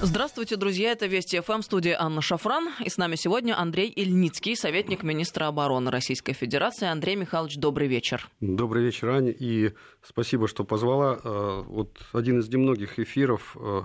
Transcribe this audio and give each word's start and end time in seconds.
Здравствуйте, 0.00 0.54
друзья. 0.54 0.92
Это 0.92 1.06
Вести 1.06 1.40
ФМ, 1.40 1.60
студия 1.60 2.00
Анна 2.00 2.22
Шафран. 2.22 2.68
И 2.84 2.88
с 2.88 2.98
нами 2.98 3.16
сегодня 3.16 3.58
Андрей 3.58 3.88
Ильницкий, 3.88 4.54
советник 4.54 5.02
министра 5.02 5.48
обороны 5.48 5.90
Российской 5.90 6.34
Федерации. 6.34 6.86
Андрей 6.86 7.16
Михайлович, 7.16 7.56
добрый 7.56 7.88
вечер. 7.88 8.28
Добрый 8.40 8.84
вечер, 8.84 9.08
Аня. 9.10 9.32
И 9.32 9.72
спасибо, 10.02 10.46
что 10.46 10.62
позвала. 10.62 11.18
Э, 11.24 11.62
вот 11.66 11.98
один 12.12 12.38
из 12.38 12.48
немногих 12.48 13.00
эфиров 13.00 13.56
э, 13.58 13.82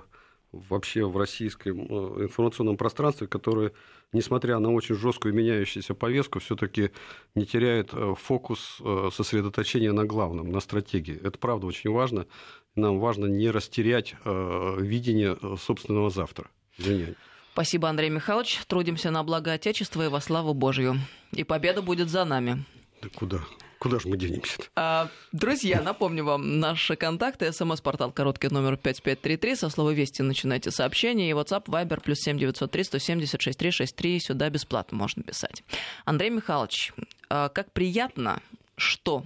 вообще 0.51 1.03
в 1.03 1.17
российском 1.17 1.79
э, 1.79 2.25
информационном 2.25 2.77
пространстве, 2.77 3.25
который, 3.25 3.71
несмотря 4.11 4.59
на 4.59 4.71
очень 4.71 4.93
жесткую 4.93 5.33
меняющуюся 5.33 5.95
повестку, 5.95 6.37
все-таки 6.37 6.91
не 7.33 7.47
теряет 7.47 7.91
фокус 8.19 8.79
сосредоточения 9.15 9.91
на 9.91 10.05
главном, 10.05 10.51
на 10.51 10.59
стратегии. 10.59 11.19
Это 11.23 11.39
правда 11.39 11.65
очень 11.65 11.89
важно. 11.89 12.27
Нам 12.75 12.99
важно 12.99 13.25
не 13.27 13.49
растерять 13.51 14.15
э, 14.25 14.75
видение 14.79 15.37
э, 15.41 15.55
собственного 15.59 16.09
завтра. 16.09 16.47
Извиняюсь. 16.77 17.15
Спасибо, 17.53 17.87
Андрей 17.87 18.09
Михайлович. 18.09 18.61
Трудимся 18.67 19.11
на 19.11 19.23
благо 19.23 19.53
Отечества 19.53 20.05
и 20.05 20.07
во 20.07 20.19
славу 20.21 20.55
Божью. 20.55 20.95
И 21.33 21.43
победа 21.43 21.83
будет 21.83 22.09
за 22.09 22.25
нами. 22.25 22.63
Да 23.01 23.09
куда? 23.13 23.41
Куда 23.77 23.99
же 23.99 24.07
мы 24.07 24.17
денемся 24.17 24.57
-то? 24.57 24.65
а, 24.75 25.09
Друзья, 25.33 25.81
напомню 25.81 26.23
вам 26.23 26.59
наши 26.59 26.95
контакты. 26.95 27.51
СМС-портал 27.51 28.11
короткий 28.11 28.47
номер 28.47 28.77
5533. 28.77 29.55
Со 29.55 29.69
слова 29.69 29.91
«Вести» 29.91 30.23
начинайте 30.23 30.71
сообщение. 30.71 31.29
И 31.29 31.33
WhatsApp, 31.33 31.65
Viber, 31.65 32.01
плюс 32.01 32.19
7903 32.21 32.83
176 32.85 33.59
363. 33.59 34.19
Сюда 34.19 34.49
бесплатно 34.49 34.97
можно 34.97 35.21
писать. 35.21 35.63
Андрей 36.05 36.31
Михайлович, 36.31 36.93
а, 37.29 37.49
как 37.49 37.71
приятно, 37.71 38.41
что 38.77 39.23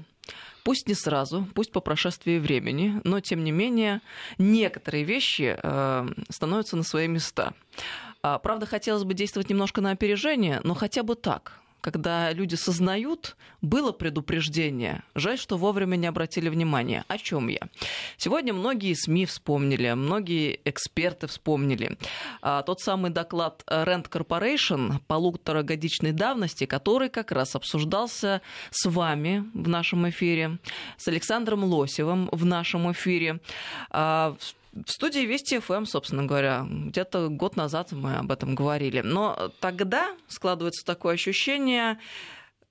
Пусть 0.67 0.89
не 0.89 0.95
сразу, 0.95 1.48
пусть 1.55 1.71
по 1.71 1.80
прошествии 1.80 2.39
времени, 2.39 2.99
но 3.05 3.21
тем 3.21 3.45
не 3.45 3.52
менее 3.53 4.02
некоторые 4.38 5.05
вещи 5.05 5.58
э, 5.63 6.08
становятся 6.30 6.75
на 6.75 6.84
свои 6.84 7.08
места. 7.08 7.53
А, 8.21 8.38
правда, 8.38 8.66
хотелось 8.66 9.05
бы 9.05 9.13
действовать 9.13 9.49
немножко 9.49 9.80
на 9.80 9.91
опережение, 9.91 10.59
но 10.66 10.73
хотя 10.73 11.03
бы 11.03 11.16
так 11.16 11.61
когда 11.88 12.33
люди 12.33 12.55
сознают, 12.55 13.38
было 13.61 13.93
предупреждение. 13.93 15.03
Жаль, 15.16 15.38
что 15.38 15.55
вовремя 15.55 15.95
не 15.95 16.07
обратили 16.07 16.49
внимания. 16.49 17.05
О 17.07 17.17
чем 17.17 17.47
я? 17.47 17.61
Сегодня 18.17 18.53
многие 18.53 18.93
СМИ 18.93 19.25
вспомнили, 19.25 19.93
многие 19.93 20.59
эксперты 20.65 21.27
вспомнили. 21.27 21.97
А, 22.41 22.61
тот 22.63 22.81
самый 22.81 23.09
доклад 23.09 23.63
Rent 23.67 24.09
Corporation 24.09 24.99
полуторагодичной 25.08 26.11
давности, 26.11 26.65
который 26.65 27.08
как 27.08 27.31
раз 27.31 27.55
обсуждался 27.55 28.41
с 28.69 28.85
вами 28.85 29.45
в 29.53 29.69
нашем 29.69 30.09
эфире, 30.09 30.58
с 30.97 31.08
Александром 31.08 31.63
Лосевым 31.63 32.27
в 32.33 32.43
нашем 32.43 32.91
эфире. 32.91 33.39
А, 33.91 34.35
в 34.86 34.92
студии 34.92 35.20
Вести 35.20 35.59
ФМ, 35.59 35.86
собственно 35.86 36.25
говоря, 36.25 36.66
где-то 36.70 37.30
год 37.30 37.56
назад 37.56 37.92
мы 37.92 38.16
об 38.16 38.31
этом 38.31 38.56
говорили. 38.56 39.02
Но 39.02 39.52
тогда 39.59 40.16
складывается 40.28 40.86
такое 40.86 41.16
ощущение, 41.16 42.00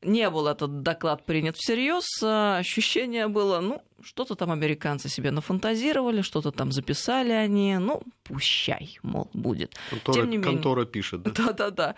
не 0.03 0.29
был 0.31 0.47
этот 0.47 0.83
доклад 0.83 1.25
принят 1.25 1.57
всерьез, 1.57 2.05
а 2.23 2.59
ощущение 2.59 3.29
было, 3.29 3.61
ну, 3.61 3.83
что-то 4.03 4.34
там 4.34 4.51
американцы 4.51 5.09
себе 5.09 5.31
нафантазировали, 5.31 6.23
что-то 6.23 6.53
там 6.53 6.73
записали 6.73 7.33
они, 7.33 7.77
ну, 7.79 8.03
пущай, 8.25 8.99
мол, 9.03 9.31
будет. 9.33 9.75
Контора, 9.91 10.15
Тем 10.15 10.31
не 10.31 10.37
менее... 10.37 10.53
контора 10.53 10.84
пишет, 10.84 11.23
да? 11.23 11.31
Да-да-да 11.37 11.95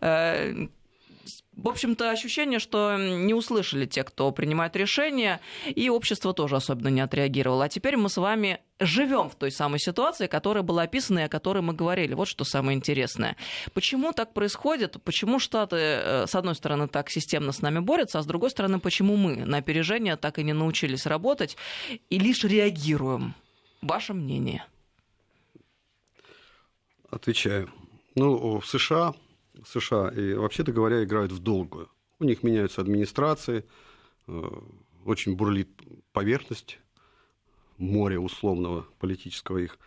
э, 0.00 0.68
в 1.56 1.68
общем-то, 1.68 2.10
ощущение, 2.10 2.58
что 2.58 2.96
не 2.96 3.34
услышали 3.34 3.84
те, 3.86 4.04
кто 4.04 4.32
принимает 4.32 4.74
решения, 4.74 5.40
и 5.66 5.90
общество 5.90 6.32
тоже 6.32 6.56
особенно 6.56 6.88
не 6.88 7.00
отреагировало. 7.00 7.64
А 7.64 7.68
теперь 7.68 7.96
мы 7.96 8.08
с 8.08 8.16
вами 8.16 8.60
живем 8.80 9.28
в 9.28 9.34
той 9.34 9.52
самой 9.52 9.78
ситуации, 9.78 10.26
которая 10.26 10.62
была 10.62 10.82
описана 10.82 11.20
и 11.20 11.22
о 11.24 11.28
которой 11.28 11.62
мы 11.62 11.74
говорили. 11.74 12.14
Вот 12.14 12.26
что 12.26 12.44
самое 12.44 12.76
интересное. 12.76 13.36
Почему 13.74 14.12
так 14.12 14.32
происходит? 14.32 14.96
Почему 15.04 15.38
Штаты, 15.38 15.76
э, 15.76 16.26
с 16.26 16.34
одной 16.34 16.54
стороны, 16.54 16.88
так 16.88 17.10
системно 17.10 17.52
с 17.52 17.60
нами 17.60 17.80
борются, 17.80 18.18
а 18.18 18.22
с 18.22 18.26
другой 18.26 18.50
стороны, 18.50 18.80
почему 18.80 19.16
мы 19.16 19.36
на 19.44 19.58
опережение 19.58 20.16
так 20.16 20.38
и 20.38 20.42
не 20.42 20.54
научились 20.54 21.06
работать 21.06 21.56
и 22.08 22.18
лишь 22.18 22.44
реагируем? 22.44 23.34
Ваше 23.82 24.14
мнение? 24.14 24.64
Отвечаю. 27.10 27.70
Ну, 28.14 28.58
в 28.60 28.66
США 28.66 29.14
США, 29.66 30.08
и 30.08 30.34
вообще-то 30.34 30.72
говоря, 30.72 31.02
играют 31.02 31.32
в 31.32 31.38
долгую. 31.38 31.88
У 32.18 32.24
них 32.24 32.42
меняются 32.42 32.80
администрации, 32.80 33.64
э, 34.28 34.42
очень 35.04 35.34
бурлит 35.34 35.68
поверхность 36.12 36.78
моря 37.78 38.20
условного 38.20 38.86
политического 39.00 39.58
их. 39.58 39.78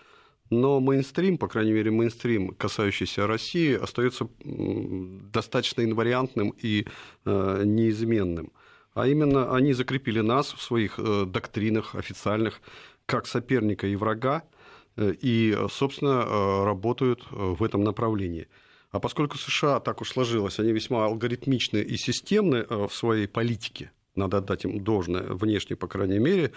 Но 0.49 0.79
мейнстрим, 0.79 1.37
по 1.37 1.47
крайней 1.47 1.71
мере, 1.71 1.91
мейнстрим, 1.91 2.49
касающийся 2.49 3.25
России, 3.25 3.73
остается 3.73 4.27
достаточно 4.43 5.81
инвариантным 5.81 6.53
и 6.61 6.85
э, 7.25 7.63
неизменным. 7.65 8.51
А 8.93 9.07
именно 9.07 9.55
они 9.55 9.73
закрепили 9.73 10.19
нас 10.19 10.53
в 10.53 10.61
своих 10.61 10.99
э, 10.99 11.25
доктринах 11.25 11.95
официальных 11.95 12.61
как 13.05 13.27
соперника 13.27 13.87
и 13.87 13.95
врага, 13.95 14.43
и, 14.97 15.55
собственно, 15.69 16.25
работают 16.65 17.23
в 17.29 17.61
этом 17.63 17.83
направлении. 17.83 18.47
А 18.95 18.99
поскольку 18.99 19.37
США 19.37 19.81
так 19.81 19.99
уж 19.99 20.11
сложилось, 20.11 20.57
они 20.57 20.71
весьма 20.71 21.03
алгоритмичны 21.03 21.79
и 21.79 21.97
системны 21.97 22.65
э, 22.69 22.87
в 22.87 22.95
своей 22.95 23.27
политике, 23.27 23.91
надо 24.15 24.37
отдать 24.37 24.63
им 24.63 24.81
должное, 24.81 25.23
внешне, 25.23 25.75
по 25.75 25.87
крайней 25.87 26.17
мере, 26.17 26.53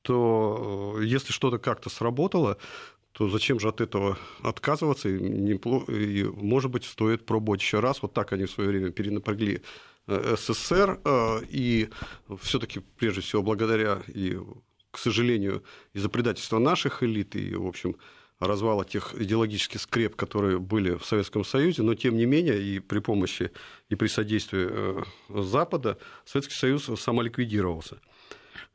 то 0.00 0.96
э, 0.98 1.04
если 1.04 1.32
что-то 1.32 1.58
как-то 1.58 1.90
сработало, 1.90 2.56
то 3.12 3.28
зачем 3.28 3.60
же 3.60 3.68
от 3.68 3.82
этого 3.82 4.16
отказываться? 4.42 5.10
И, 5.10 5.20
неплохо, 5.20 5.92
и, 5.92 6.24
может 6.24 6.70
быть, 6.70 6.84
стоит 6.84 7.26
пробовать 7.26 7.60
еще 7.60 7.80
раз. 7.80 8.00
Вот 8.00 8.14
так 8.14 8.32
они 8.32 8.46
в 8.46 8.50
свое 8.50 8.70
время 8.70 8.90
перенапрягли 8.90 9.60
э, 10.06 10.36
СССР, 10.38 10.98
и 11.50 11.90
все-таки, 12.40 12.80
прежде 12.96 13.20
всего, 13.20 13.42
благодаря 13.42 14.00
и, 14.06 14.38
к 14.90 14.96
сожалению, 14.96 15.62
из-за 15.92 16.08
предательства 16.08 16.58
наших 16.58 17.02
элит 17.02 17.36
и, 17.36 17.54
в 17.54 17.66
общем, 17.66 17.96
развала 18.46 18.84
тех 18.84 19.14
идеологических 19.14 19.80
скреп, 19.80 20.16
которые 20.16 20.58
были 20.58 20.94
в 20.94 21.04
Советском 21.04 21.44
Союзе, 21.44 21.82
но 21.82 21.94
тем 21.94 22.16
не 22.16 22.26
менее 22.26 22.60
и 22.62 22.78
при 22.80 22.98
помощи 22.98 23.50
и 23.88 23.94
при 23.94 24.08
содействии 24.08 24.66
э, 24.70 25.02
Запада 25.28 25.98
Советский 26.24 26.54
Союз 26.54 26.90
самоликвидировался. 27.00 27.98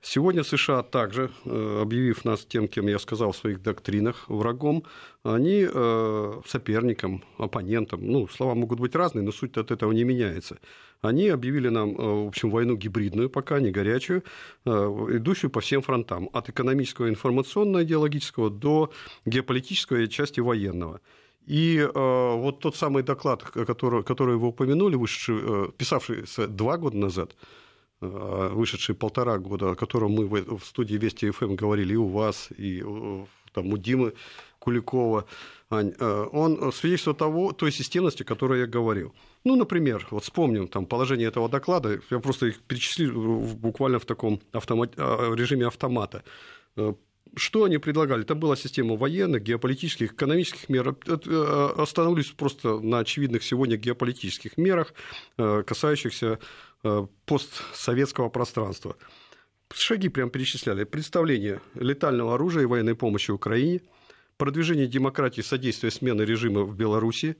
Сегодня 0.01 0.43
США 0.43 0.83
также, 0.83 1.31
э, 1.45 1.79
объявив 1.81 2.23
нас 2.25 2.45
тем, 2.45 2.67
кем 2.67 2.87
я 2.87 2.99
сказал 2.99 3.31
в 3.31 3.37
своих 3.37 3.61
доктринах, 3.61 4.29
врагом, 4.29 4.83
они 5.23 5.67
э, 5.67 6.41
соперником, 6.45 7.23
оппонентом, 7.37 7.99
ну, 8.05 8.27
слова 8.27 8.55
могут 8.55 8.79
быть 8.79 8.95
разные, 8.95 9.23
но 9.23 9.31
суть 9.31 9.57
от 9.57 9.71
этого 9.71 9.91
не 9.91 10.03
меняется. 10.03 10.59
Они 11.01 11.29
объявили 11.29 11.69
нам, 11.69 11.89
э, 11.89 12.23
в 12.23 12.27
общем, 12.27 12.51
войну 12.51 12.75
гибридную 12.75 13.29
пока, 13.29 13.59
не 13.59 13.71
горячую, 13.71 14.23
идущую 14.65 15.49
по 15.49 15.61
всем 15.61 15.81
фронтам, 15.81 16.29
от 16.31 16.49
экономического, 16.49 17.09
информационного, 17.09 17.83
идеологического 17.83 18.49
до 18.49 18.91
геополитического 19.25 20.07
части 20.07 20.39
военного. 20.39 21.01
И 21.47 21.77
э, 21.77 21.89
вот 21.93 22.59
тот 22.59 22.75
самый 22.75 23.03
доклад, 23.03 23.41
который, 23.43 24.03
который 24.03 24.35
вы 24.35 24.47
упомянули, 24.49 24.95
вышедший, 24.95 25.37
э, 25.39 25.69
писавшийся 25.77 26.47
два 26.47 26.77
года 26.77 26.97
назад, 26.97 27.35
вышедший 27.99 28.95
полтора 28.95 29.37
года, 29.37 29.71
о 29.71 29.75
котором 29.75 30.11
мы 30.11 30.27
в 30.27 30.63
студии 30.63 30.95
Вести 30.95 31.31
ФМ 31.31 31.55
говорили 31.55 31.93
и 31.93 31.97
у 31.97 32.07
вас, 32.07 32.49
и 32.55 32.83
там, 33.53 33.73
у 33.73 33.77
Димы 33.77 34.13
Куликова, 34.59 35.25
Ань, 35.69 35.93
э, 35.99 36.25
он 36.31 36.71
свидетельствует 36.71 37.17
того, 37.17 37.51
той 37.51 37.71
системности, 37.71 38.23
о 38.23 38.25
которой 38.25 38.61
я 38.61 38.67
говорил. 38.67 39.13
Ну, 39.43 39.55
например, 39.55 40.07
вот 40.11 40.23
вспомним 40.23 40.67
там 40.67 40.85
положение 40.85 41.27
этого 41.27 41.49
доклада, 41.49 41.99
я 42.09 42.19
просто 42.19 42.47
их 42.47 42.61
перечислил 42.61 43.39
буквально 43.55 43.99
в 43.99 44.05
таком 44.05 44.39
автомат, 44.53 44.93
э, 44.97 45.35
режиме 45.35 45.67
автомата. 45.67 46.23
Что 47.35 47.65
они 47.65 47.77
предлагали? 47.77 48.21
Это 48.21 48.35
была 48.35 48.55
система 48.55 48.95
военных, 48.95 49.43
геополитических, 49.43 50.13
экономических 50.13 50.69
мер. 50.69 50.95
Остановлюсь 51.77 52.31
просто 52.31 52.79
на 52.79 52.99
очевидных 52.99 53.43
сегодня 53.43 53.75
геополитических 53.75 54.57
мерах, 54.57 54.93
касающихся 55.35 56.27
Э, 56.27 56.37
постсоветского 57.25 58.29
пространства. 58.29 58.95
Шаги 59.73 60.09
прям 60.09 60.29
перечисляли. 60.29 60.83
Представление 60.85 61.61
летального 61.75 62.35
оружия 62.35 62.63
и 62.63 62.67
военной 62.67 62.95
помощи 62.95 63.31
Украине, 63.31 63.81
продвижение 64.37 64.87
демократии, 64.87 65.41
содействие 65.41 65.91
смены 65.91 66.21
режима 66.21 66.61
в 66.61 66.75
Беларуси, 66.75 67.37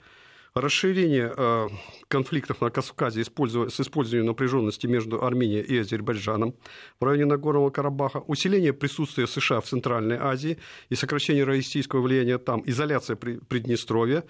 расширение 0.62 1.34
э, 1.36 1.68
конфликтов 2.08 2.62
на 2.62 2.70
Кавказе 2.70 3.24
с 3.24 3.80
использованием 3.80 4.26
напряженности 4.26 4.88
между 4.88 5.24
Арменией 5.24 5.62
и 5.62 5.78
Азербайджаном 5.78 6.56
в 7.00 7.04
районе 7.04 7.26
Нагорного 7.26 7.70
Карабаха, 7.70 8.20
усиление 8.28 8.74
присутствия 8.74 9.28
США 9.28 9.62
в 9.62 9.66
Центральной 9.66 10.18
Азии 10.18 10.58
и 10.90 10.96
сокращение 10.96 11.44
российского 11.44 12.02
влияния 12.02 12.38
там, 12.38 12.64
изоляция 12.66 13.16
Приднестровья 13.16 14.24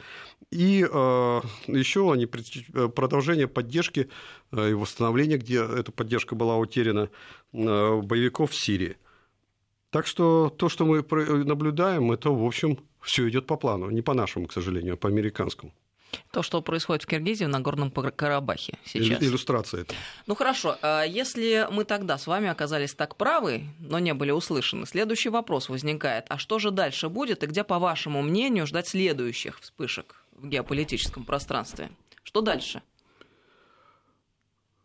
и 0.51 0.87
э, 0.89 1.41
еще 1.67 2.11
они 2.11 2.25
продолжение 2.25 3.47
поддержки 3.47 4.09
э, 4.51 4.71
и 4.71 4.73
восстановления, 4.73 5.37
где 5.37 5.63
эта 5.63 5.91
поддержка 5.91 6.35
была 6.35 6.57
утеряна, 6.57 7.09
боевиков 7.53 8.51
в 8.51 8.55
Сирии. 8.55 8.97
Так 9.89 10.05
что 10.05 10.53
то, 10.55 10.69
что 10.69 10.85
мы 10.85 11.03
наблюдаем, 11.45 12.11
это, 12.11 12.29
в 12.29 12.45
общем, 12.45 12.77
все 13.01 13.27
идет 13.29 13.47
по 13.47 13.55
плану, 13.55 13.89
не 13.89 14.01
по 14.01 14.13
нашему, 14.13 14.47
к 14.47 14.53
сожалению, 14.53 14.95
а 14.95 14.97
по 14.97 15.07
американскому. 15.07 15.73
То, 16.31 16.43
что 16.43 16.61
происходит 16.61 17.03
в 17.03 17.07
Киргизии, 17.07 17.45
в 17.45 17.49
Нагорном 17.49 17.91
Карабахе 17.91 18.77
сейчас. 18.85 19.21
Иллюстрация 19.21 19.81
это. 19.81 19.95
Ну 20.25 20.35
хорошо, 20.35 20.77
а 20.81 21.03
если 21.03 21.67
мы 21.71 21.83
тогда 21.83 22.17
с 22.17 22.27
вами 22.27 22.47
оказались 22.47 22.93
так 22.93 23.15
правы, 23.15 23.63
но 23.79 23.99
не 23.99 24.13
были 24.13 24.31
услышаны, 24.31 24.85
следующий 24.85 25.29
вопрос 25.29 25.69
возникает. 25.69 26.25
А 26.29 26.37
что 26.37 26.59
же 26.59 26.71
дальше 26.71 27.09
будет 27.09 27.43
и 27.43 27.47
где, 27.47 27.63
по 27.63 27.79
вашему 27.79 28.21
мнению, 28.21 28.67
ждать 28.67 28.87
следующих 28.87 29.59
вспышек 29.59 30.15
в 30.33 30.47
геополитическом 30.47 31.25
пространстве? 31.25 31.89
Что 32.23 32.41
дальше? 32.41 32.81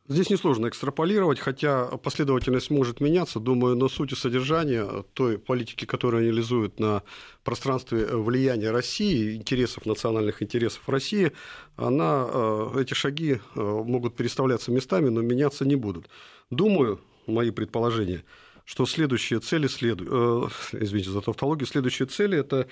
Здесь 0.09 0.31
несложно 0.31 0.67
экстраполировать, 0.67 1.39
хотя 1.39 1.87
последовательность 1.97 2.71
может 2.71 3.01
меняться, 3.01 3.39
думаю, 3.39 3.77
но 3.77 3.89
суть 3.89 4.11
и 4.11 4.17
содержание 4.17 5.05
той 5.15 5.39
политики, 5.39 5.85
которую 5.85 6.25
реализуют 6.25 6.81
на 6.81 7.05
пространстве 7.45 8.07
влияния 8.07 8.73
России, 8.73 9.37
интересов, 9.37 9.87
национальных 9.87 10.43
интересов 10.43 10.89
России, 10.89 11.31
она, 11.77 12.27
э, 12.29 12.81
эти 12.81 12.95
шаги 12.95 13.35
э, 13.35 13.61
могут 13.61 14.17
переставляться 14.17 14.73
местами, 14.73 15.09
но 15.09 15.21
меняться 15.21 15.65
не 15.65 15.77
будут. 15.77 16.09
Думаю, 16.51 17.01
мои 17.29 17.53
предположения, 17.53 18.25
что 18.65 18.87
следующие 18.87 19.39
цели, 19.39 19.69
следу... 19.69 20.49
э, 20.75 20.81
извините 20.81 21.11
за 21.11 21.21
тавтологию, 21.21 21.69
следующие 21.69 22.07
цели– 22.07 22.39
это 22.39 22.67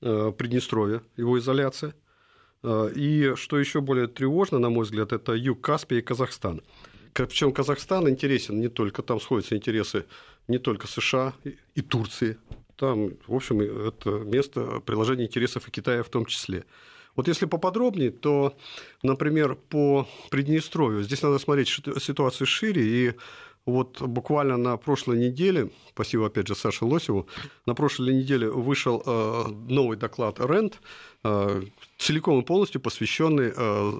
Приднестровье, 0.00 1.00
его 1.16 1.38
изоляция– 1.38 1.94
и 2.64 3.32
что 3.36 3.58
еще 3.58 3.80
более 3.80 4.06
тревожно, 4.06 4.58
на 4.58 4.70
мой 4.70 4.84
взгляд, 4.84 5.12
это 5.12 5.32
юг 5.32 5.60
Каспия 5.60 5.98
и 5.98 6.02
Казахстан. 6.02 6.62
Причем 7.12 7.52
Казахстан 7.52 8.08
интересен 8.08 8.60
не 8.60 8.68
только, 8.68 9.02
там 9.02 9.20
сходятся 9.20 9.56
интересы 9.56 10.04
не 10.48 10.58
только 10.58 10.86
США 10.86 11.34
и 11.74 11.82
Турции. 11.82 12.38
Там, 12.76 13.12
в 13.26 13.34
общем, 13.34 13.60
это 13.60 14.10
место 14.10 14.82
приложения 14.84 15.24
интересов 15.24 15.66
и 15.66 15.70
Китая 15.70 16.02
в 16.02 16.10
том 16.10 16.26
числе. 16.26 16.64
Вот 17.14 17.28
если 17.28 17.46
поподробнее, 17.46 18.10
то, 18.10 18.54
например, 19.02 19.54
по 19.54 20.06
Приднестровью, 20.30 21.02
здесь 21.02 21.22
надо 21.22 21.38
смотреть 21.38 21.68
ситуацию 21.68 22.46
шире, 22.46 22.82
и 22.82 23.14
вот 23.66 24.00
буквально 24.00 24.56
на 24.56 24.76
прошлой 24.76 25.18
неделе, 25.18 25.70
спасибо 25.90 26.26
опять 26.26 26.46
же 26.46 26.54
Саше 26.54 26.84
Лосеву, 26.84 27.26
на 27.66 27.74
прошлой 27.74 28.14
неделе 28.14 28.48
вышел 28.48 29.02
э, 29.04 29.44
новый 29.68 29.96
доклад 29.96 30.38
РЕНД, 30.38 30.80
э, 31.24 31.62
целиком 31.98 32.40
и 32.40 32.44
полностью 32.44 32.80
посвященный 32.80 33.52
э, 33.56 33.92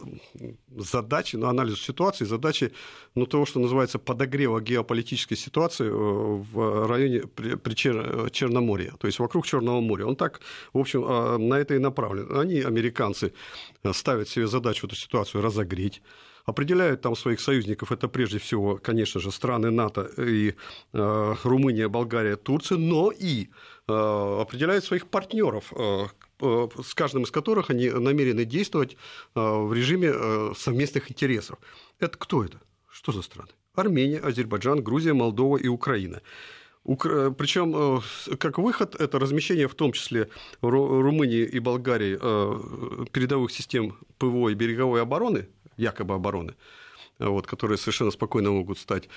задаче, 0.76 1.38
ну, 1.38 1.48
анализу 1.48 1.78
ситуации, 1.78 2.24
задаче 2.24 2.70
ну, 3.16 3.26
того, 3.26 3.44
что 3.44 3.58
называется 3.58 3.98
подогрева 3.98 4.60
геополитической 4.60 5.34
ситуации 5.34 5.88
в 5.88 6.86
районе 6.86 7.26
при, 7.26 7.56
при 7.56 7.74
Чер, 7.74 8.30
Черноморья, 8.30 8.92
то 9.00 9.08
есть 9.08 9.18
вокруг 9.18 9.46
Черного 9.46 9.80
моря. 9.80 10.06
Он 10.06 10.14
так, 10.14 10.40
в 10.72 10.78
общем, 10.78 11.48
на 11.48 11.54
это 11.54 11.74
и 11.74 11.78
направлен. 11.78 12.38
Они, 12.38 12.60
американцы, 12.60 13.32
ставят 13.92 14.28
себе 14.28 14.46
задачу 14.46 14.86
эту 14.86 14.94
ситуацию 14.94 15.42
разогреть 15.42 16.02
определяют 16.46 17.00
там 17.00 17.16
своих 17.16 17.40
союзников, 17.40 17.93
это 17.93 18.08
прежде 18.08 18.38
всего, 18.38 18.78
конечно 18.78 19.20
же, 19.20 19.32
страны 19.32 19.70
НАТО 19.70 20.08
и 20.16 20.54
э, 20.93 21.34
Румыния, 21.43 21.88
Болгария, 21.88 22.37
Турция, 22.37 22.78
но 22.78 23.10
и 23.10 23.48
э, 23.88 24.40
определяют 24.40 24.84
своих 24.84 25.08
партнеров, 25.08 25.72
э, 25.76 26.06
э, 26.40 26.69
с 26.84 26.94
каждым 26.94 27.25
из 27.25 27.32
которых 27.32 27.70
они 27.70 27.90
намерены 27.90 28.44
действовать 28.44 28.96
э, 29.34 29.40
в 29.40 29.72
режиме 29.75 30.12
э, 30.14 30.52
совместных 30.56 31.10
интересов. 31.10 31.58
Это 31.98 32.16
кто 32.16 32.44
это? 32.44 32.60
Что 32.88 33.10
за 33.10 33.22
страны? 33.22 33.50
Армения, 33.75 34.20
Азербайджан, 34.20 34.82
Грузия, 34.82 35.12
Молдова 35.12 35.56
и 35.56 35.69
Украина. 35.69 36.22
Причем 36.84 38.00
как 38.38 38.58
выход 38.58 38.94
это 38.94 39.19
размещение 39.19 39.66
в 39.66 39.75
том 39.75 39.90
числе 39.92 40.28
Румынии 40.60 41.42
и 41.42 41.58
Болгарии 41.58 42.16
передовых 43.10 43.50
систем 43.50 43.99
ПВО 44.19 44.50
и 44.50 44.54
береговой 44.54 45.02
обороны 45.02 45.49
якобы 45.76 46.14
обороны, 46.14 46.55
вот, 47.19 47.46
которые 47.46 47.78
совершенно 47.78 48.11
спокойно 48.11 48.50
могут 48.50 48.78
стать 48.78 49.08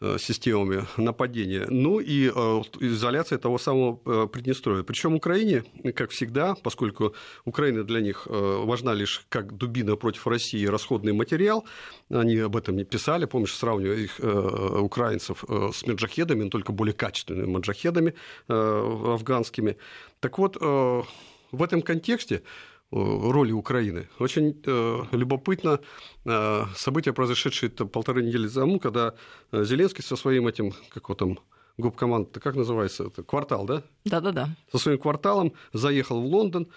э, 0.00 0.16
системами 0.18 0.86
нападения. 0.96 1.66
Ну 1.68 1.98
и 1.98 2.28
э, 2.28 2.62
изоляция 2.80 3.38
того 3.38 3.58
самого 3.58 4.00
э, 4.04 4.28
Приднестровья. 4.32 4.84
Причем 4.84 5.14
Украине, 5.14 5.64
как 5.96 6.10
всегда, 6.10 6.54
поскольку 6.54 7.14
Украина 7.44 7.82
для 7.82 8.00
них 8.00 8.26
важна 8.26 8.94
лишь 8.94 9.26
как 9.28 9.56
дубина 9.56 9.96
против 9.96 10.26
России, 10.28 10.66
расходный 10.66 11.12
материал, 11.12 11.64
они 12.10 12.36
об 12.38 12.56
этом 12.56 12.76
не 12.76 12.84
писали, 12.84 13.24
помнишь, 13.26 13.54
сравнивая 13.54 13.96
их 13.96 14.20
украинцев 14.20 15.44
с 15.48 15.84
маджахедами, 15.86 16.44
но 16.44 16.50
только 16.50 16.72
более 16.72 16.94
качественными 16.94 17.46
маджахедами 17.46 18.14
афганскими. 18.46 19.76
Так 20.20 20.38
вот, 20.38 20.56
в 20.56 21.62
этом 21.62 21.82
контексте 21.82 22.42
роли 22.90 23.52
Украины. 23.52 24.08
Очень 24.18 24.60
э, 24.64 25.02
любопытно 25.12 25.80
э, 26.24 26.64
событие, 26.74 27.12
произошедшее 27.12 27.70
полторы 27.70 28.22
недели 28.22 28.48
тому, 28.48 28.80
когда 28.80 29.14
э, 29.52 29.64
Зеленский 29.64 30.02
со 30.02 30.16
своим 30.16 30.46
этим, 30.46 30.72
как 30.90 31.08
вот 31.08 31.18
там, 31.18 31.38
губкоманд, 31.76 32.38
как 32.38 32.56
называется, 32.56 33.04
это 33.04 33.22
квартал, 33.22 33.66
да? 33.66 33.82
Да-да-да. 34.04 34.56
Со 34.72 34.78
своим 34.78 34.98
кварталом 34.98 35.52
заехал 35.72 36.20
в 36.20 36.26
Лондон, 36.26 36.68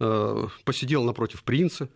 э, 0.00 0.46
посидел 0.64 1.04
напротив 1.04 1.42
принца, 1.44 1.88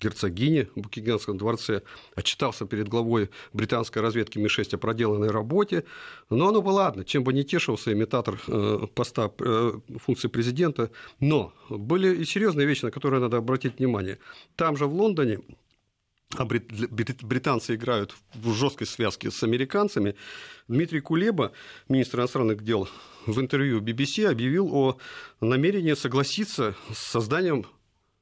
герцогини 0.00 0.68
в 0.74 0.80
Букингемском 0.80 1.38
дворце, 1.38 1.82
отчитался 2.14 2.66
перед 2.66 2.88
главой 2.88 3.30
британской 3.52 4.02
разведки 4.02 4.38
Ми-6 4.38 4.74
о 4.74 4.78
проделанной 4.78 5.30
работе. 5.30 5.84
Но 6.30 6.48
оно 6.48 6.62
бы 6.62 6.70
ладно, 6.70 7.04
чем 7.04 7.24
бы 7.24 7.32
не 7.32 7.44
тешился 7.44 7.92
имитатор 7.92 8.40
э, 8.46 8.86
поста 8.94 9.30
э, 9.38 9.72
функции 9.98 10.28
президента. 10.28 10.90
Но 11.20 11.52
были 11.68 12.14
и 12.14 12.24
серьезные 12.24 12.66
вещи, 12.66 12.84
на 12.84 12.90
которые 12.90 13.20
надо 13.20 13.36
обратить 13.36 13.78
внимание. 13.78 14.18
Там 14.56 14.76
же 14.76 14.86
в 14.86 14.94
Лондоне 14.94 15.40
а 16.36 16.44
британцы 16.44 17.74
играют 17.74 18.14
в 18.34 18.52
жесткой 18.52 18.86
связке 18.86 19.30
с 19.30 19.42
американцами. 19.42 20.14
Дмитрий 20.68 21.00
Кулеба, 21.00 21.52
министр 21.88 22.18
иностранных 22.18 22.62
дел, 22.62 22.86
в 23.26 23.40
интервью 23.40 23.80
BBC 23.80 24.26
объявил 24.26 24.74
о 24.74 24.98
намерении 25.40 25.94
согласиться 25.94 26.74
с 26.92 26.98
созданием 26.98 27.64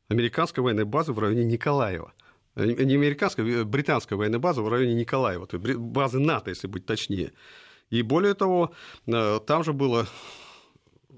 американской 0.09 0.63
военной 0.63 0.85
базы 0.85 1.13
в 1.13 1.19
районе 1.19 1.45
Николаева. 1.45 2.13
Не 2.57 2.95
американской, 2.95 3.63
а 3.63 3.65
британской 3.65 4.17
военной 4.17 4.39
базы 4.39 4.63
в 4.63 4.69
районе 4.69 4.95
Николаева, 4.95 5.47
то 5.47 5.59
есть 5.59 5.79
базы 5.79 6.19
НАТО, 6.19 6.51
если 6.51 6.67
быть 6.67 6.87
точнее. 6.87 7.33
И 7.91 8.03
более 8.03 8.35
того, 8.35 8.73
э, 9.07 9.41
там 9.47 9.63
же 9.63 9.73
было 9.73 10.09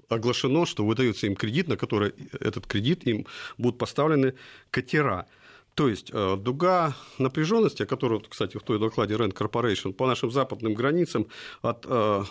оглашено, 0.09 0.65
что 0.65 0.85
выдается 0.85 1.27
им 1.27 1.35
кредит, 1.35 1.67
на 1.67 1.77
который 1.77 2.13
этот 2.39 2.67
кредит 2.67 3.07
им 3.07 3.25
будут 3.57 3.77
поставлены 3.77 4.35
катера. 4.69 5.27
То 5.75 5.87
есть 5.87 6.09
э, 6.11 6.35
дуга 6.35 6.93
напряженности, 7.19 7.83
о 7.83 7.85
которой, 7.85 8.21
кстати, 8.27 8.57
в 8.57 8.63
той 8.63 8.79
докладе 8.79 9.13
Rand 9.13 9.33
Corporation, 9.33 9.93
по 9.93 10.07
нашим 10.07 10.29
западным 10.29 10.73
границам 10.73 11.27
от 11.61 11.85
э, 11.87 12.23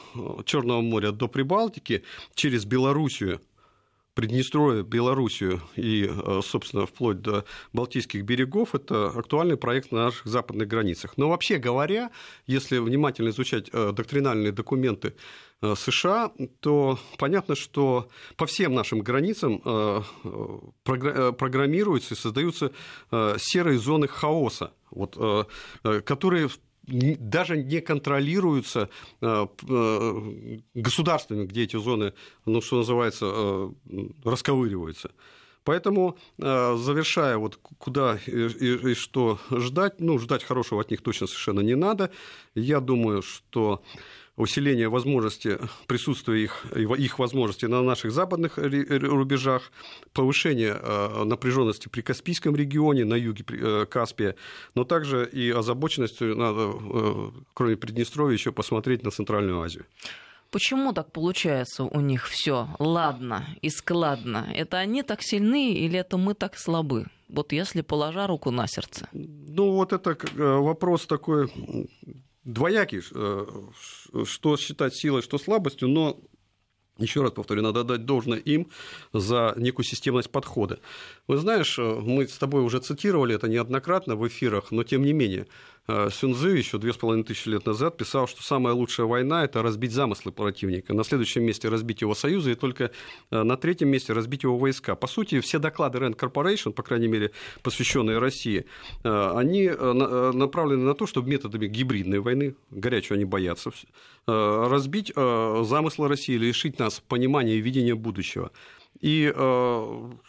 Черного 0.45 0.83
моря 0.83 1.13
до 1.13 1.29
Прибалтики 1.29 2.05
через 2.35 2.67
Белоруссию 2.67 3.41
Приднестровье, 4.19 4.83
Белоруссию 4.83 5.63
и, 5.77 6.11
э, 6.11 6.41
собственно, 6.43 6.87
вплоть 6.87 7.21
до 7.23 7.45
Балтийских 7.73 8.25
берегов, 8.25 8.75
это 8.75 9.11
актуальный 9.11 9.57
проект 9.57 9.93
на 9.93 10.07
наших 10.07 10.27
западных 10.27 10.67
границах. 10.67 11.17
Но 11.17 11.29
вообще 11.29 11.59
говоря, 11.59 12.11
если 12.45 12.79
внимательно 12.79 13.29
изучать 13.29 13.71
э, 13.73 13.93
доктринальные 13.93 14.51
документы 14.51 15.15
э, 15.63 15.77
США, 15.77 16.33
то 16.59 16.99
понятно, 17.17 17.55
что 17.55 18.09
по 18.37 18.47
всем 18.47 18.75
нашим 18.75 19.03
границам 19.03 19.63
программируются 20.83 22.15
и 22.15 22.17
создаются 22.17 22.73
серые 23.13 23.79
зоны 23.79 24.09
хаоса, 24.09 24.73
вот, 24.91 25.17
которые 25.83 26.49
даже 26.89 27.57
не 27.57 27.81
контролируются 27.81 28.89
э, 29.21 29.47
э, 29.69 30.59
государствами, 30.75 31.45
где 31.47 31.65
эти 31.65 31.77
зоны, 31.77 32.15
ну, 32.47 32.61
что 32.61 32.79
называется, 32.79 33.27
э, 33.33 33.71
расковыриваются. 34.25 35.11
Поэтому, 35.65 36.17
завершая, 36.39 37.37
вот 37.37 37.59
куда 37.77 38.19
и, 38.27 38.31
и, 38.31 38.93
и 38.93 38.95
что 38.95 39.39
ждать, 39.51 40.01
ну, 40.01 40.19
ждать 40.19 40.43
хорошего 40.43 40.81
от 40.81 40.91
них 40.91 41.03
точно 41.03 41.27
совершенно 41.27 41.61
не 41.61 41.77
надо. 41.77 42.11
Я 42.55 42.81
думаю, 42.81 43.21
что 43.21 43.83
усиление 44.39 44.89
возможности 44.89 45.59
присутствия 45.87 46.45
их, 46.45 46.67
их 46.75 47.19
возможностей 47.19 47.67
на 47.67 47.83
наших 47.83 48.13
западных 48.13 48.57
рубежах, 48.57 49.71
повышение 50.13 50.77
э, 50.81 51.25
напряженности 51.25 51.89
при 51.89 52.03
Каспийском 52.03 52.57
регионе, 52.57 53.05
на 53.05 53.15
юге 53.15 53.45
э, 53.49 53.87
Каспия, 53.87 54.37
но 54.75 54.85
также 54.85 55.29
и 55.29 55.51
озабоченностью 55.51 56.37
надо, 56.37 56.73
э, 56.73 57.31
кроме 57.55 57.77
Приднестровья, 57.77 58.35
еще 58.35 58.53
посмотреть 58.53 59.03
на 59.03 59.11
Центральную 59.11 59.61
Азию. 59.61 59.85
Почему 60.51 60.95
так 60.95 61.13
получается 61.13 61.85
у 61.85 62.01
них 62.01 62.27
все 62.27 62.69
ладно 62.79 63.45
и 63.61 63.69
складно? 63.69 64.47
Это 64.55 64.79
они 64.79 65.03
так 65.03 65.23
сильны 65.23 65.75
или 65.75 65.99
это 65.99 66.17
мы 66.17 66.33
так 66.33 66.57
слабы? 66.57 67.07
Вот 67.29 67.53
если 67.53 67.83
положа 67.83 68.27
руку 68.27 68.51
на 68.51 68.67
сердце. 68.67 69.09
Ну, 69.13 69.73
вот 69.73 69.93
это 69.93 70.17
вопрос 70.35 71.07
такой 71.07 71.51
двоякий, 72.49 73.03
э, 73.15 74.25
что 74.25 74.57
считать 74.57 74.95
силой, 74.95 75.23
что 75.23 75.39
слабостью, 75.39 75.89
но 75.89 76.21
еще 76.99 77.23
раз 77.23 77.31
повторю, 77.31 77.63
надо 77.63 77.85
дать 77.85 78.05
должное 78.07 78.39
им 78.39 78.67
за 79.13 79.55
некую 79.57 79.85
системность 79.87 80.31
подхода. 80.31 80.81
Вы 81.29 81.37
знаешь, 81.37 81.79
мы 81.79 82.27
с 82.27 82.39
тобой 82.39 82.63
уже 82.63 82.81
цитировали 82.81 83.37
это 83.37 83.47
неоднократно 83.49 84.17
в 84.17 84.27
эфирах, 84.27 84.73
но 84.73 84.83
тем 84.83 85.03
не 85.03 85.13
менее, 85.13 85.47
Э, 85.47 85.78
Сюнзы 86.11 86.51
еще 86.51 86.77
две 86.77 86.93
с 86.93 86.99
половиной 86.99 87.25
тысячи 87.25 87.49
лет 87.49 87.65
назад 87.65 87.97
писал, 87.97 88.29
что 88.29 88.43
самая 88.43 88.75
лучшая 88.75 89.07
война– 89.07 89.45
это 89.47 89.63
разбить 89.63 89.93
замыслы 89.93 90.33
противника. 90.33 90.93
На 90.93 91.03
следующем 91.03 91.45
месте 91.45 91.71
разбить 91.71 92.03
его 92.03 92.15
союзы, 92.15 92.53
и 92.53 92.55
только 92.55 92.91
э, 93.31 93.43
на 93.43 93.57
третьем 93.57 93.89
месте 93.89 94.13
разбить 94.13 94.43
его 94.43 94.59
войска. 94.59 94.97
По 94.97 95.07
сути, 95.07 95.41
все 95.41 95.59
доклады 95.59 95.99
Rand 95.99 96.17
Corporation, 96.17 96.73
по 96.73 96.83
крайней 96.83 97.09
мере, 97.09 97.31
посвященные 97.63 98.19
России, 98.19 98.67
э, 99.03 99.33
они 99.35 99.69
направлены 99.69 100.85
на 100.85 100.95
то, 100.95 101.07
чтобы 101.07 101.31
методами 101.31 101.67
гибридной 101.67 102.19
войны, 102.19 102.55
горячего 102.71 103.17
они 103.17 103.25
боятся, 103.25 103.71
разбить 104.27 105.13
замыслы 105.15 106.09
России, 106.09 106.37
лишить 106.37 106.79
нас 106.79 107.01
понимания 107.01 107.55
и 107.55 107.61
видения 107.61 107.95
будущего. 107.95 108.51
И, 109.01 109.33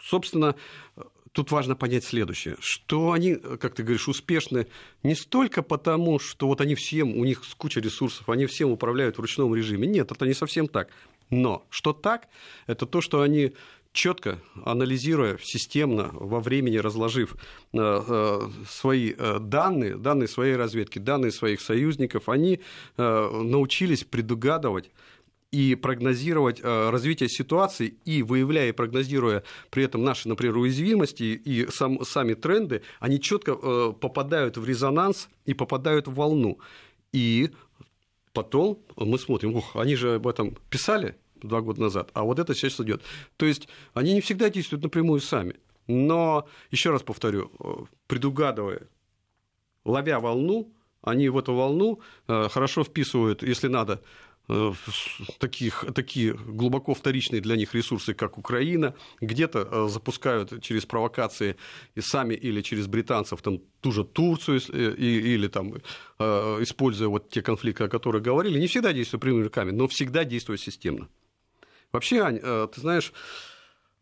собственно, 0.04 0.56
тут 1.32 1.52
важно 1.52 1.76
понять 1.76 2.04
следующее, 2.04 2.56
что 2.60 3.12
они, 3.12 3.36
как 3.36 3.76
ты 3.76 3.84
говоришь, 3.84 4.08
успешны 4.08 4.68
не 5.04 5.16
столько 5.16 5.62
потому, 5.62 6.20
что 6.20 6.48
вот 6.48 6.62
они 6.62 6.76
всем, 6.76 7.16
у 7.16 7.26
них 7.26 7.42
куча 7.58 7.80
ресурсов, 7.80 8.30
они 8.30 8.46
всем 8.46 8.72
управляют 8.72 9.18
в 9.18 9.22
ручном 9.22 9.54
режиме. 9.56 9.88
Нет, 9.88 10.12
это 10.12 10.26
не 10.26 10.34
совсем 10.34 10.68
так. 10.68 10.90
Но 11.30 11.66
что 11.70 11.94
так, 11.94 12.28
это 12.68 12.86
то, 12.86 13.02
что 13.02 13.22
они 13.22 13.54
четко 13.92 14.40
анализируя 14.66 15.38
системно 15.42 16.10
во 16.14 16.40
времени 16.40 16.78
разложив 16.78 17.36
э, 17.74 17.78
э, 17.78 18.40
свои 18.68 19.14
э, 19.18 19.40
данные, 19.40 19.96
данные 19.96 20.28
своей 20.28 20.56
разведки, 20.56 21.00
данные 21.00 21.32
своих 21.32 21.62
союзников, 21.62 22.30
они 22.30 22.60
научились 22.98 24.04
предугадывать 24.04 24.92
и 25.52 25.76
прогнозировать 25.76 26.60
э, 26.62 26.90
развитие 26.90 27.28
ситуации, 27.28 27.96
и 28.06 28.22
выявляя 28.22 28.70
и 28.70 28.72
прогнозируя 28.72 29.44
при 29.72 29.84
этом 29.84 30.04
наши, 30.04 30.28
например, 30.30 30.58
уязвимости 30.58 31.24
и 31.24 31.68
сам, 31.72 32.04
сами 32.06 32.36
тренды, 32.36 32.84
они 33.00 33.20
четко 33.20 33.58
э, 33.60 33.94
попадают 34.00 34.58
в 34.58 34.66
резонанс 34.66 35.30
и 35.46 35.54
попадают 35.56 36.08
в 36.08 36.14
волну. 36.14 36.60
И 37.12 37.50
потом 38.34 38.80
мы 38.96 39.18
смотрим, 39.18 39.56
ух, 39.56 39.76
они 39.76 39.96
же 39.96 40.16
об 40.16 40.28
этом 40.28 40.56
писали 40.70 41.16
два 41.42 41.62
года 41.62 41.82
назад, 41.82 42.12
а 42.14 42.24
вот 42.24 42.38
это 42.38 42.54
сейчас 42.54 42.80
идет. 42.80 43.02
То 43.38 43.48
есть 43.48 43.68
они 43.94 44.14
не 44.14 44.22
всегда 44.22 44.50
действуют 44.50 44.84
напрямую 44.84 45.20
сами. 45.20 45.56
Но, 45.88 46.48
еще 46.70 46.92
раз 46.92 47.02
повторю, 47.02 47.52
э, 47.60 47.86
предугадывая, 48.06 48.88
ловя 49.84 50.20
волну, 50.20 50.72
они 51.02 51.30
в 51.30 51.38
эту 51.38 51.56
волну 51.56 52.02
хорошо 52.28 52.84
вписывают, 52.84 53.42
если 53.42 53.70
надо, 53.70 54.02
таких, 55.38 55.86
такие 55.94 56.34
глубоко 56.34 56.94
вторичные 56.94 57.42
для 57.42 57.56
них 57.56 57.76
ресурсы, 57.76 58.14
как 58.14 58.38
Украина, 58.38 58.96
где-то 59.22 59.60
э, 59.60 59.88
запускают 59.90 60.62
через 60.62 60.86
провокации 60.86 61.56
и 61.96 62.02
сами 62.02 62.34
или 62.34 62.62
через 62.62 62.88
британцев 62.88 63.42
там 63.42 63.60
ту 63.82 63.92
же 63.92 64.04
Турцию 64.04 64.60
э, 64.70 64.96
или 64.96 65.48
там, 65.48 65.76
используя 66.18 67.08
вот 67.08 67.30
те 67.30 67.42
конфликты, 67.42 67.84
о 67.84 67.88
которых 67.88 68.24
говорили, 68.24 68.60
не 68.60 68.68
всегда 68.68 68.92
действуя 68.92 69.20
прямыми 69.20 69.44
руками, 69.44 69.72
но 69.72 69.88
всегда 69.88 70.24
действуя 70.24 70.58
системно. 70.58 71.08
Вообще, 71.92 72.22
Ань, 72.22 72.40
ты 72.40 72.82
знаешь, 72.82 73.14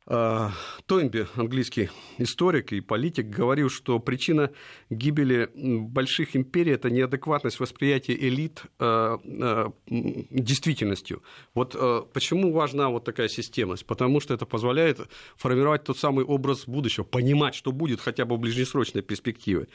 Тойнби, 0.08 1.28
английский 1.36 1.90
историк 2.18 2.72
и 2.72 2.80
политик, 2.80 3.26
говорил, 3.26 3.70
что 3.70 4.00
причина 4.00 4.52
гибели 4.90 5.50
больших 5.54 6.38
империй– 6.38 6.72
это 6.74 6.90
неадекватность 6.90 7.60
восприятия 7.60 8.14
элит 8.14 8.64
а, 8.80 9.20
а, 9.26 9.74
действительностью. 9.86 11.24
Вот 11.54 11.76
почему 12.14 12.54
важна 12.54 12.90
вот 12.90 13.04
такая 13.04 13.28
системность? 13.28 13.86
Потому 13.86 14.22
что 14.22 14.34
это 14.34 14.46
позволяет 14.46 15.00
формировать 15.36 15.84
тот 15.84 15.98
самый 15.98 16.24
образ 16.24 16.68
будущего, 16.68 17.04
понимать, 17.04 17.54
что 17.54 17.74
будет 17.74 18.00
хотя 18.00 18.24
бы 18.24 18.38
в 18.38 18.40
ближнесрочной 18.40 19.02
перспективе. 19.02 19.68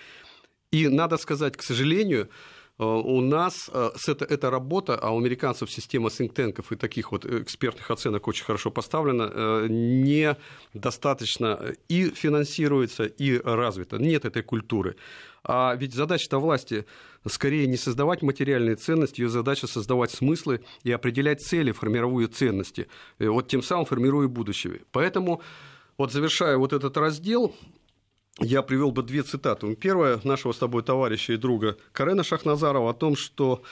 И 0.70 0.88
надо 0.88 1.18
сказать, 1.18 1.58
к 1.58 1.62
сожалению, 1.62 2.30
у 2.78 3.20
нас 3.20 3.70
э, 3.72 3.90
это, 4.08 4.24
эта 4.24 4.50
работа, 4.50 4.96
а 4.96 5.10
у 5.10 5.18
американцев 5.18 5.70
система 5.70 6.10
синктенков 6.10 6.72
и 6.72 6.76
таких 6.76 7.12
вот 7.12 7.26
экспертных 7.26 7.90
оценок 7.90 8.26
очень 8.26 8.44
хорошо 8.44 8.70
поставлена, 8.70 9.30
э, 9.32 9.66
недостаточно 9.68 11.74
и 11.88 12.10
финансируется, 12.10 13.04
и 13.04 13.38
развита. 13.38 13.98
Нет 13.98 14.24
этой 14.24 14.42
культуры. 14.42 14.96
А 15.44 15.74
ведь 15.74 15.92
задача-то 15.92 16.38
власти 16.38 16.86
скорее 17.26 17.66
не 17.66 17.76
создавать 17.76 18.22
материальные 18.22 18.76
ценности, 18.76 19.20
ее 19.20 19.28
задача 19.28 19.66
создавать 19.66 20.10
смыслы 20.10 20.64
и 20.82 20.92
определять 20.92 21.42
цели, 21.42 21.72
формируя 21.72 22.28
ценности, 22.28 22.88
вот 23.18 23.48
тем 23.48 23.62
самым 23.62 23.84
формируя 23.84 24.28
будущее. 24.28 24.82
Поэтому, 24.92 25.42
вот 25.98 26.12
завершая 26.12 26.56
вот 26.56 26.72
этот 26.72 26.96
раздел, 26.96 27.54
я 28.38 28.62
привел 28.62 28.92
бы 28.92 29.02
две 29.02 29.22
цитаты. 29.22 29.74
Первая 29.76 30.20
нашего 30.24 30.52
с 30.52 30.58
тобой 30.58 30.82
товарища 30.82 31.34
и 31.34 31.36
друга 31.36 31.76
Карена 31.92 32.24
Шахназарова 32.24 32.90
о 32.90 32.94
том, 32.94 33.16
что 33.16 33.62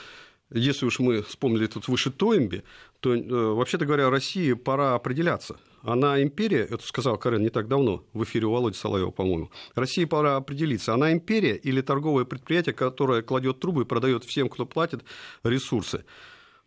если 0.53 0.85
уж 0.85 0.99
мы 0.99 1.21
вспомнили 1.23 1.67
тут 1.67 1.87
выше 1.87 2.11
Тоймби, 2.11 2.63
то, 2.99 3.15
э, 3.15 3.21
вообще-то 3.23 3.85
говоря, 3.85 4.09
России 4.09 4.53
пора 4.53 4.95
определяться. 4.95 5.57
Она 5.81 6.21
империя, 6.21 6.63
это 6.63 6.83
сказал 6.85 7.17
Карен 7.17 7.41
не 7.41 7.49
так 7.49 7.67
давно, 7.67 8.03
в 8.13 8.23
эфире 8.23 8.45
у 8.45 8.51
Володи 8.51 8.77
Соловьева, 8.77 9.11
по-моему. 9.11 9.49
России 9.73 10.05
пора 10.05 10.35
определиться, 10.35 10.93
она 10.93 11.11
империя 11.11 11.55
или 11.55 11.81
торговое 11.81 12.25
предприятие, 12.25 12.75
которое 12.75 13.23
кладет 13.23 13.59
трубы 13.59 13.83
и 13.83 13.85
продает 13.85 14.25
всем, 14.25 14.49
кто 14.49 14.65
платит, 14.65 15.03
ресурсы. 15.43 16.05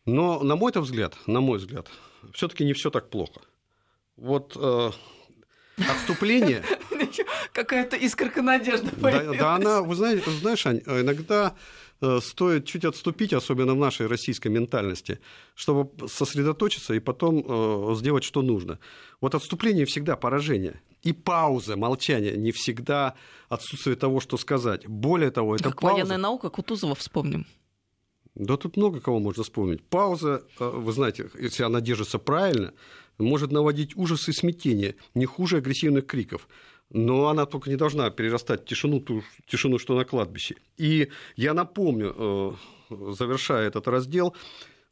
Но, 0.06 0.42
на 0.42 0.56
мой 0.56 0.72
взгляд, 0.74 1.16
на 1.26 1.40
мой 1.40 1.58
взгляд, 1.58 1.88
все-таки 2.32 2.64
не 2.64 2.72
все 2.72 2.90
так 2.90 3.10
плохо. 3.10 3.40
Вот 4.16 4.56
э, 4.56 4.90
отступление. 5.76 6.62
Какая-то 7.52 7.96
искорка 7.96 8.42
надежды 8.42 8.90
да, 8.96 9.22
да, 9.32 9.54
она, 9.54 9.82
вы 9.82 9.94
знаете, 9.94 10.30
знаешь, 10.30 10.66
Ань, 10.66 10.80
иногда 10.86 11.54
э, 12.00 12.20
стоит 12.22 12.66
чуть 12.66 12.84
отступить, 12.84 13.32
особенно 13.32 13.74
в 13.74 13.78
нашей 13.78 14.06
российской 14.06 14.48
ментальности, 14.48 15.20
чтобы 15.54 16.08
сосредоточиться 16.08 16.94
и 16.94 17.00
потом 17.00 17.44
э, 17.46 17.94
сделать, 17.96 18.24
что 18.24 18.42
нужно. 18.42 18.78
Вот 19.20 19.34
отступление 19.34 19.86
всегда 19.86 20.16
поражение. 20.16 20.80
И 21.02 21.12
пауза, 21.12 21.76
молчание 21.76 22.36
не 22.36 22.52
всегда 22.52 23.14
отсутствие 23.48 23.96
того, 23.96 24.20
что 24.20 24.36
сказать. 24.36 24.86
Более 24.86 25.30
того, 25.30 25.56
это 25.56 25.64
как 25.64 25.80
пауза... 25.80 25.94
военная 25.94 26.18
наука, 26.18 26.50
Кутузова 26.50 26.94
вспомним. 26.94 27.46
Да 28.34 28.56
тут 28.56 28.76
много 28.76 29.00
кого 29.00 29.20
можно 29.20 29.44
вспомнить. 29.44 29.82
Пауза, 29.84 30.42
э, 30.58 30.68
вы 30.68 30.92
знаете, 30.92 31.30
если 31.38 31.62
она 31.62 31.80
держится 31.80 32.18
правильно, 32.18 32.72
может 33.18 33.52
наводить 33.52 33.96
ужас 33.96 34.28
и 34.28 34.32
смятение, 34.32 34.96
не 35.14 35.26
хуже 35.26 35.58
агрессивных 35.58 36.06
криков. 36.06 36.48
Но 36.90 37.28
она 37.28 37.46
только 37.46 37.70
не 37.70 37.76
должна 37.76 38.10
перерастать 38.10 38.62
в 38.62 38.64
тишину, 38.66 39.00
ту 39.00 39.22
тишину, 39.46 39.78
что 39.78 39.96
на 39.96 40.04
кладбище. 40.04 40.56
И 40.76 41.08
я 41.36 41.54
напомню, 41.54 42.14
э, 42.16 42.52
завершая 43.12 43.66
этот 43.66 43.88
раздел, 43.88 44.34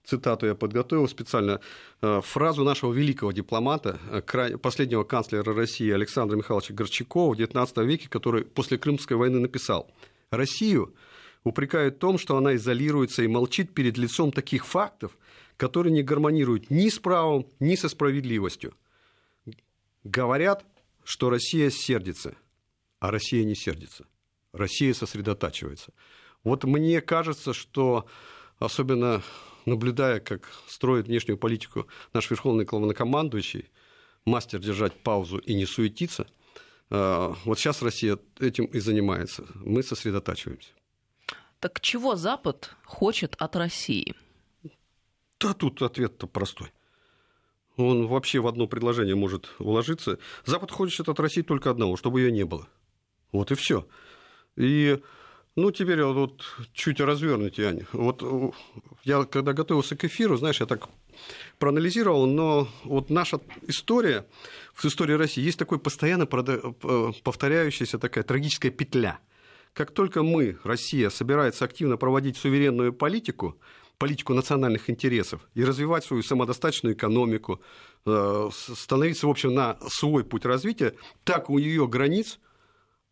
цитату 0.05 0.47
я 0.47 0.55
подготовил 0.55 1.09
специально, 1.09 1.61
э, 2.01 2.21
фразу 2.25 2.65
нашего 2.65 2.93
великого 2.93 3.33
дипломата, 3.33 3.99
э, 4.11 4.59
последнего 4.59 5.05
канцлера 5.05 5.55
России 5.55 5.91
Александра 5.91 6.37
Михайловича 6.37 6.75
Горчакова 6.75 7.35
в 7.35 7.39
XIX 7.39 7.87
веке, 7.87 8.09
который 8.09 8.45
после 8.45 8.79
Крымской 8.79 9.17
войны 9.17 9.39
написал 9.39 9.91
«Россию 10.31 10.95
упрекают 11.45 11.97
в 11.97 11.99
том, 11.99 12.19
что 12.19 12.37
она 12.37 12.55
изолируется 12.55 13.23
и 13.23 13.29
молчит 13.29 13.75
перед 13.75 13.99
лицом 13.99 14.33
таких 14.33 14.67
фактов, 14.67 15.17
которые 15.63 15.93
не 15.93 16.03
гармонируют 16.03 16.71
ни 16.71 16.89
с 16.89 16.99
правом, 16.99 17.47
ни 17.61 17.77
со 17.77 17.89
справедливостью. 17.89 18.75
Говорят, 20.03 20.65
что 21.05 21.31
Россия 21.31 21.71
сердится, 21.71 22.35
а 22.99 23.13
Россия 23.13 23.45
не 23.45 23.55
сердится. 23.55 24.05
Россия 24.53 24.93
сосредотачивается. 24.93 25.93
Вот 26.43 26.65
мне 26.65 27.01
кажется, 27.01 27.53
что 27.53 28.07
особенно 28.59 29.23
наблюдая, 29.65 30.19
как 30.19 30.51
строит 30.67 31.07
внешнюю 31.07 31.39
политику 31.39 31.87
наш 32.13 32.29
верховный 32.29 32.65
главнокомандующий, 32.65 33.71
мастер 34.25 34.59
держать 34.59 34.95
паузу 34.95 35.39
и 35.39 35.55
не 35.55 35.65
суетиться, 35.65 36.27
э, 36.91 37.35
вот 37.45 37.57
сейчас 37.57 37.83
Россия 37.83 38.19
этим 38.41 38.65
и 38.65 38.81
занимается. 38.81 39.47
Мы 39.55 39.85
сосредотачиваемся. 39.85 40.71
Так 41.61 41.81
чего 41.81 42.17
Запад 42.17 42.75
хочет 42.85 43.37
от 43.39 43.55
России? 43.55 44.17
Да 45.43 45.55
тут 45.55 45.83
ответ-то 45.83 46.29
простой. 46.29 46.73
Он 47.77 48.07
вообще 48.07 48.39
в 48.39 48.47
одно 48.47 48.69
предложение 48.69 49.17
может 49.17 49.51
уложиться. 49.59 50.19
Запад 50.45 50.71
хочет 50.71 51.09
от 51.09 51.19
России 51.19 51.43
только 51.43 51.71
одного, 51.71 51.97
чтобы 51.97 52.21
ее 52.21 52.31
не 52.31 52.45
было. 52.45 52.69
Вот 53.33 53.51
и 53.51 53.57
все. 53.57 53.89
И 54.57 55.01
ну, 55.57 55.73
теперь 55.73 56.05
вот 56.05 56.45
чуть 56.73 57.01
разверните, 57.01 57.67
Аня. 57.67 57.87
Вот 57.93 58.23
я, 59.03 59.25
когда 59.25 59.53
готовился 59.53 59.97
к 59.97 60.05
эфиру, 60.05 60.37
знаешь, 60.37 60.61
я 60.61 60.67
так 60.67 60.89
проанализировал, 61.59 62.27
но 62.27 62.69
вот 62.85 63.11
наша 63.11 63.41
история, 63.67 64.27
в 64.75 64.85
истории 64.85 65.15
России 65.15 65.43
есть 65.43 65.59
такой 65.59 65.79
постоянно 65.81 66.27
повторяющаяся 66.27 67.99
такая 67.99 68.23
трагическая 68.23 68.71
петля. 68.71 69.19
Как 69.73 69.91
только 69.91 70.23
мы, 70.23 70.59
Россия, 70.63 71.11
собирается 71.11 71.65
активно 71.65 71.97
проводить 71.97 72.37
суверенную 72.37 72.93
политику– 72.93 73.59
политику 74.03 74.35
национальных 74.35 74.91
интересов 74.91 75.41
и 75.55 75.65
развивать 75.65 76.05
свою 76.05 76.25
самодостаточную 76.25 76.97
экономику, 76.97 77.61
э, 78.05 78.51
становиться, 78.53 79.29
в 79.29 79.31
общем, 79.31 79.55
на 79.55 79.77
свой 79.89 80.25
путь 80.25 80.45
развития, 80.45 80.95
так 81.23 81.49
у 81.51 81.57
ее 81.57 81.87
границ 81.87 82.41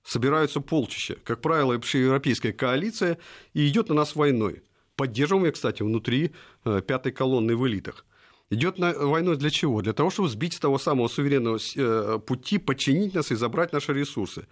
собираются 0.03 0.61
полчища. 0.61 1.17
Как 1.23 1.41
правило, 1.41 1.75
европейская 1.75 2.53
коалиция 2.53 3.19
и 3.55 3.69
идет 3.69 3.89
на 3.89 3.95
нас 3.95 4.17
войной. 4.17 4.65
Поддерживаемая, 4.97 5.53
кстати, 5.53 5.85
внутри 5.85 6.33
э, 6.65 6.83
пятой 6.85 7.13
колонны 7.13 7.55
в 7.55 7.69
элитах. 7.69 8.05
Идет 8.51 8.79
на 8.79 8.93
войну 8.93 9.37
для 9.37 9.51
чего? 9.51 9.83
Для 9.83 9.93
того, 9.93 10.11
чтобы 10.11 10.29
сбить 10.29 10.55
с 10.55 10.59
того 10.59 10.79
самого 10.79 11.07
суверенного 11.07 11.61
э, 11.77 12.19
пути, 12.19 12.59
подчинить 12.59 13.15
нас 13.15 13.31
и 13.31 13.37
забрать 13.37 13.73
наши 13.73 13.93
ресурсы. 13.93 14.49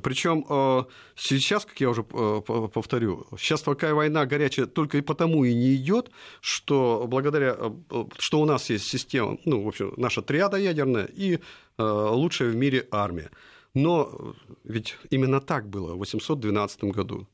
Причем 0.00 0.44
э, 0.48 0.84
сейчас, 1.16 1.64
как 1.64 1.80
я 1.80 1.90
уже 1.90 2.02
э, 2.02 2.40
повторю, 2.72 3.26
сейчас 3.38 3.62
такая 3.62 3.94
война 3.94 4.26
горячая 4.26 4.66
только 4.66 4.98
и 4.98 5.02
потому 5.02 5.44
и 5.44 5.54
не 5.54 5.74
идет, 5.74 6.10
что 6.40 7.04
благодаря, 7.08 7.56
э, 7.58 8.04
что 8.18 8.40
у 8.40 8.44
нас 8.44 8.70
есть 8.70 8.84
система, 8.86 9.38
ну, 9.44 9.62
в 9.62 9.68
общем, 9.68 9.92
наша 9.96 10.22
триада 10.22 10.56
ядерная 10.56 11.06
и 11.06 11.38
лучшая 11.76 12.50
в 12.50 12.56
мире 12.56 12.86
армия. 12.92 13.30
Но 13.74 14.34
ведь 14.62 14.96
именно 15.10 15.40
так 15.40 15.68
было 15.68 15.94
в 15.94 15.98
812 15.98 16.84
году. 16.84 17.26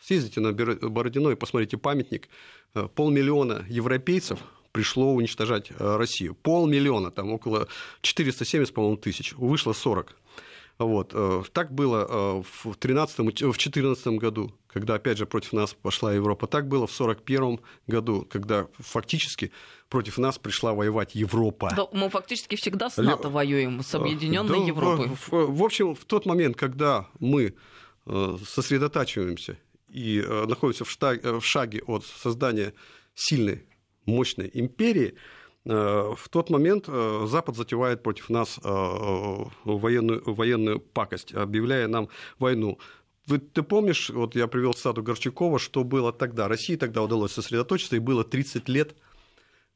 Съездите 0.00 0.40
на 0.40 0.52
Бородино 0.52 1.30
и 1.30 1.34
посмотрите 1.34 1.76
памятник. 1.76 2.28
Полмиллиона 2.94 3.66
европейцев 3.68 4.38
пришло 4.70 5.12
уничтожать 5.12 5.72
Россию. 5.78 6.36
Полмиллиона, 6.36 7.10
там 7.10 7.32
около 7.32 7.66
470, 8.02 8.72
по-моему, 8.72 8.96
тысяч. 8.96 9.32
Вышло 9.32 9.72
40. 9.72 10.14
Вот. 10.80 11.12
Э, 11.12 11.42
так 11.52 11.72
было 11.72 12.06
э, 12.08 12.42
в 12.64 12.74
13 12.74 13.42
в 13.42 13.58
14 13.58 14.06
году, 14.18 14.54
когда, 14.66 14.94
опять 14.94 15.18
же, 15.18 15.26
против 15.26 15.52
нас 15.52 15.74
пошла 15.74 16.14
Европа. 16.14 16.46
Так 16.46 16.68
было 16.68 16.86
в 16.86 16.92
41 16.92 17.60
году, 17.86 18.26
когда 18.30 18.66
фактически 18.78 19.52
против 19.90 20.16
нас 20.16 20.38
пришла 20.38 20.72
воевать 20.72 21.14
Европа. 21.14 21.70
Да, 21.76 21.86
мы 21.92 22.08
фактически 22.08 22.56
всегда 22.56 22.88
с 22.88 22.96
НАТО 22.96 23.28
Ле... 23.28 23.34
воюем, 23.34 23.82
с 23.82 23.94
объединенной 23.94 24.60
да, 24.60 24.64
Европой. 24.64 25.08
В, 25.08 25.30
в, 25.30 25.62
общем, 25.62 25.94
в 25.94 26.06
тот 26.06 26.24
момент, 26.24 26.56
когда 26.56 27.06
мы 27.18 27.54
э, 28.06 28.36
сосредотачиваемся 28.46 29.58
и 29.90 30.24
находимся 30.46 30.84
в 30.86 31.44
шаге, 31.44 31.82
от 31.86 32.06
создания 32.06 32.72
сильной, 33.14 33.66
мощной 34.06 34.50
империи, 34.54 35.12
Э, 35.12 35.16
в 35.64 36.28
тот 36.30 36.48
момент 36.48 36.86
э, 36.88 37.26
Запад 37.26 37.56
затевает 37.56 38.02
против 38.02 38.30
нас 38.30 38.58
э, 38.64 38.68
военную, 39.64 40.22
военную 40.24 40.80
пакость, 40.80 41.34
объявляя 41.34 41.86
нам 41.86 42.08
войну. 42.38 42.78
Вы, 43.26 43.38
ты 43.38 43.62
помнишь, 43.62 44.10
вот 44.10 44.34
я 44.34 44.46
привел 44.46 44.72
цитату 44.72 45.02
Горчакова, 45.02 45.58
что 45.58 45.84
было 45.84 46.12
тогда? 46.12 46.48
России 46.48 46.76
тогда 46.76 47.02
удалось 47.02 47.32
сосредоточиться, 47.32 47.96
и 47.96 47.98
было 47.98 48.24
30 48.24 48.68
лет 48.68 48.96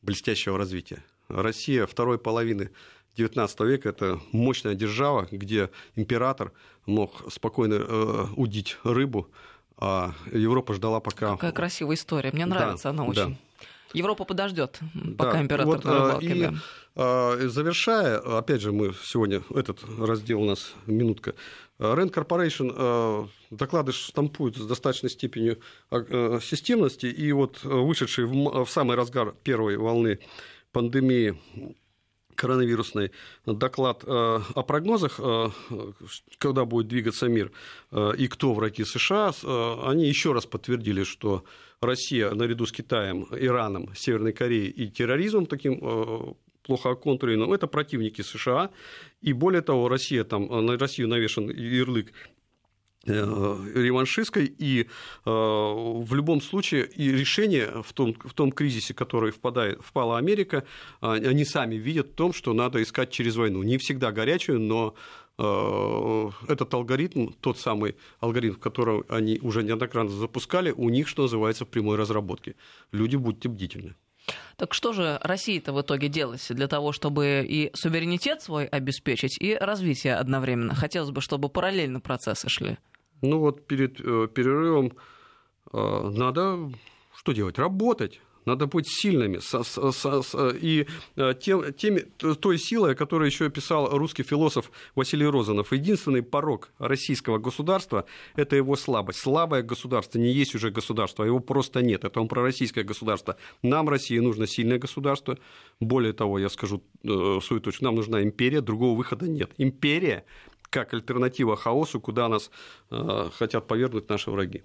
блестящего 0.00 0.56
развития. 0.56 1.04
Россия 1.28 1.86
второй 1.86 2.18
половины 2.18 2.70
XIX 3.16 3.66
века– 3.66 3.88
это 3.90 4.20
мощная 4.32 4.74
держава, 4.74 5.28
где 5.30 5.70
император 5.94 6.52
мог 6.86 7.30
спокойно 7.30 7.74
э, 7.74 8.26
удить 8.36 8.78
рыбу, 8.84 9.30
а 9.76 10.14
Европа 10.32 10.74
ждала 10.74 11.00
пока... 11.00 11.32
Какая 11.32 11.52
красивая 11.52 11.96
история, 11.96 12.30
мне 12.32 12.46
нравится 12.46 12.84
да, 12.84 12.90
она 12.90 13.04
очень. 13.04 13.30
Да. 13.30 13.36
Европа 13.94 14.24
подождет, 14.24 14.80
пока 15.16 15.32
да, 15.32 15.42
император 15.42 15.76
вот, 15.76 15.84
на 15.84 15.92
рыбалке. 15.92 16.26
И, 16.26 16.40
да. 16.40 16.54
А, 16.96 17.48
завершая, 17.48 18.18
опять 18.18 18.60
же, 18.60 18.72
мы 18.72 18.92
сегодня, 19.02 19.42
этот 19.54 19.80
раздел 19.98 20.42
у 20.42 20.44
нас 20.44 20.74
минутка, 20.86 21.34
Rand 21.78 22.12
Corporation 22.12 22.72
а, 22.76 23.28
доклады 23.50 23.92
штампуют 23.92 24.56
с 24.56 24.66
достаточной 24.66 25.10
степенью 25.10 25.60
системности, 25.90 27.06
и 27.06 27.32
вот 27.32 27.62
вышедший 27.64 28.26
в 28.26 28.66
самый 28.66 28.96
разгар 28.96 29.34
первой 29.42 29.76
волны 29.76 30.18
пандемии 30.72 31.40
коронавирусный 32.34 33.12
доклад 33.46 34.02
о 34.04 34.62
прогнозах, 34.66 35.20
когда 36.38 36.64
будет 36.64 36.88
двигаться 36.88 37.28
мир 37.28 37.52
и 38.18 38.26
кто 38.26 38.54
враги 38.54 38.84
США, 38.84 39.32
они 39.84 40.08
еще 40.08 40.32
раз 40.32 40.44
подтвердили, 40.44 41.04
что 41.04 41.44
Россия 41.86 42.30
наряду 42.30 42.66
с 42.66 42.72
Китаем, 42.72 43.26
Ираном, 43.32 43.94
Северной 43.94 44.32
Кореей 44.32 44.70
и 44.70 44.88
терроризмом 44.88 45.46
таким 45.46 45.78
э, 45.82 46.32
плохо 46.62 46.90
оконтуренным, 46.90 47.52
это 47.52 47.66
противники 47.66 48.22
США. 48.22 48.70
И 49.20 49.32
более 49.32 49.62
того, 49.62 49.88
Россия, 49.88 50.24
там, 50.24 50.46
на 50.66 50.78
Россию 50.78 51.08
навешен 51.08 51.50
ярлык 51.50 52.12
э, 53.06 53.12
реваншистской, 53.12 54.46
и 54.46 54.82
э, 54.82 54.86
в 55.24 56.14
любом 56.14 56.40
случае 56.40 56.86
и 56.86 57.12
решение 57.12 57.82
в 57.82 57.92
том, 57.92 58.14
в 58.14 58.32
том 58.34 58.52
кризисе, 58.52 58.94
в 58.94 58.96
который 58.96 59.30
впадает, 59.30 59.80
впала 59.82 60.18
Америка, 60.18 60.64
они 61.00 61.44
сами 61.44 61.76
видят 61.76 62.08
в 62.08 62.14
том, 62.14 62.32
что 62.32 62.52
надо 62.52 62.82
искать 62.82 63.10
через 63.10 63.36
войну. 63.36 63.62
Не 63.62 63.78
всегда 63.78 64.12
горячую, 64.12 64.60
но 64.60 64.94
Э, 64.94 65.23
этот 65.36 66.72
алгоритм, 66.72 67.32
тот 67.40 67.58
самый 67.58 67.96
алгоритм, 68.20 68.54
который 68.54 69.02
они 69.08 69.40
уже 69.42 69.64
неоднократно 69.64 70.10
запускали, 70.10 70.70
у 70.70 70.88
них, 70.90 71.08
что 71.08 71.22
называется, 71.22 71.64
в 71.64 71.68
прямой 71.68 71.96
разработке. 71.96 72.54
Люди, 72.92 73.16
будьте 73.16 73.48
бдительны. 73.48 73.96
Так 74.56 74.72
что 74.72 74.92
же 74.92 75.18
России-то 75.22 75.72
в 75.72 75.80
итоге 75.80 76.08
делать 76.08 76.46
для 76.50 76.68
того, 76.68 76.92
чтобы 76.92 77.44
и 77.46 77.70
суверенитет 77.74 78.42
свой 78.42 78.66
обеспечить, 78.66 79.36
и 79.40 79.54
развитие 79.54 80.14
одновременно? 80.14 80.74
Хотелось 80.74 81.10
бы, 81.10 81.20
чтобы 81.20 81.48
параллельно 81.48 82.00
процессы 82.00 82.48
шли. 82.48 82.78
Ну 83.20 83.38
вот 83.38 83.66
перед 83.66 84.00
э, 84.00 84.28
перерывом 84.32 84.92
э, 85.72 86.10
надо 86.14 86.72
что 87.16 87.32
делать? 87.32 87.58
Работать 87.58 88.20
надо 88.44 88.66
быть 88.66 88.88
сильными 88.88 89.38
со, 89.38 89.62
со, 89.62 89.92
со, 89.92 90.48
и 90.50 90.86
э, 91.16 91.34
тем, 91.40 91.72
теми, 91.72 92.00
той 92.00 92.58
силой, 92.58 92.92
о 92.92 92.94
которой 92.94 93.26
еще 93.28 93.50
писал 93.50 93.96
русский 93.96 94.22
философ 94.22 94.70
Василий 94.94 95.26
Розанов. 95.26 95.72
Единственный 95.72 96.22
порог 96.22 96.70
российского 96.78 97.38
государства– 97.38 98.04
это 98.36 98.56
его 98.56 98.76
слабость. 98.76 99.20
Слабое 99.20 99.62
государство 99.62 100.18
не 100.18 100.32
есть 100.32 100.54
уже 100.54 100.70
государство, 100.70 101.24
а 101.24 101.26
его 101.26 101.40
просто 101.40 101.82
нет. 101.82 102.04
Это 102.04 102.20
он 102.20 102.28
про 102.28 102.42
российское 102.42 102.82
государство. 102.82 103.36
Нам, 103.62 103.88
России, 103.88 104.18
нужно 104.18 104.46
сильное 104.46 104.78
государство. 104.78 105.38
Более 105.80 106.12
того, 106.12 106.38
я 106.38 106.48
скажу 106.48 106.82
э, 107.02 107.38
свою 107.42 107.60
точку, 107.60 107.84
нам 107.84 107.94
нужна 107.96 108.22
империя, 108.22 108.60
другого 108.60 108.96
выхода 108.96 109.28
нет. 109.28 109.50
Империя 109.58 110.24
как 110.70 110.92
альтернатива 110.92 111.56
хаосу, 111.56 112.00
куда 112.00 112.28
нас 112.28 112.50
э, 112.90 113.30
хотят 113.32 113.66
повергнуть 113.66 114.08
наши 114.08 114.30
враги. 114.30 114.62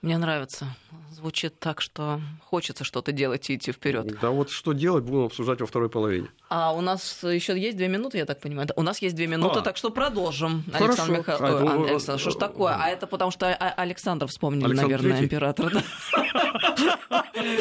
Мне 0.00 0.16
нравится. 0.16 0.76
Звучит 1.10 1.58
так, 1.58 1.80
что 1.80 2.20
хочется 2.44 2.84
что-то 2.84 3.10
делать 3.10 3.50
и 3.50 3.56
идти 3.56 3.72
вперед. 3.72 4.06
Да 4.20 4.30
вот 4.30 4.50
что 4.50 4.72
делать, 4.72 5.02
будем 5.02 5.24
обсуждать 5.24 5.60
во 5.60 5.66
второй 5.66 5.90
половине. 5.90 6.28
А 6.48 6.72
у 6.72 6.80
нас 6.80 7.24
еще 7.24 7.58
есть 7.58 7.76
две 7.76 7.88
минуты, 7.88 8.18
я 8.18 8.24
так 8.24 8.40
понимаю. 8.40 8.68
У 8.76 8.82
нас 8.82 9.02
есть 9.02 9.16
две 9.16 9.26
минуты, 9.26 9.58
а. 9.58 9.62
так 9.62 9.76
что 9.76 9.90
продолжим. 9.90 10.62
Александр 10.72 11.18
Михайлович. 11.18 11.68
А, 11.68 11.74
ну, 11.74 11.84
Александр, 11.86 12.20
что 12.20 12.30
ж 12.30 12.36
такое? 12.36 12.76
А 12.78 12.88
это 12.88 13.08
потому 13.08 13.32
что 13.32 13.52
Александр 13.52 14.28
вспомнил, 14.28 14.66
Александр 14.66 15.02
наверное, 15.02 15.24
император. 15.24 15.72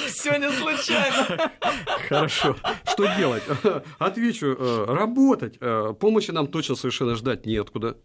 Все 0.08 0.38
не 0.38 0.52
случайно. 0.52 1.52
Хорошо. 2.08 2.56
Что 2.86 3.15
делать? 3.17 3.43
Отвечу. 4.00 4.56
Э, 4.60 4.86
работать. 4.88 5.58
Э, 5.60 5.93
помощи 6.00 6.30
нам 6.32 6.47
точно 6.47 6.76
совершенно 6.76 7.15
ждать 7.15 7.47
неоткуда. 7.47 7.97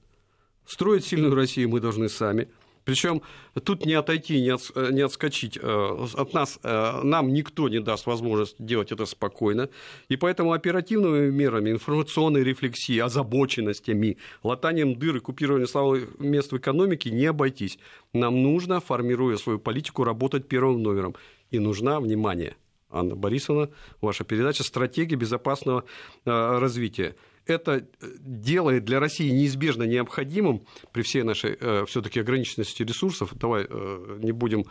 Строить 0.66 1.04
сильную 1.04 1.34
Россию 1.34 1.68
мы 1.70 1.80
должны 1.80 2.08
сами. 2.08 2.48
Причем 2.84 3.22
тут 3.64 3.86
не 3.86 3.94
отойти, 3.94 4.40
не, 4.40 4.50
э, 4.50 5.04
отскочить. 5.04 5.58
Э, 5.60 6.06
от 6.14 6.34
нас, 6.34 6.58
э, 6.62 7.00
нам 7.02 7.32
никто 7.32 7.68
не 7.68 7.80
даст 7.80 8.06
возможность 8.06 8.56
делать 8.58 8.92
это 8.92 9.06
спокойно. 9.06 9.68
И 10.08 10.16
поэтому 10.16 10.52
оперативными 10.52 11.30
мерами, 11.30 11.70
информационной 11.70 12.42
рефлексией, 12.42 13.02
озабоченностями, 13.02 14.16
латанием 14.42 14.94
дыр 14.94 15.16
и 15.16 15.20
купированием 15.20 15.68
слабых 15.68 16.18
мест 16.18 16.52
в 16.52 16.56
экономике 16.56 17.10
не 17.10 17.26
обойтись. 17.26 17.78
Нам 18.12 18.42
нужно, 18.42 18.80
формируя 18.80 19.36
свою 19.36 19.58
политику, 19.58 20.04
работать 20.04 20.48
первым 20.48 20.82
номером. 20.82 21.14
И 21.50 21.58
нужна, 21.58 22.00
внимание, 22.00 22.56
Анна 22.90 23.14
Борисовна, 23.14 23.68
ваша 24.00 24.24
передача 24.24 24.64
«Стратегия 24.64 25.16
безопасного 25.16 25.84
развития» 26.24 27.14
это 27.46 27.72
э, 27.72 28.06
делает 28.18 28.84
для 28.84 29.00
России 29.00 29.30
неизбежно 29.30 29.84
необходимым 29.84 30.62
при 30.92 31.02
всей 31.02 31.22
нашей 31.22 31.56
э, 31.58 31.84
все-таки 31.86 32.20
ограниченности 32.20 32.82
ресурсов. 32.82 33.34
Давай 33.34 33.66
э, 33.68 34.18
не 34.20 34.32
будем 34.32 34.64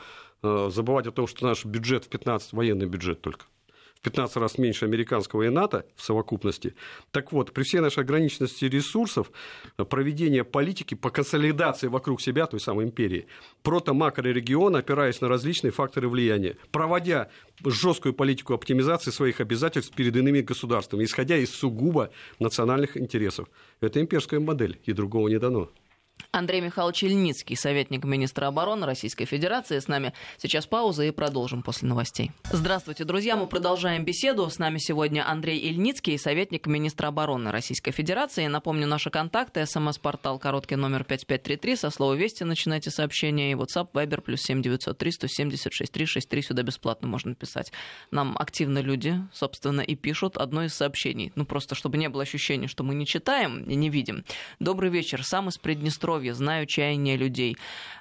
забывать 0.43 1.05
о 1.05 1.11
том, 1.11 1.27
что 1.27 1.45
наш 1.45 1.65
бюджет 1.65 2.05
в 2.05 2.09
15 2.09 2.53
военный 2.53 2.87
бюджет 2.87 3.21
только 3.21 3.45
15 4.03 4.37
раз 4.37 4.57
меньше 4.57 4.85
американского 4.85 5.43
и 5.43 5.49
НАТО 5.49 5.85
в 5.95 6.03
совокупности. 6.03 6.75
Так 7.11 7.31
вот, 7.31 7.53
при 7.53 7.63
всей 7.63 7.81
нашей 7.81 8.03
ограниченности 8.03 8.65
ресурсов, 8.65 9.31
проведение 9.89 10.43
политики 10.43 10.95
по 10.95 11.09
консолидации 11.09 11.87
вокруг 11.87 12.21
себя, 12.21 12.47
той 12.47 12.59
самой 12.59 12.85
империи, 12.85 13.27
прото-макрорегиона, 13.63 14.79
опираясь 14.79 15.21
на 15.21 15.27
различные 15.27 15.71
факторы 15.71 16.09
влияния, 16.09 16.57
проводя 16.71 17.29
жесткую 17.63 18.13
политику 18.13 18.53
оптимизации 18.53 19.11
своих 19.11 19.39
обязательств 19.39 19.93
перед 19.95 20.15
иными 20.15 20.41
государствами, 20.41 21.03
исходя 21.03 21.37
из 21.37 21.53
сугубо 21.53 22.11
национальных 22.39 22.97
интересов. 22.97 23.47
Это 23.81 24.01
имперская 24.01 24.39
модель, 24.39 24.79
и 24.85 24.93
другого 24.93 25.27
не 25.27 25.37
дано. 25.37 25.69
Андрей 26.33 26.61
Михайлович 26.61 27.03
Ильницкий, 27.03 27.57
советник 27.57 28.05
министра 28.05 28.47
обороны 28.47 28.85
Российской 28.85 29.25
Федерации. 29.25 29.79
С 29.79 29.89
нами 29.89 30.13
сейчас 30.37 30.65
пауза 30.65 31.03
и 31.03 31.11
продолжим 31.11 31.61
после 31.61 31.89
новостей. 31.89 32.31
Здравствуйте, 32.49 33.03
друзья. 33.03 33.35
Мы 33.35 33.47
продолжаем 33.47 34.05
беседу. 34.05 34.49
С 34.49 34.57
нами 34.57 34.77
сегодня 34.77 35.29
Андрей 35.29 35.59
Ильницкий, 35.59 36.17
советник 36.17 36.67
министра 36.67 37.07
обороны 37.07 37.51
Российской 37.51 37.91
Федерации. 37.91 38.47
Напомню, 38.47 38.87
наши 38.87 39.09
контакты. 39.09 39.65
СМС-портал 39.65 40.39
короткий 40.39 40.77
номер 40.77 41.03
5533. 41.03 41.75
Со 41.75 41.89
слова 41.89 42.13
«Вести» 42.13 42.43
начинайте 42.43 42.91
сообщение. 42.91 43.51
И 43.51 43.55
WhatsApp, 43.55 43.89
Viber, 43.91 44.21
плюс 44.21 44.41
7903 44.43 45.11
176 45.11 45.91
363. 45.91 46.41
Сюда 46.41 46.63
бесплатно 46.63 47.09
можно 47.09 47.35
писать. 47.35 47.73
Нам 48.09 48.37
активно 48.39 48.79
люди, 48.79 49.15
собственно, 49.33 49.81
и 49.81 49.95
пишут 49.95 50.37
одно 50.37 50.63
из 50.63 50.73
сообщений. 50.73 51.33
Ну, 51.35 51.43
просто 51.43 51.75
чтобы 51.75 51.97
не 51.97 52.07
было 52.07 52.23
ощущения, 52.23 52.67
что 52.67 52.85
мы 52.85 52.95
не 52.95 53.05
читаем 53.05 53.63
и 53.63 53.75
не 53.75 53.89
видим. 53.89 54.23
Добрый 54.61 54.89
вечер. 54.89 55.25
Сам 55.25 55.49
из 55.49 55.57
Приднестровья 55.57 56.10
здоровья, 56.11 56.33
знаю 56.33 56.65
чаяния 56.65 57.15
людей. 57.15 57.57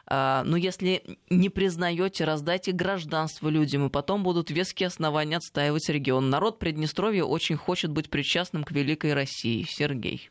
А, 0.07 0.43
но 0.45 0.57
если 0.57 1.03
не 1.29 1.49
признаете, 1.49 2.25
раздайте 2.25 2.73
гражданство 2.73 3.49
людям, 3.49 3.87
и 3.87 3.91
потом 3.91 4.25
будут 4.25 4.51
веские 4.51 4.89
основания 4.89 5.37
отстаивать 5.37 5.89
регион. 5.89 6.31
Народ 6.31 6.59
Приднестровья 6.59 7.23
очень 7.23 7.57
хочет 7.57 7.93
быть 7.93 8.11
причастным 8.11 8.65
к 8.65 8.73
великой 8.73 9.15
России. 9.15 9.65
Сергей. 9.69 10.31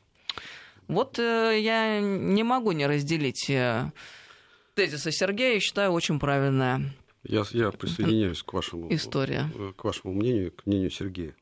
Вот 0.88 1.20
э, 1.20 1.60
я 1.62 2.02
не 2.02 2.44
могу 2.44 2.74
не 2.74 2.86
разделить 2.88 3.50
э, 3.50 3.92
тезисы 4.76 5.12
Сергея, 5.12 5.60
считаю 5.60 5.92
очень 5.92 6.20
правильная. 6.20 6.82
Я, 7.24 7.44
я 7.52 7.72
присоединяюсь 7.72 8.44
к 8.44 8.52
вашему, 8.52 8.94
история. 8.94 9.50
Э, 9.56 9.72
к 9.76 9.84
вашему 9.86 10.14
мнению, 10.14 10.52
к 10.52 10.66
мнению 10.66 10.90
Сергея. 10.90 11.36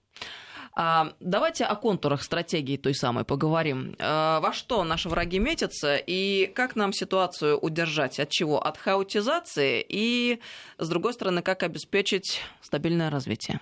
А, 0.80 1.12
давайте 1.20 1.66
о 1.66 1.76
контурах 1.76 2.22
стратегии 2.22 2.78
той 2.78 2.94
самой 2.94 3.24
поговорим. 3.24 3.96
А, 3.98 4.40
во 4.42 4.54
что 4.54 4.84
наши 4.84 5.10
враги 5.10 5.40
метятся 5.40 5.98
и 5.98 6.46
как 6.54 6.76
нам 6.76 6.94
ситуацию 6.94 7.58
удержать? 7.58 8.20
От 8.20 8.30
чего? 8.30 8.64
От 8.64 8.78
хаотизации 8.78 9.84
и, 9.90 10.40
с 10.78 10.88
другой 10.88 11.14
стороны, 11.14 11.42
как 11.42 11.64
обеспечить 11.64 12.42
стабильное 12.62 13.10
развитие? 13.10 13.60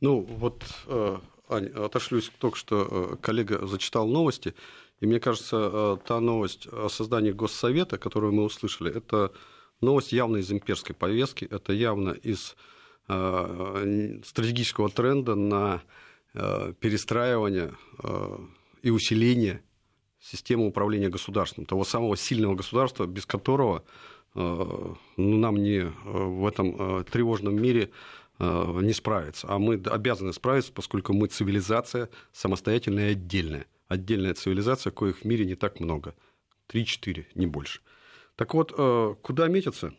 Ну, 0.00 0.20
вот, 0.20 0.62
э, 0.86 1.18
Ань, 1.48 1.66
отошлюсь 1.66 2.30
только 2.38 2.56
что 2.56 2.86
э, 2.88 3.16
коллега 3.20 3.66
зачитал 3.66 4.06
новости, 4.06 4.54
и 5.00 5.06
мне 5.06 5.18
кажется, 5.18 5.56
э, 5.72 5.96
та 6.06 6.20
новость 6.20 6.68
о 6.70 6.88
создании 6.88 7.32
Госсовета, 7.32 7.98
которую 7.98 8.34
мы 8.34 8.44
услышали, 8.44 8.96
это 8.96 9.32
новость 9.80 10.12
явно 10.12 10.36
из 10.36 10.52
имперской 10.52 10.94
повестки, 10.94 11.44
это 11.44 11.72
явно 11.72 12.10
из 12.10 12.54
стратегического 13.08 14.88
тренда 14.88 15.34
на 15.34 15.82
перестраивания 16.34 17.74
э, 18.02 18.38
и 18.82 18.90
усиления 18.90 19.62
системы 20.18 20.66
управления 20.66 21.08
государством, 21.08 21.66
того 21.66 21.84
самого 21.84 22.16
сильного 22.16 22.54
государства, 22.54 23.06
без 23.06 23.26
которого 23.26 23.84
э, 24.34 24.38
ну, 25.16 25.36
нам 25.36 25.56
не 25.56 25.92
в 26.04 26.46
этом 26.46 27.04
тревожном 27.04 27.60
мире 27.60 27.90
не 28.38 28.92
справиться. 28.92 29.46
А 29.48 29.58
мы 29.58 29.74
обязаны 29.74 30.32
справиться, 30.32 30.72
поскольку 30.72 31.12
мы 31.12 31.28
цивилизация 31.28 32.08
самостоятельная 32.32 33.10
и 33.10 33.12
отдельная. 33.12 33.66
Отдельная 33.86 34.34
цивилизация, 34.34 34.90
коих 34.90 35.18
в 35.18 35.24
мире 35.24 35.44
не 35.44 35.54
так 35.54 35.78
много. 35.78 36.14
Три-четыре, 36.66 37.28
не 37.36 37.46
больше. 37.46 37.82
Так 38.34 38.54
вот, 38.54 38.72
куда 38.72 39.46
метиться? 39.46 39.94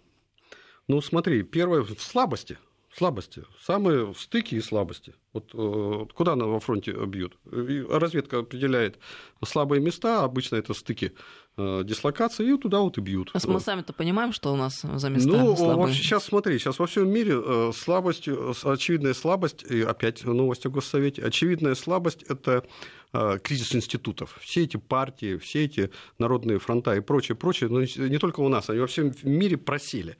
Ну, 0.88 1.00
смотри, 1.00 1.44
первое 1.44 1.84
в 1.84 2.02
слабости– 2.02 2.58
слабости, 2.96 3.44
самые 3.60 4.14
стыки 4.14 4.56
и 4.56 4.62
слабости. 4.62 5.16
Вот 5.34 5.50
э, 5.54 6.06
куда 6.14 6.34
она 6.34 6.46
во 6.46 6.60
фронте 6.60 6.92
бьют? 6.92 7.38
Разведка 7.44 8.40
определяет 8.40 9.00
слабые 9.44 9.82
места, 9.82 10.24
обычно 10.24 10.58
это 10.58 10.76
стыки 10.76 11.14
э, 11.58 11.82
дислокации, 11.84 12.54
и 12.54 12.58
туда 12.58 12.82
вот 12.82 13.00
и 13.00 13.02
бьют. 13.02 13.32
А 13.34 13.40
мы 13.48 13.60
сами-то 13.60 13.94
понимаем, 13.94 14.32
что 14.32 14.54
у 14.54 14.56
нас 14.56 14.82
за 14.82 15.10
места 15.10 15.30
ну, 15.30 15.56
слабые? 15.56 15.78
Вообще, 15.78 16.04
сейчас 16.04 16.26
смотри, 16.26 16.60
сейчас 16.60 16.78
во 16.78 16.86
всем 16.86 17.10
мире 17.10 17.34
э, 17.44 17.72
слабость, 17.76 18.28
очевидная 18.28 19.16
слабость, 19.16 19.64
и 19.64 19.82
опять 19.82 20.24
новость 20.24 20.66
о 20.68 20.70
Госсовете, 20.70 21.24
очевидная 21.24 21.76
слабость– 21.76 22.24
это 22.30 22.64
кризис 23.44 23.76
институтов. 23.76 24.40
Все 24.42 24.64
эти 24.64 24.78
партии, 24.78 25.38
все 25.38 25.66
эти 25.66 25.92
народные 26.18 26.58
фронта 26.58 26.96
и 26.96 27.00
прочее, 27.00 27.36
прочее, 27.36 27.70
но 27.70 27.82
не 27.82 28.18
только 28.18 28.40
у 28.40 28.50
нас, 28.50 28.72
они 28.72 28.80
во 28.80 28.88
всем 28.88 29.12
мире 29.22 29.56
просели. 29.56 30.18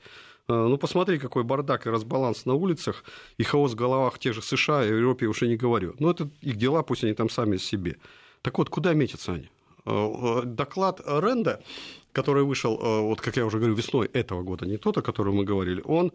Э, 0.48 0.66
ну, 0.68 0.76
посмотри, 0.78 1.18
какой 1.18 1.42
бардак 1.42 1.86
и 1.86 1.90
разбаланс 1.90 2.44
на 2.46 2.54
улицах, 2.54 3.04
и 3.38 3.42
хаос 3.42 3.72
в 3.72 3.76
головах 3.76 4.18
тех 4.18 4.34
же 4.34 4.42
США 4.42 4.84
и 4.84 4.88
Европе 4.88 5.26
уже 5.26 5.48
не 5.48 5.56
говорю. 5.56 5.94
Но 5.98 6.10
это 6.10 6.28
их 6.42 6.56
дела, 6.56 6.82
пусть 6.82 7.04
они 7.04 7.14
там 7.14 7.30
сами 7.30 7.56
себе. 7.56 7.96
Так 8.42 8.58
вот, 8.58 8.68
куда 8.68 8.92
метятся 8.94 9.32
они? 9.32 9.48
Э, 9.86 10.42
доклад 10.44 11.00
Ренда, 11.06 11.62
который 12.12 12.44
вышел, 12.44 12.78
э, 12.78 13.00
вот 13.00 13.20
как 13.20 13.36
я 13.36 13.46
уже 13.46 13.58
говорю, 13.58 13.74
весной 13.74 14.06
этого 14.12 14.42
года, 14.42 14.66
не 14.66 14.76
тот, 14.76 14.98
о 14.98 15.02
котором 15.02 15.36
мы 15.36 15.44
говорили, 15.44 15.82
он 15.84 16.12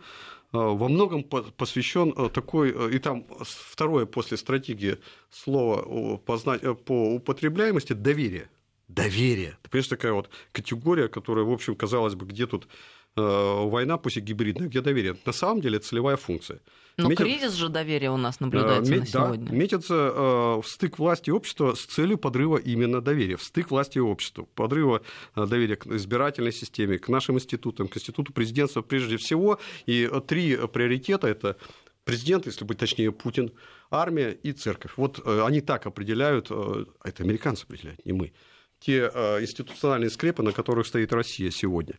во 0.52 0.89
многом 0.89 1.22
посвящен 1.22 2.12
такой, 2.32 2.72
и 2.92 2.98
там 2.98 3.24
второе 3.39 4.08
после 4.08 4.36
стратегии 4.36 4.98
слово 5.30 6.18
познать, 6.18 6.62
по 6.86 7.13
употребляемости 7.13 7.94
доверие. 7.94 8.50
Доверие. 8.88 9.60
Ты 9.62 9.70
понимаешь, 9.70 9.88
такая 9.88 10.13
вот 10.13 10.32
категория, 10.52 11.08
которая, 11.08 11.46
в 11.46 11.52
общем, 11.52 11.76
казалось 11.76 12.15
бы, 12.15 12.26
где 12.26 12.48
тут 12.48 12.68
Э, 12.68 12.98
война, 13.15 13.98
пусть 13.98 14.17
и 14.17 14.22
гибридная, 14.22 14.67
где 14.67 14.82
доверие. 14.82 15.15
На 15.26 15.34
самом 15.34 15.62
деле 15.62 15.78
это 15.78 15.88
целевая 15.88 16.15
функция. 16.15 16.60
Но 16.98 17.08
Метит... 17.08 17.26
кризис 17.26 17.54
же 17.54 17.69
доверия 17.69 18.12
у 18.12 18.17
нас 18.17 18.39
наблюдается 18.39 18.91
Мет... 18.91 19.00
на 19.02 19.06
сегодня. 19.06 19.45
Да, 19.45 19.54
метится 19.54 19.93
э, 19.93 20.62
в 20.62 20.63
стык 20.65 21.00
власти 21.00 21.30
и 21.30 21.32
общества 21.32 21.74
с 21.74 21.86
целью 21.86 22.17
подрыва 22.17 22.58
именно 22.58 23.02
доверия. 23.02 23.38
В 23.38 23.43
стык 23.43 23.72
власти 23.72 24.00
и 24.00 24.02
общества. 24.02 24.48
Подрыва 24.56 25.02
э, 25.36 25.45
доверия 25.45 25.78
к 25.78 25.88
избирательной 25.88 26.52
системе, 26.52 26.98
к 26.98 27.08
нашим 27.08 27.36
институтам, 27.36 27.88
к 27.88 27.95
институту 27.95 28.34
президентства 28.34 28.82
прежде 28.82 29.15
всего. 29.15 29.60
И 29.86 30.10
три 30.28 30.58
приоритета– 30.67 31.28
это 31.30 31.56
президент, 32.04 32.48
если 32.48 32.65
быть 32.65 32.78
точнее, 32.78 33.13
Путин, 33.13 33.52
армия 33.89 34.32
и 34.32 34.52
церковь. 34.52 34.91
Вот 34.98 35.26
они 35.26 35.62
так 35.62 35.86
определяют, 35.86 36.52
это 36.52 37.24
американцы 37.24 37.63
определяют, 37.63 38.06
не 38.06 38.13
мы, 38.13 38.34
те 38.80 39.12
институциональные 39.42 40.10
скрепы, 40.10 40.44
на 40.44 40.52
которых 40.52 40.88
стоит 40.88 41.13
Россия 41.13 41.52
сегодня. 41.52 41.96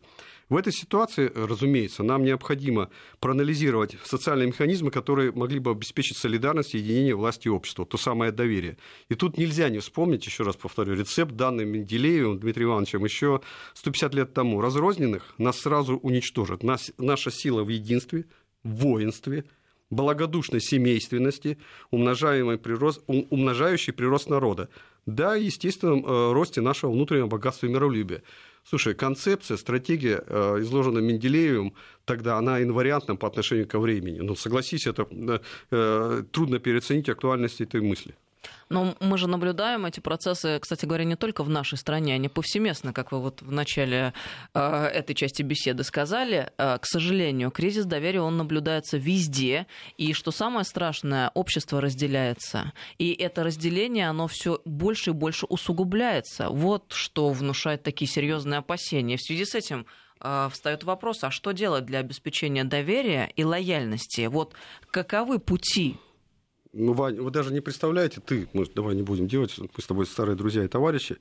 В 0.49 0.57
этой 0.57 0.73
ситуации, 0.73 1.31
разумеется, 1.33 2.03
нам 2.03 2.25
необходимо 2.25 2.89
проанализировать 3.21 3.95
социальные 4.03 4.47
механизмы, 4.47 4.91
которые 4.91 5.31
могли 5.31 5.59
бы 5.59 5.71
обеспечить 5.71 6.17
солидарность 6.17 6.75
и 6.75 6.77
единение 6.77 7.15
власти 7.15 7.47
и 7.47 7.49
общества, 7.49 7.85
то 7.85 7.97
самое 7.97 8.33
доверие. 8.33 8.77
И 9.07 9.15
тут 9.15 9.37
нельзя 9.37 9.69
не 9.69 9.79
вспомнить, 9.79 10.25
еще 10.25 10.43
раз 10.43 10.57
повторю, 10.57 10.95
рецепт, 10.95 11.31
данный 11.33 11.63
Менделеевым 11.63 12.39
Дмитрием 12.39 12.71
Ивановичем 12.71 13.05
еще 13.05 13.41
150 13.75 14.13
лет 14.13 14.33
тому. 14.33 14.59
Разрозненных 14.59 15.33
нас 15.37 15.57
сразу 15.57 15.95
уничтожат. 15.95 16.63
Нас, 16.63 16.91
наша 16.97 17.31
сила 17.31 17.63
в 17.63 17.69
единстве, 17.69 18.25
в 18.63 18.75
воинстве, 18.75 19.45
благодушной 19.89 20.59
семейственности, 20.59 21.59
умножаемый 21.91 22.57
прирост, 22.57 23.03
умножающий 23.07 23.93
прирост 23.93 24.29
народа. 24.29 24.67
Да, 25.05 25.35
естественном 25.35 26.05
э, 26.05 26.31
росте 26.33 26.61
нашего 26.61 26.91
внутреннего 26.91 27.27
богатства 27.27 27.65
и 27.65 27.69
миролюбия. 27.69 28.21
Слушай, 28.63 28.93
концепция, 28.93 29.57
стратегия, 29.57 30.23
э, 30.27 30.57
изложенная 30.59 31.01
Менделеевым, 31.01 31.73
тогда 32.05 32.37
она 32.37 32.61
инвариантна 32.61 33.15
по 33.15 33.27
отношению 33.27 33.67
ко 33.67 33.79
времени. 33.79 34.19
Ну, 34.19 34.35
согласись, 34.35 34.85
это 34.85 35.07
э, 35.71 36.23
трудно 36.31 36.59
переоценить 36.59 37.09
актуальность 37.09 37.61
этой 37.61 37.81
мысли. 37.81 38.13
Но 38.69 38.95
мы 38.99 39.17
же 39.17 39.27
наблюдаем 39.27 39.85
эти 39.85 39.99
процессы, 39.99 40.59
кстати 40.59 40.85
говоря, 40.85 41.03
не 41.03 41.15
только 41.15 41.43
в 41.43 41.49
нашей 41.49 41.77
стране, 41.77 42.15
они 42.15 42.29
повсеместно, 42.29 42.93
как 42.93 43.11
вы 43.11 43.19
вот 43.19 43.41
в 43.41 43.51
начале 43.51 44.13
э, 44.53 44.85
этой 44.85 45.13
части 45.13 45.41
беседы 45.41 45.83
сказали. 45.83 46.51
Э, 46.57 46.77
к 46.77 46.85
сожалению, 46.85 47.51
кризис 47.51 47.85
доверия, 47.85 48.21
он 48.21 48.37
наблюдается 48.37 48.97
везде. 48.97 49.67
И 49.97 50.13
что 50.13 50.31
самое 50.31 50.63
страшное, 50.63 51.31
общество 51.33 51.81
разделяется. 51.81 52.71
И 52.97 53.11
это 53.11 53.43
разделение, 53.43 54.09
оно 54.09 54.27
все 54.27 54.61
больше 54.65 55.09
и 55.09 55.13
больше 55.13 55.45
усугубляется. 55.47 56.49
Вот 56.49 56.93
что 56.93 57.29
внушает 57.31 57.83
такие 57.83 58.09
серьезные 58.09 58.59
опасения. 58.59 59.17
В 59.17 59.21
связи 59.21 59.45
с 59.45 59.53
этим 59.53 59.85
э, 60.21 60.49
встает 60.51 60.83
вопрос, 60.83 61.23
а 61.23 61.31
что 61.31 61.51
делать 61.51 61.85
для 61.85 61.99
обеспечения 61.99 62.63
доверия 62.63 63.31
и 63.35 63.43
лояльности? 63.43 64.27
Вот 64.27 64.53
каковы 64.91 65.39
пути 65.39 65.97
ну, 66.73 66.93
Вань, 66.93 67.19
вы 67.19 67.31
даже 67.31 67.53
не 67.53 67.61
представляете, 67.61 68.21
ты, 68.21 68.47
мы, 68.53 68.65
давай 68.65 68.95
не 68.95 69.03
будем 69.03 69.27
делать, 69.27 69.57
мы 69.57 69.67
с 69.77 69.85
тобой 69.85 70.05
старые 70.05 70.35
друзья 70.35 70.63
и 70.63 70.67
товарищи, 70.67 71.17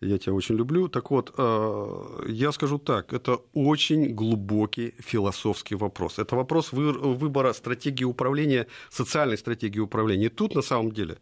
я 0.00 0.18
тебя 0.18 0.34
очень 0.34 0.56
люблю. 0.56 0.88
Так 0.88 1.10
вот, 1.10 1.32
э, 1.36 2.24
я 2.28 2.52
скажу 2.52 2.78
так, 2.78 3.12
это 3.12 3.40
очень 3.54 4.14
глубокий 4.14 4.94
философский 4.98 5.76
вопрос. 5.76 6.18
Это 6.18 6.36
вопрос 6.36 6.72
выбора 6.72 7.52
стратегии 7.52 8.04
управления, 8.04 8.66
социальной 8.90 9.38
стратегии 9.38 9.80
управления. 9.80 10.26
И 10.26 10.30
тут, 10.30 10.54
на 10.54 10.62
самом 10.62 10.92
деле, 10.92 11.18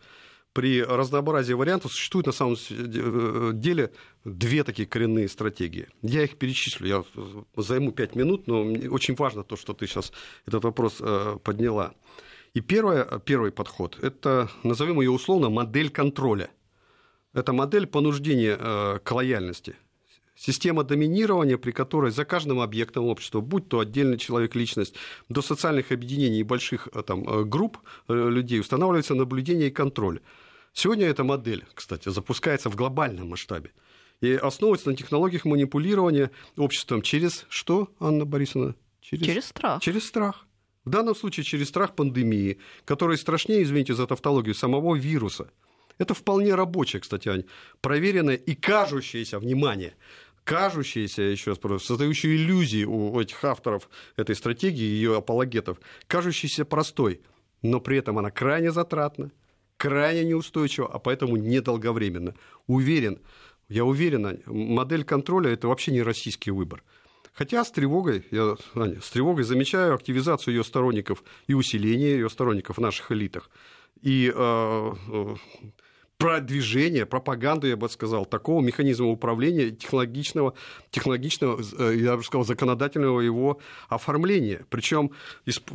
при 0.53 0.83
разнообразии 0.83 1.55
вариантов 1.55 1.93
существует 1.93 2.27
на 2.27 2.33
самом 2.33 2.57
э, 2.71 3.51
деле 3.55 3.91
две 4.25 4.65
такие 4.65 4.87
коренные 4.87 5.29
стратегии. 5.29 5.89
Я 6.03 6.25
их 6.25 6.37
перечислю, 6.37 6.87
я 6.87 7.05
займу 7.57 7.93
пять 7.93 8.17
минут, 8.17 8.47
но 8.47 8.63
очень 8.91 9.15
важно 9.15 9.45
то, 9.45 9.57
что 9.57 9.73
ты 9.73 9.87
сейчас 9.87 10.13
этот 10.47 10.65
вопрос 10.65 10.97
э, 11.01 11.39
подняла. 11.43 11.95
И 12.55 12.61
первое, 12.61 13.05
первый 13.21 13.51
подход– 13.51 13.99
это, 14.03 14.51
назовем 14.63 15.01
ее 15.01 15.11
условно, 15.11 15.49
модель 15.49 15.91
контроля. 15.91 16.51
Это 17.33 17.53
модель 17.53 17.87
понуждения 17.87 18.59
э, 18.61 18.99
к 19.03 19.11
лояльности 19.11 19.77
Система 20.35 20.83
доминирования, 20.83 21.57
при 21.57 21.73
которой 21.73 22.11
за 22.11 22.25
каждым 22.25 22.61
объектом 22.61 23.05
общества, 23.05 23.41
будь 23.41 23.69
то 23.69 23.79
отдельный 23.79 24.19
человек, 24.19 24.55
личность, 24.55 24.95
до 25.29 25.41
социальных 25.43 25.93
объединений 25.93 26.41
и 26.41 26.43
больших 26.43 26.89
э, 26.93 27.03
там, 27.03 27.29
э, 27.29 27.45
групп 27.45 27.79
людей 28.09 28.61
устанавливается 28.61 29.15
наблюдение 29.15 29.69
и 29.69 29.71
контроль. 29.71 30.21
Сегодня 30.73 31.07
эта 31.07 31.23
модель, 31.23 31.65
кстати, 31.75 32.09
запускается 32.09 32.71
в 32.71 32.77
глобальном 32.77 33.29
масштабе 33.29 33.73
и 34.21 34.33
основывается 34.33 34.91
на 34.91 34.97
технологиях 34.97 35.45
манипулирования 35.45 36.31
обществом 36.57 37.03
через 37.03 37.47
что, 37.49 37.91
Анна 38.01 38.25
Борисовна? 38.25 38.75
Через, 39.01 39.27
через 39.27 39.45
страх. 39.45 39.83
Через 39.83 40.07
страх. 40.07 40.47
В 40.85 40.91
данном 40.91 41.15
случае 41.15 41.45
через 41.45 41.69
страх 41.69 41.95
пандемии, 41.95 42.59
который 42.85 43.17
страшнее, 43.17 43.63
извините 43.63 43.95
за 43.95 44.07
тавтологию, 44.07 44.55
самого 44.55 44.97
вируса. 44.97 45.51
Это 45.99 46.15
вполне 46.15 46.55
рабочее, 46.55 47.01
кстати, 47.01 47.29
Ань, 47.29 47.45
проверенное 47.81 48.35
и 48.35 48.55
кажущееся, 48.55 49.39
внимание, 49.39 49.95
кажущаяся, 50.45 51.23
еще 51.23 51.51
раз 51.51 51.59
повторю, 51.59 51.79
создающая 51.79 52.35
иллюзии 52.35 52.85
у 52.85 53.21
этих 53.21 53.45
авторов 53.45 53.89
этой 54.17 54.35
стратегии, 54.35 54.83
ее 54.83 55.19
апологетов, 55.19 55.79
кажущаяся 56.09 56.65
простой, 56.65 57.21
но 57.61 57.81
при 57.81 57.99
этом 57.99 58.19
она 58.19 58.31
крайне 58.31 58.73
затратна, 58.73 59.31
крайне 59.77 60.25
неустойчива, 60.25 60.89
а 60.93 60.99
поэтому 60.99 61.37
недолговременно. 61.37 62.35
Уверен, 62.67 63.21
я 63.69 63.85
уверен, 63.85 64.41
модель 64.47 65.05
контроля– 65.05 65.51
это 65.53 65.69
вообще 65.69 65.93
не 65.93 66.03
российский 66.03 66.51
выбор. 66.51 66.83
Хотя 67.33 67.65
с 67.65 67.71
тревогой, 67.71 68.27
я 68.31 68.57
Аня, 68.75 69.01
с 69.01 69.11
тревогой 69.11 69.45
замечаю 69.45 69.95
активизацию 69.95 70.55
ее 70.55 70.65
сторонников 70.65 71.25
и 71.47 71.55
усиление 71.55 72.13
ее 72.13 72.29
сторонников 72.29 72.77
в 72.77 72.81
наших 72.81 73.11
элитах. 73.13 73.51
И 74.03 74.33
э, 74.35 74.93
э 75.09 75.35
продвижение, 76.23 77.05
пропаганду, 77.05 77.67
я 77.67 77.77
бы 77.77 77.89
сказал, 77.89 78.27
такого 78.27 78.63
механизма 78.63 79.09
управления 79.09 79.73
технологичного, 79.73 80.55
технологичного 80.93 81.61
э, 81.79 81.97
я 81.97 82.17
бы 82.17 82.23
сказал, 82.23 82.45
законодательного 82.45 83.19
его 83.21 83.59
оформления. 83.89 84.65
Причем 84.71 85.11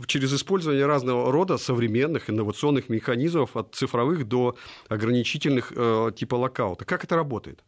через 0.06 0.34
использование 0.34 0.86
разного 0.86 1.34
рода 1.34 1.58
современных 1.58 2.30
инновационных 2.30 2.88
механизмов 2.88 3.58
от 3.58 3.76
цифровых 3.76 4.26
до 4.26 4.56
ограничительных 4.88 5.74
э, 5.76 6.12
типа 6.15 6.36
локаута. 6.36 6.86
Как 6.86 7.04
это 7.04 7.17
работает? 7.17 7.62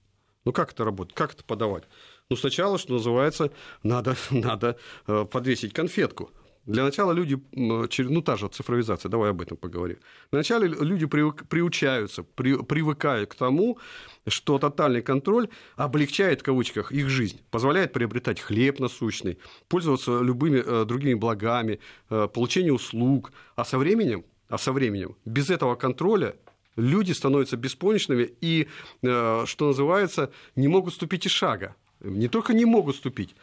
Ну 0.46 0.54
как 0.54 0.72
это 0.72 0.86
работает? 0.86 1.18
Как 1.18 1.34
это 1.34 1.44
подавать? 1.44 1.84
Ну 2.30 2.36
сначала, 2.36 2.78
что 2.78 2.94
называется, 2.94 3.52
надо, 3.84 4.16
надо 4.32 4.78
э, 5.08 5.26
подвесить 5.26 5.74
конфетку 5.74 6.32
для 6.70 6.84
начала 6.84 7.14
люди, 7.14 7.40
ну 7.54 8.22
та 8.22 8.36
же 8.36 8.48
цифровизация, 8.48 9.10
давай 9.10 9.32
об 9.32 9.42
этом 9.42 9.58
поговорим. 9.58 9.98
Вначале 10.32 10.68
люди 10.68 11.08
приучаются, 11.08 12.24
привыкают 12.24 13.32
к 13.32 13.36
тому, 13.36 13.80
что 14.28 14.60
тотальный 14.60 15.02
контроль 15.02 15.50
облегчает, 15.76 16.42
в 16.42 16.44
кавычках, 16.44 16.92
их 16.92 17.10
жизнь, 17.10 17.42
позволяет 17.50 17.92
приобретать 17.92 18.40
хлеб 18.40 18.80
насущный, 18.80 19.40
пользоваться 19.68 20.22
любыми 20.22 20.62
э, 20.64 20.86
другими 20.86 21.16
благами, 21.16 21.80
э, 22.12 22.28
получение 22.32 22.74
услуг. 22.74 23.32
А 23.56 23.66
со 23.66 23.80
временем, 23.80 24.24
а 24.48 24.60
со 24.60 24.72
временем 24.72 25.16
без 25.26 25.50
этого 25.50 25.74
контроля 25.74 26.36
люди 26.76 27.14
становятся 27.14 27.58
беспомощными 27.58 28.30
и, 28.42 28.68
э, 29.02 29.44
что 29.48 29.68
называется, 29.68 30.32
не 30.56 30.68
могут 30.68 30.94
ступить 30.94 31.26
и 31.26 31.30
шага. 31.30 31.76
Не 32.02 32.28
только 32.28 32.54
не 32.54 32.66
могут 32.66 32.96
ступить, 32.96 33.36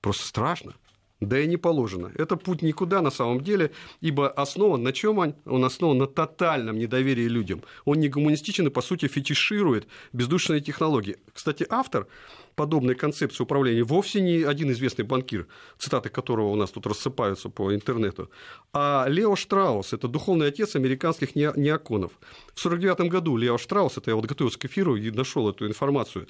просто 0.00 0.26
страшно. 0.26 0.74
Да 1.20 1.38
и 1.38 1.46
не 1.46 1.56
положено. 1.56 2.10
Это 2.16 2.36
путь 2.36 2.62
никуда 2.62 3.00
на 3.00 3.10
самом 3.10 3.42
деле, 3.42 3.70
ибо 4.00 4.28
основан 4.28 4.82
на 4.82 4.92
чем 4.92 5.18
он? 5.18 5.36
Он 5.44 5.64
основан 5.64 5.98
на 5.98 6.08
тотальном 6.08 6.76
недоверии 6.76 7.28
людям. 7.28 7.62
Он 7.84 8.00
не 8.00 8.08
гуманистичен 8.08 8.66
и, 8.66 8.70
по 8.70 8.82
сути, 8.82 9.06
фетиширует 9.06 9.86
бездушные 10.12 10.60
технологии. 10.60 11.18
Кстати, 11.32 11.64
автор 11.70 12.08
подобной 12.56 12.96
концепции 12.96 13.44
управления 13.44 13.84
вовсе 13.84 14.20
не 14.20 14.42
один 14.42 14.72
известный 14.72 15.04
банкир, 15.04 15.46
цитаты 15.78 16.08
которого 16.08 16.48
у 16.48 16.56
нас 16.56 16.70
тут 16.70 16.86
рассыпаются 16.86 17.48
по 17.48 17.72
интернету, 17.74 18.28
а 18.72 19.06
Лео 19.08 19.36
Штраус, 19.36 19.92
это 19.92 20.08
духовный 20.08 20.48
отец 20.48 20.76
американских 20.76 21.34
неоконов. 21.34 22.12
В 22.54 22.66
1949 22.66 23.10
году 23.10 23.36
Лео 23.36 23.58
Штраус, 23.58 23.96
это 23.96 24.10
я 24.10 24.16
вот 24.16 24.26
готовился 24.26 24.58
к 24.58 24.64
эфиру 24.64 24.96
и 24.96 25.10
нашел 25.10 25.48
эту 25.48 25.66
информацию, 25.66 26.26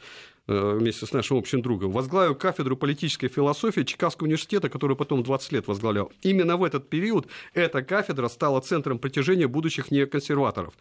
вместе 0.47 1.07
с 1.07 1.13
нашим 1.13 1.37
общим 1.37 1.63
другом, 1.63 1.93
возглавил 1.93 2.35
кафедру 2.35 2.77
политической 2.77 3.29
философии 3.29 3.83
Чикагского 3.83 4.27
университета, 4.27 4.69
который 4.69 4.97
потом 4.97 5.23
20 5.23 5.53
лет 5.53 5.69
возглавлял. 5.69 6.11
Именно 6.23 6.57
в 6.57 6.65
этот 6.65 6.91
период 6.91 7.29
эта 7.55 7.83
кафедра 7.83 8.29
стала 8.29 8.61
центром 8.61 8.99
притяжения 8.99 9.47
будущих 9.47 9.91
неоконсерваторов. 9.91 10.75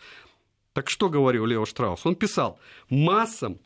Так 0.73 0.89
что 0.89 1.09
говорил 1.09 1.45
Лео 1.45 1.65
Штраус? 1.65 2.05
Он 2.05 2.15
писал, 2.15 2.59
массам 2.89 3.59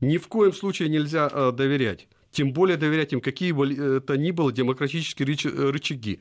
ни 0.00 0.18
в 0.18 0.28
коем 0.28 0.52
случае 0.52 0.88
нельзя 0.88 1.30
э, 1.32 1.52
доверять. 1.52 2.08
Тем 2.30 2.52
более 2.52 2.76
доверять 2.76 3.12
им 3.12 3.20
какие 3.20 3.52
бы 3.52 3.72
э, 3.72 4.00
то 4.00 4.16
ни 4.16 4.30
было 4.30 4.52
демократические 4.52 5.28
э, 5.28 5.70
рычаги 5.70 6.20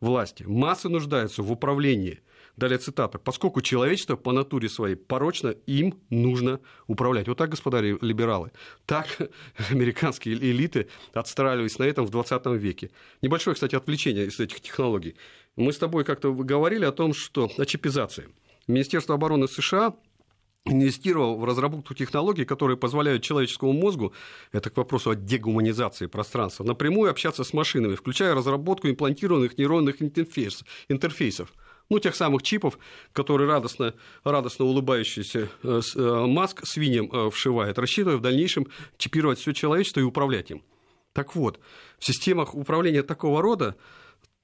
власти. 0.00 0.44
Массы 0.44 0.88
нуждаются 0.88 1.42
в 1.42 1.52
управлении. 1.52 2.20
Далее 2.60 2.76
цитата. 2.76 3.18
«Поскольку 3.18 3.62
человечество 3.62 4.16
по 4.16 4.32
натуре 4.32 4.68
своей 4.68 4.94
порочно, 4.94 5.54
им 5.64 5.98
нужно 6.10 6.60
управлять». 6.88 7.26
Вот 7.26 7.38
так, 7.38 7.48
господа 7.48 7.80
либералы. 7.80 8.52
Так 8.84 9.06
американские 9.70 10.34
элиты 10.34 10.88
отстраивались 11.14 11.78
на 11.78 11.84
этом 11.84 12.04
в 12.04 12.10
20 12.10 12.46
веке. 12.60 12.90
Небольшое, 13.22 13.54
кстати, 13.54 13.76
отвлечение 13.76 14.26
из 14.26 14.38
этих 14.38 14.60
технологий. 14.60 15.16
Мы 15.56 15.72
с 15.72 15.78
тобой 15.78 16.04
как-то 16.04 16.34
говорили 16.34 16.84
о 16.84 16.92
том, 16.92 17.14
что 17.14 17.50
о 17.56 17.64
чипизации. 17.64 18.28
Министерство 18.66 19.14
обороны 19.14 19.48
США 19.48 19.94
инвестировал 20.66 21.38
в 21.38 21.44
разработку 21.46 21.94
технологий, 21.94 22.44
которые 22.44 22.76
позволяют 22.76 23.22
человеческому 23.22 23.72
мозгу, 23.72 24.12
это 24.52 24.68
к 24.68 24.76
вопросу 24.76 25.08
о 25.08 25.14
дегуманизации 25.14 26.08
пространства, 26.08 26.64
напрямую 26.64 27.10
общаться 27.10 27.42
с 27.42 27.54
машинами, 27.54 27.94
включая 27.94 28.34
разработку 28.34 28.86
имплантированных 28.86 29.56
нейронных 29.56 30.02
интерфейс, 30.02 30.62
интерфейсов. 30.90 31.54
Ну, 31.90 31.98
тех 31.98 32.14
самых 32.14 32.44
чипов, 32.44 32.78
которые 33.12 33.48
радостно, 33.48 33.94
радостно 34.22 34.64
улыбающийся 34.64 35.48
э, 35.64 35.80
э, 35.96 36.26
Маск 36.26 36.64
свиньям 36.64 37.10
э, 37.12 37.30
вшивает, 37.30 37.80
рассчитывая 37.80 38.16
в 38.16 38.20
дальнейшем 38.20 38.68
чипировать 38.96 39.40
все 39.40 39.52
человечество 39.52 39.98
и 39.98 40.04
управлять 40.04 40.52
им. 40.52 40.62
Так 41.12 41.34
вот, 41.34 41.58
в 41.98 42.04
системах 42.04 42.54
управления 42.54 43.02
такого 43.02 43.42
рода 43.42 43.76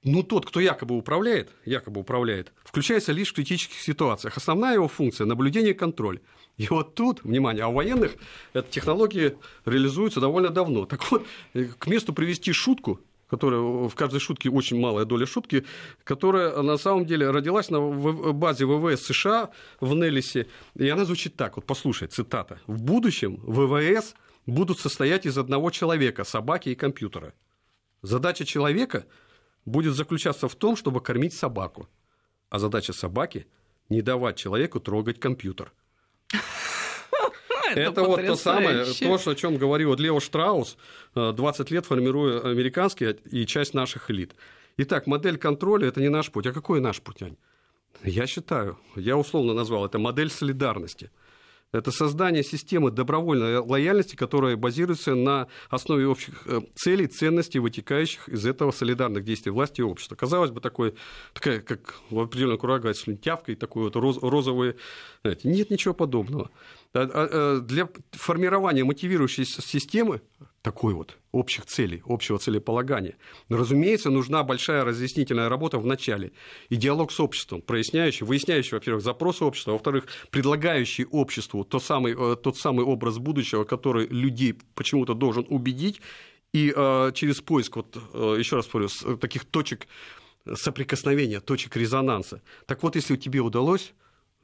ну, 0.03 0.23
тот, 0.23 0.45
кто 0.45 0.59
якобы 0.59 0.95
управляет, 0.95 1.49
якобы 1.65 2.01
управляет, 2.01 2.51
включается 2.65 3.13
лишь 3.13 3.31
в 3.31 3.35
критических 3.35 3.79
ситуациях. 3.79 4.37
Основная 4.37 4.73
его 4.73 4.87
функция– 4.87 5.25
наблюдение 5.25 5.71
и 5.71 5.73
контроль. 5.73 6.19
И 6.57 6.67
вот 6.67 6.95
тут, 6.95 7.23
внимание, 7.23 7.63
а 7.63 7.67
у 7.67 7.73
военных 7.73 8.15
эта 8.53 8.69
технология 8.69 9.37
реализуется 9.65 10.19
довольно 10.19 10.49
давно. 10.49 10.85
Так 10.85 11.11
вот, 11.11 11.25
к 11.53 11.87
месту 11.87 12.13
привести 12.13 12.51
шутку, 12.51 12.99
которая 13.29 13.61
в 13.61 13.93
каждой 13.95 14.19
шутке 14.19 14.49
очень 14.49 14.79
малая 14.79 15.05
доля 15.05 15.25
шутки, 15.25 15.65
которая 16.03 16.61
на 16.61 16.77
самом 16.77 17.05
деле 17.05 17.29
родилась 17.29 17.69
на 17.69 17.79
базе 17.79 18.65
ВВС 18.65 19.05
США 19.05 19.49
в 19.79 19.93
Неллисе. 19.93 20.47
И 20.75 20.87
она 20.89 21.05
звучит 21.05 21.35
так, 21.35 21.55
вот 21.55 21.65
послушай, 21.65 22.07
цитата. 22.07 22.59
«В 22.67 22.81
будущем 22.81 23.39
ВВС 23.43 24.15
будут 24.45 24.79
состоять 24.79 25.25
из 25.25 25.37
одного 25.37 25.71
человека, 25.71 26.23
собаки 26.23 26.69
и 26.69 26.75
компьютера. 26.75 27.33
Задача 28.01 28.45
человека– 28.45 29.05
будет 29.67 29.95
заключаться 29.95 30.47
в 30.47 30.55
том, 30.55 30.75
чтобы 30.75 31.01
кормить 31.01 31.33
собаку. 31.33 31.87
А 32.49 32.57
задача 32.57 32.93
собаки– 32.93 33.45
не 33.89 34.01
давать 34.01 34.37
человеку 34.37 34.79
трогать 34.79 35.19
компьютер. 35.19 35.73
Это, 37.71 37.79
это 37.79 38.03
вот 38.03 38.25
то 38.25 38.35
самое, 38.35 38.85
то, 38.85 39.29
о 39.29 39.35
чем 39.35 39.57
говорил 39.57 39.95
Лео 39.95 40.19
Штраус, 40.19 40.77
20 41.15 41.71
э, 41.71 41.73
лет 41.73 41.85
формируя 41.85 42.41
американский 42.41 43.15
и 43.31 43.45
часть 43.45 43.73
наших 43.73 44.09
элит. 44.11 44.35
Итак, 44.77 45.07
модель 45.07 45.37
контроля– 45.37 45.87
это 45.89 46.01
не 46.01 46.09
наш 46.09 46.31
путь. 46.31 46.45
А 46.45 46.53
какой 46.53 46.79
наш 46.79 47.01
путь, 47.01 47.21
Ань? 47.21 47.37
Я 48.03 48.27
считаю, 48.27 48.77
я 48.95 49.17
условно 49.17 49.53
назвал 49.53 49.85
это 49.85 49.99
модель 49.99 50.29
солидарности– 50.29 51.11
это 51.73 51.91
создание 51.91 52.43
системы 52.43 52.91
добровольной 52.91 53.57
лояльности, 53.57 54.15
которая 54.15 54.55
базируется 54.55 55.15
на 55.15 55.47
основе 55.69 56.07
общих 56.07 56.41
э, 56.45 56.61
целей, 56.75 57.07
ценностей, 57.07 57.59
вытекающих 57.59 58.29
из 58.29 58.45
этого 58.45 58.71
солидарных 58.71 59.25
действий 59.25 59.51
власти 59.51 59.81
и 59.81 59.83
общества. 59.83 60.15
Казалось 60.15 60.51
бы, 60.51 60.61
такой, 60.61 60.95
такая, 61.33 61.59
как 61.59 61.95
в 62.09 62.19
определенном 62.19 62.57
круга 62.57 62.93
слюнтявка 62.93 63.51
и 63.51 63.55
такой 63.55 63.83
вот 63.83 63.95
роз. 63.95 64.17
Знаете, 64.17 65.49
нет 65.49 65.69
ничего 65.69 65.93
подобного. 65.93 66.49
А, 66.93 67.01
а, 67.01 67.09
а, 67.31 67.59
для 67.59 67.89
формирования 68.11 68.83
мотивирующей 68.83 69.45
системы 69.45 70.21
такой 70.61 70.93
вот 70.93 71.17
общих 71.31 71.65
целей, 71.65 72.01
общего 72.05 72.37
целеполагания. 72.37 73.15
Но, 73.49 73.57
разумеется, 73.57 74.09
нужна 74.09 74.43
большая 74.43 74.83
разъяснительная 74.83 75.49
работа 75.49 75.77
в 75.77 75.85
начале 75.85 76.31
и 76.69 76.75
диалог 76.75 77.11
с 77.11 77.19
обществом, 77.19 77.61
проясняющий, 77.61 78.25
выясняющий, 78.25 78.73
во-первых, 78.73 79.03
запросы 79.03 79.45
общества, 79.45 79.71
во-вторых, 79.71 80.05
предлагающий 80.31 81.05
обществу 81.05 81.63
тот 81.63 81.83
самый, 81.83 82.15
э, 82.17 82.35
тот 82.35 82.57
самый 82.57 82.85
образ 82.85 83.17
будущего, 83.17 83.63
который 83.63 84.07
людей 84.07 84.55
почему-то 84.73 85.13
должен 85.13 85.45
убедить, 85.49 86.01
и 86.53 86.73
э, 86.75 87.11
через 87.13 87.41
поиск, 87.41 87.75
вот, 87.75 87.97
э, 88.13 88.35
еще 88.39 88.55
раз 88.55 88.67
говорю, 88.67 88.89
таких 89.17 89.45
точек 89.45 89.87
соприкосновения, 90.55 91.39
точек 91.39 91.75
резонанса. 91.75 92.41
Так 92.65 92.83
вот, 92.83 92.95
если 92.95 93.15
тебе 93.15 93.41
удалось 93.41 93.93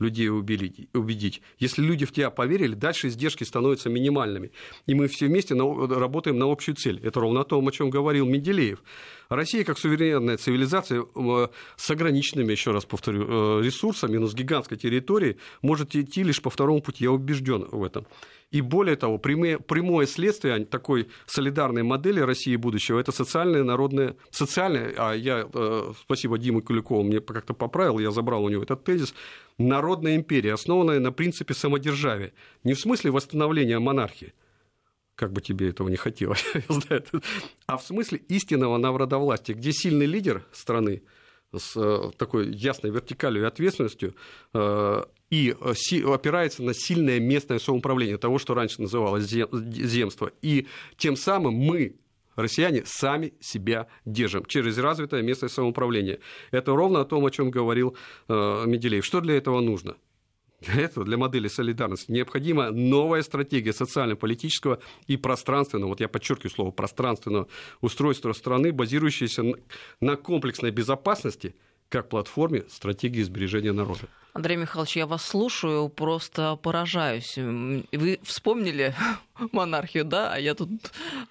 людей 0.04 0.30
убедить. 0.30 1.42
Если 1.60 1.82
люди 1.82 2.06
в 2.06 2.12
тебя 2.12 2.30
поверили, 2.30 2.76
дальше 2.76 3.08
издержки 3.08 3.44
становятся 3.44 3.89
минимальными. 3.89 4.52
И 4.86 4.94
мы 4.94 5.08
все 5.08 5.28
вместе 5.28 5.56
работаем 5.56 6.38
на 6.38 6.52
общую 6.52 6.76
цель. 6.76 7.00
Это 7.04 7.20
ровно 7.20 7.44
то, 7.44 7.60
о 7.60 7.72
чем 7.72 7.89
говорил 7.89 8.26
Менделеев. 8.26 8.84
Россия, 9.30 9.63
как 9.63 9.78
суверенная 9.78 10.38
цивилизация 10.38 11.06
с 11.76 11.92
ограниченными, 11.92 12.52
еще 12.52 12.72
раз 12.72 12.86
повторю, 12.86 13.60
э, 13.60 13.63
ресурсами, 13.63 14.18
но 14.18 14.28
с 14.28 14.36
гигантской 14.36 14.78
территорией, 14.78 15.38
может 15.62 15.96
идти 15.96 16.24
лишь 16.24 16.42
по 16.42 16.50
второму 16.50 16.82
пути. 16.82 17.06
Я 17.06 17.12
убежден 17.12 17.66
в 17.72 17.84
этом. 17.84 18.06
И 18.54 18.62
более 18.62 18.96
того, 18.96 19.18
прямое, 19.18 19.58
прямое 19.58 20.06
следствие 20.06 20.66
такой 20.66 21.10
солидарной 21.26 21.82
модели 21.82 22.20
России 22.20 22.56
будущего– 22.56 23.00
это 23.02 23.12
социальное, 23.12 23.63
народное, 23.63 24.16
социальное, 24.30 24.94
а 24.96 25.13
я, 25.13 25.50
э, 25.52 25.94
спасибо 26.04 26.38
Диме 26.38 26.62
Куликову, 26.62 27.02
мне 27.02 27.20
как-то 27.20 27.56
поправил, 27.56 27.98
я 27.98 28.12
забрал 28.12 28.44
у 28.44 28.50
него 28.50 28.62
этот 28.62 28.84
тезис, 28.84 29.16
народная 29.58 30.16
империя, 30.16 30.54
основанная 30.54 31.00
на 31.00 31.12
принципе 31.12 31.56
самодержавия. 31.56 32.32
Не 32.63 32.76
в 32.76 32.80
смысле 32.80 33.10
восстановления 33.10 33.80
монархии, 33.80 34.34
как 35.16 35.34
бы 35.34 35.42
тебе 35.42 35.70
этого 35.70 35.89
не 35.89 35.98
хотелось, 35.98 36.46
а 37.66 37.78
в 37.78 37.84
смысле 37.84 38.20
истинного 38.30 38.78
народовластия, 38.78 39.56
где 39.56 39.72
сильный 39.72 40.06
лидер 40.06 40.46
страны 40.52 41.02
с 41.52 41.74
э, 41.76 42.12
такой 42.18 42.54
ясной 42.54 42.92
вертикалью 42.92 43.44
и 43.44 43.48
ответственностью 43.48 44.13
э, 44.54 45.04
и 45.34 45.56
э, 45.60 46.13
опирается 46.13 46.62
на 46.62 46.76
сильное 46.76 47.19
местное 47.19 47.58
самоуправление, 47.58 48.19
того, 48.19 48.38
что 48.38 48.54
раньше 48.54 48.84
называлось 48.84 49.26
земство. 49.26 50.32
И 50.43 50.67
тем 50.96 51.15
самым 51.15 51.56
мы, 51.56 51.96
россияне, 52.36 52.84
сами 52.86 53.34
себя 53.39 53.88
держим 54.06 54.46
через 54.46 54.78
развитое 54.78 55.24
местное 55.24 55.50
самоуправление. 55.50 56.19
Это 56.52 56.76
ровно 56.76 57.02
о 57.02 57.06
том, 57.06 57.26
о 57.26 57.32
чем 57.32 57.50
говорил 57.50 57.98
Меделеев. 58.28 59.04
Что 59.04 59.22
для 59.22 59.36
этого 59.36 59.60
нужно? 59.60 59.96
Для 60.62 60.84
этого, 60.84 61.04
для 61.04 61.17
модели 61.17 61.48
солидарности, 61.48 62.12
необходима 62.12 62.69
новая 62.69 63.24
стратегия 63.24 63.74
социально-политического 63.74 64.80
и 65.08 65.17
пространственного, 65.17 65.89
вот 65.89 66.00
я 66.00 66.08
подчеркиваю 66.08 66.52
слово 66.52 66.69
пространственного 66.69 67.48
устройства 67.82 68.34
страны, 68.34 68.72
базирующаяся 68.72 69.43
на 70.00 70.15
комплексной 70.15 70.69
безопасности 70.69 71.56
как 71.89 72.10
платформе 72.10 72.65
стратегии 72.69 73.24
сбережения 73.24 73.74
народа. 73.74 74.08
Андрей 74.34 74.58
Михайлович, 74.58 74.96
я 74.96 75.06
вас 75.06 75.24
слушаю, 75.24 75.89
просто 75.89 76.56
поражаюсь. 76.56 77.36
Вы 77.38 78.19
вспомнили 78.24 78.96
монархию, 79.52 80.06
да? 80.06 80.34
А 80.34 80.39
я 80.39 80.56
тут 80.56 80.69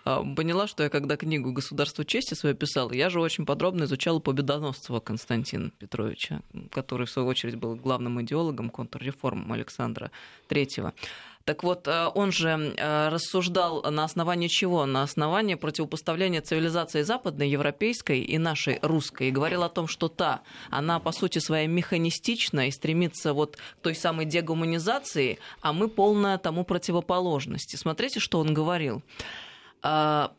а, 0.05 0.23
поняла, 0.23 0.69
что 0.69 0.85
я 0.85 0.89
когда 0.89 1.17
книгу 1.17 1.53
«Государство 1.53 2.05
чести» 2.05 2.35
свою 2.35 2.55
писала, 2.55 2.93
я 2.93 3.11
же 3.11 3.21
очень 3.21 3.45
подробно 3.45 3.85
изучала 3.85 4.21
Победоносцева 4.21 5.01
Константина 5.01 5.73
Петровича, 5.79 6.43
который, 6.71 7.07
в 7.07 7.11
свою 7.11 7.27
очередь, 7.27 7.57
был 7.57 7.75
главным 7.75 8.23
идеологом 8.23 8.71
контрреформ 8.71 9.51
Александра 9.53 10.13
Третьего. 10.47 10.95
Так 11.45 11.63
вот, 11.63 11.89
э, 11.89 12.07
он 12.15 12.33
же 12.33 12.75
э, 12.77 13.09
рассуждал 13.09 13.83
на 13.83 14.05
основании 14.05 14.49
чего? 14.49 14.87
На 14.87 15.03
основании 15.03 15.55
противопоставления 15.55 16.41
цивилизации 16.41 17.03
западной, 17.03 17.49
европейской 17.49 18.21
и 18.21 18.39
нашей 18.39 18.79
русской. 18.83 19.29
И 19.29 19.31
говорил 19.31 19.63
о 19.63 19.69
том, 19.69 19.89
что 19.89 20.09
та, 20.09 20.43
она 20.71 21.01
по 21.01 21.13
сути 21.13 21.39
своей 21.39 21.67
механистична 21.67 22.69
и 22.69 22.71
стремится 22.71 23.33
вот 23.33 23.57
к 23.57 23.83
той 23.83 23.95
самой 23.95 24.27
дегуманизации, 24.27 25.39
а 25.61 25.73
мы 25.73 25.89
полная 25.89 26.39
тому 26.39 26.65
противоположности. 26.65 27.77
Смотрите, 27.77 28.21
что 28.21 28.39
он 28.39 28.55
говорил 28.55 29.03
а, 29.83 30.33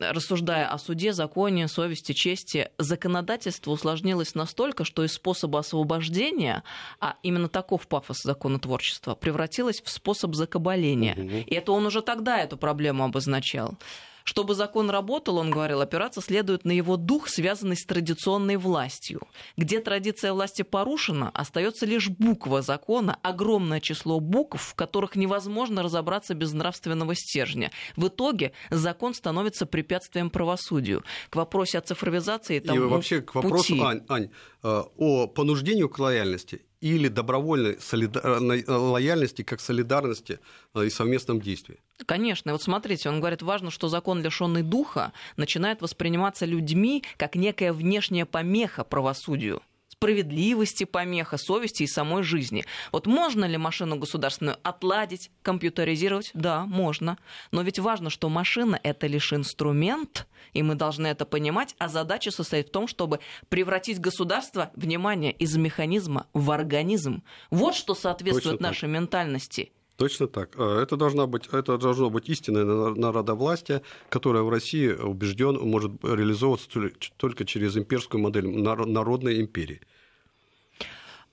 рассуждая 0.00 0.68
о 0.68 0.78
суде, 0.78 1.12
законе, 1.12 1.68
совести, 1.68 2.12
чести, 2.12 2.70
законодательство 2.78 3.70
усложнилось 3.70 4.34
настолько, 4.34 4.84
что 4.84 5.04
из 5.04 5.12
способа 5.12 5.60
освобождения, 5.60 6.62
а 7.00 7.16
именно 7.22 7.48
таков 7.48 7.86
пафос 7.86 8.22
законотворчества, 8.22 9.14
превратилось 9.14 9.82
в 9.82 9.90
способ 9.90 10.34
закабаления. 10.34 11.14
Угу. 11.14 11.36
И 11.46 11.54
это 11.54 11.72
он 11.72 11.86
уже 11.86 12.02
тогда 12.02 12.38
эту 12.38 12.56
проблему 12.56 13.04
обозначал. 13.04 13.76
Чтобы 14.24 14.54
закон 14.54 14.90
работал, 14.90 15.38
он 15.38 15.50
говорил, 15.50 15.80
опираться 15.80 16.20
следует 16.20 16.64
на 16.64 16.72
его 16.72 16.96
дух, 16.96 17.28
связанный 17.28 17.76
с 17.76 17.84
традиционной 17.84 18.56
властью. 18.56 19.22
Где 19.56 19.80
традиция 19.80 20.32
власти 20.32 20.62
порушена, 20.62 21.30
остается 21.30 21.86
лишь 21.86 22.08
буква 22.08 22.62
закона, 22.62 23.18
огромное 23.22 23.80
число 23.80 24.20
букв, 24.20 24.60
в 24.60 24.74
которых 24.74 25.16
невозможно 25.16 25.82
разобраться 25.82 26.34
без 26.34 26.52
нравственного 26.52 27.14
стержня. 27.14 27.70
В 27.96 28.08
итоге 28.08 28.52
закон 28.70 29.14
становится 29.14 29.66
препятствием 29.66 30.30
правосудию. 30.30 31.04
К 31.30 31.36
вопросу 31.36 31.78
о 31.78 31.80
цифровизации 31.80 32.60
тому 32.60 32.84
И 32.84 32.88
вообще 32.88 33.20
к 33.20 33.34
вопросу, 33.34 33.74
пути. 33.74 33.80
Ань, 33.82 34.02
Ань, 34.08 34.30
э, 34.62 34.82
о 34.96 35.26
понуждению 35.26 35.88
к 35.88 35.98
лояльности 35.98 36.62
или 36.80 37.08
добровольной 37.08 37.78
солидар... 37.80 38.24
Э, 38.26 38.62
лояльности 38.66 39.42
как 39.42 39.60
солидарности 39.60 40.38
э, 40.74 40.86
и 40.86 40.90
совместном 40.90 41.40
действии. 41.40 41.78
Конечно. 42.06 42.50
И 42.50 42.52
вот 42.52 42.62
смотрите, 42.62 43.08
он 43.08 43.20
говорит, 43.20 43.42
важно, 43.42 43.70
что 43.70 43.88
закон, 43.88 44.22
лишенный 44.22 44.62
духа, 44.62 45.12
начинает 45.36 45.82
восприниматься 45.82 46.46
людьми 46.46 47.02
как 47.16 47.34
некая 47.34 47.72
внешняя 47.72 48.26
помеха 48.26 48.84
правосудию 48.84 49.62
справедливости 49.98 50.84
помеха, 50.84 51.36
совести 51.36 51.82
и 51.82 51.88
самой 51.88 52.22
жизни. 52.22 52.64
Вот 52.92 53.06
можно 53.08 53.44
ли 53.46 53.56
машину 53.56 53.96
государственную 53.96 54.56
отладить, 54.62 55.30
компьютеризировать? 55.42 56.30
Да, 56.34 56.66
можно. 56.66 57.18
Но 57.50 57.62
ведь 57.62 57.80
важно, 57.80 58.08
что 58.08 58.28
машина— 58.28 58.78
это 58.84 59.08
лишь 59.08 59.32
инструмент, 59.32 60.28
и 60.52 60.62
мы 60.62 60.76
должны 60.76 61.08
это 61.08 61.26
понимать, 61.26 61.74
а 61.78 61.88
задача 61.88 62.30
состоит 62.30 62.68
в 62.68 62.70
том, 62.70 62.86
чтобы 62.86 63.18
превратить 63.48 64.00
государство, 64.00 64.70
внимание, 64.76 65.32
из 65.32 65.56
механизма 65.56 66.28
в 66.32 66.52
организм. 66.52 67.24
Вот 67.50 67.74
что 67.74 67.96
соответствует 67.96 68.58
Точно 68.58 68.68
нашей 68.68 68.82
так. 68.82 68.90
ментальности. 68.90 69.72
Точно 69.98 70.28
так. 70.28 70.50
А, 70.56 70.80
это, 70.80 70.96
должна 70.96 71.26
быть, 71.26 71.48
это 71.48 71.76
должно 71.76 72.08
быть 72.08 72.28
истинное 72.28 72.64
народовластие, 72.64 73.82
которое 74.08 74.44
в 74.44 74.48
России, 74.48 74.90
убежден, 74.90 75.56
может 75.56 75.92
реализовываться 76.04 76.68
только 77.16 77.44
через 77.44 77.76
имперскую 77.76 78.22
модель 78.22 78.46
народной 78.48 79.40
империи. 79.40 79.80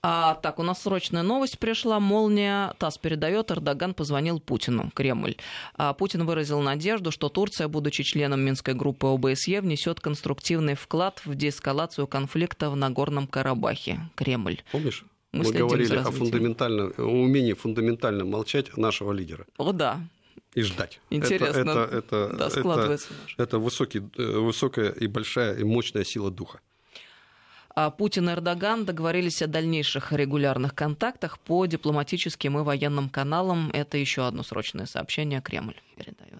А, 0.01 0.33
так, 0.35 0.57
у 0.57 0.63
нас 0.63 0.81
срочная 0.81 1.21
новость 1.21 1.59
пришла. 1.59 1.99
Молния 1.99 2.73
ТАСС 2.79 2.97
передает, 2.97 3.51
Эрдоган 3.51 3.93
позвонил 3.93 4.39
Путину, 4.39 4.89
Кремль. 4.95 5.35
А, 5.75 5.93
Путин 5.93 6.25
выразил 6.25 6.59
надежду, 6.61 7.11
что 7.11 7.29
Турция, 7.29 7.67
будучи 7.67 8.03
членом 8.03 8.41
Минской 8.41 8.73
группы 8.73 9.05
ОБСЕ, 9.05 9.61
внесет 9.61 9.99
конструктивный 9.99 10.73
вклад 10.73 11.21
в 11.23 11.35
деэскалацию 11.35 12.07
конфликта 12.07 12.71
в 12.71 12.75
Нагорном 12.75 13.27
Карабахе. 13.27 13.99
Кремль. 14.15 14.61
Помнишь? 14.71 15.05
Мы, 15.35 15.43
Мы 15.43 15.51
говорили 15.51 15.95
о 15.97 16.11
фундаментальном, 16.11 16.93
умении 16.97 17.53
фундаментально 17.53 18.23
молчать 18.23 18.77
нашего 18.77 19.11
лидера. 19.11 19.45
О, 19.57 19.73
да. 19.73 19.99
И 20.53 20.61
ждать. 20.61 21.01
Интересно. 21.09 21.59
Это, 21.59 21.71
это, 21.71 21.97
это, 21.97 22.35
да, 22.37 22.49
складывается. 22.49 23.07
Это, 23.33 23.43
это 23.43 23.59
высокий, 23.59 24.01
э, 24.17 24.39
высокая 24.39 24.91
и 24.91 25.07
большая 25.07 25.57
и 25.57 25.63
мощная 25.65 26.05
сила 26.05 26.31
духа. 26.31 26.61
А 27.75 27.89
Путин 27.89 28.29
и 28.29 28.31
Эрдоган 28.31 28.85
договорились 28.85 29.41
о 29.41 29.47
дальнейших 29.47 30.13
регулярных 30.13 30.73
контактах 30.73 31.37
по 31.39 31.65
дипломатическим 31.65 32.57
и 32.57 32.63
военным 32.63 33.09
каналам. 33.09 33.69
Это 33.73 33.97
еще 33.97 34.25
одно 34.25 34.43
срочное 34.43 34.85
сообщение 34.85 35.41
Кремль 35.41 35.75
передает. 35.97 36.34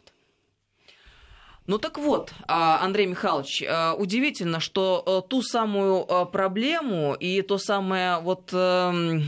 Ну 1.68 1.80
так 1.80 1.98
вот, 1.98 2.32
а, 2.48 2.80
Андрей 2.84 3.08
Михайлович, 3.08 3.64
а, 3.68 3.96
удивительно, 3.96 4.60
что 4.60 5.04
э, 5.26 5.28
ту 5.28 5.42
самую 5.42 6.06
э, 6.08 6.26
проблему 6.28 7.16
и 7.16 7.42
то 7.42 7.58
самое 7.58 8.20
вот 8.20 8.52
эм, 8.54 9.24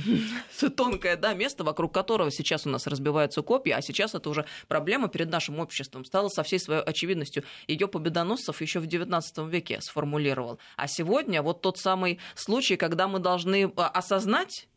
тонкое 0.77 1.17
да, 1.17 1.33
место, 1.33 1.63
вокруг 1.63 1.91
которого 1.91 2.29
сейчас 2.29 2.67
у 2.67 2.69
нас 2.69 2.85
разбиваются 2.85 3.41
копья, 3.41 3.77
а 3.77 3.81
сейчас 3.81 4.13
это 4.13 4.29
уже 4.29 4.45
проблема 4.67 5.07
перед 5.07 5.31
нашим 5.31 5.57
обществом, 5.57 6.05
стала 6.05 6.29
со 6.29 6.43
всей 6.43 6.59
своей 6.59 6.81
очевидностью. 6.81 7.43
Ее 7.67 7.87
Победоносцев 7.87 8.61
еще 8.61 8.81
в 8.81 8.85
XIX 8.85 9.49
веке 9.49 9.81
сформулировал. 9.81 10.59
А 10.75 10.87
сегодня 10.87 11.41
вот 11.41 11.61
тот 11.61 11.79
самый 11.79 12.19
случай, 12.35 12.75
когда 12.75 13.07
мы 13.07 13.17
должны 13.17 13.63
э, 13.63 13.69
осознать, 13.75 14.67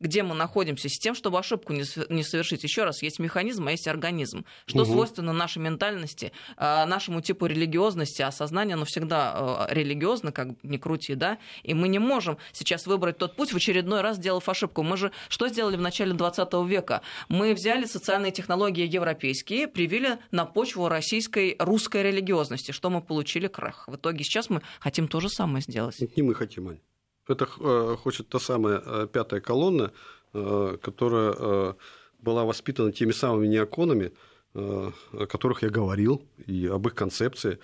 где 0.00 0.22
мы 0.22 0.34
находимся, 0.34 0.88
с 0.88 0.98
тем, 0.98 1.14
чтобы 1.14 1.38
ошибку 1.38 1.72
не 1.72 1.84
совершить. 2.22 2.64
Еще 2.64 2.84
раз, 2.84 3.02
есть 3.02 3.18
механизм, 3.18 3.66
а 3.68 3.72
есть 3.72 3.88
организм. 3.88 4.44
Что 4.66 4.82
угу. 4.82 4.92
свойственно 4.92 5.32
нашей 5.32 5.58
ментальности, 5.58 6.32
а, 6.56 6.86
нашему 6.86 7.20
типу 7.20 7.46
религиозности, 7.46 8.22
а 8.22 8.30
сознание, 8.30 8.74
оно 8.74 8.84
всегда 8.84 9.32
а, 9.34 9.68
религиозно, 9.70 10.32
как 10.32 10.48
ни 10.62 10.76
крути, 10.76 11.14
да, 11.14 11.38
и 11.62 11.74
мы 11.74 11.88
не 11.88 11.98
можем 11.98 12.38
сейчас 12.52 12.86
выбрать 12.86 13.18
тот 13.18 13.36
путь, 13.36 13.52
в 13.52 13.56
очередной 13.56 14.00
раз 14.00 14.16
сделав 14.16 14.48
ошибку. 14.48 14.82
Мы 14.82 14.96
же 14.96 15.12
что 15.28 15.48
сделали 15.48 15.76
в 15.76 15.80
начале 15.80 16.12
20 16.12 16.52
века? 16.66 17.02
Мы 17.28 17.54
взяли 17.54 17.86
социальные 17.86 18.32
технологии 18.32 18.86
европейские, 18.86 19.68
привили 19.68 20.18
на 20.30 20.44
почву 20.44 20.88
российской, 20.88 21.56
русской 21.58 22.02
религиозности. 22.02 22.72
Что 22.72 22.90
мы 22.90 23.00
получили? 23.02 23.48
Крах. 23.48 23.84
В 23.88 23.96
итоге 23.96 24.24
сейчас 24.24 24.50
мы 24.50 24.62
хотим 24.80 25.08
то 25.08 25.20
же 25.20 25.28
самое 25.28 25.62
сделать. 25.62 25.96
Не 26.16 26.22
мы 26.22 26.34
хотим, 26.34 26.68
Ань. 26.68 26.80
Это 27.28 27.46
э, 27.60 27.96
хочет 28.02 28.28
та 28.28 28.38
самая 28.38 28.82
э, 28.84 29.06
пятая 29.12 29.40
колонна, 29.40 29.92
э, 30.32 30.76
которая 30.82 31.74
была 32.18 32.44
воспитана 32.44 32.90
теми 32.90 33.12
самыми 33.12 33.46
неоконами, 33.46 34.10
о 34.54 34.92
которых 35.28 35.62
я 35.62 35.70
говорил, 35.70 36.22
и 36.46 36.66
об 36.66 36.86
их 36.88 36.94
концепции, 36.94 37.58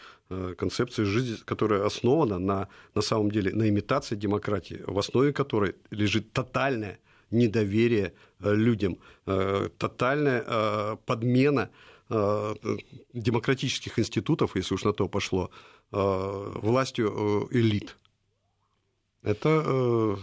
концепции 0.56 1.02
жизни, 1.02 1.36
которая 1.44 1.84
основана 1.84 2.38
на, 2.38 2.68
на 2.94 3.02
самом 3.02 3.30
деле 3.30 3.52
на 3.52 3.68
имитации 3.68 4.14
демократии, 4.14 4.80
в 4.86 4.96
основе 4.96 5.32
которой 5.32 5.74
лежит 5.90 6.32
тотальная 6.32 6.98
недоверие 7.30 8.12
людям, 8.38 8.98
тотальная 9.24 10.96
подмена 11.04 11.70
демократических 13.12 13.98
институтов, 13.98 14.54
если 14.54 14.74
уж 14.74 14.84
на 14.84 14.92
то 14.92 15.08
пошло, 15.08 15.50
властью 15.90 17.48
элит. 17.50 17.96
Это, 19.24 20.18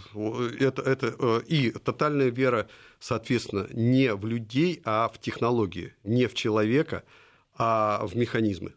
это, 0.60 0.82
это 0.82 1.38
и 1.48 1.70
тотальная 1.72 2.30
вера, 2.30 2.68
соответственно, 3.00 3.66
не 3.72 4.14
в 4.14 4.24
людей, 4.24 4.80
а 4.84 5.08
в 5.08 5.18
технологии, 5.18 5.92
не 6.04 6.26
в 6.26 6.34
человека, 6.34 7.02
а 7.58 8.06
в 8.06 8.16
механизмы. 8.16 8.74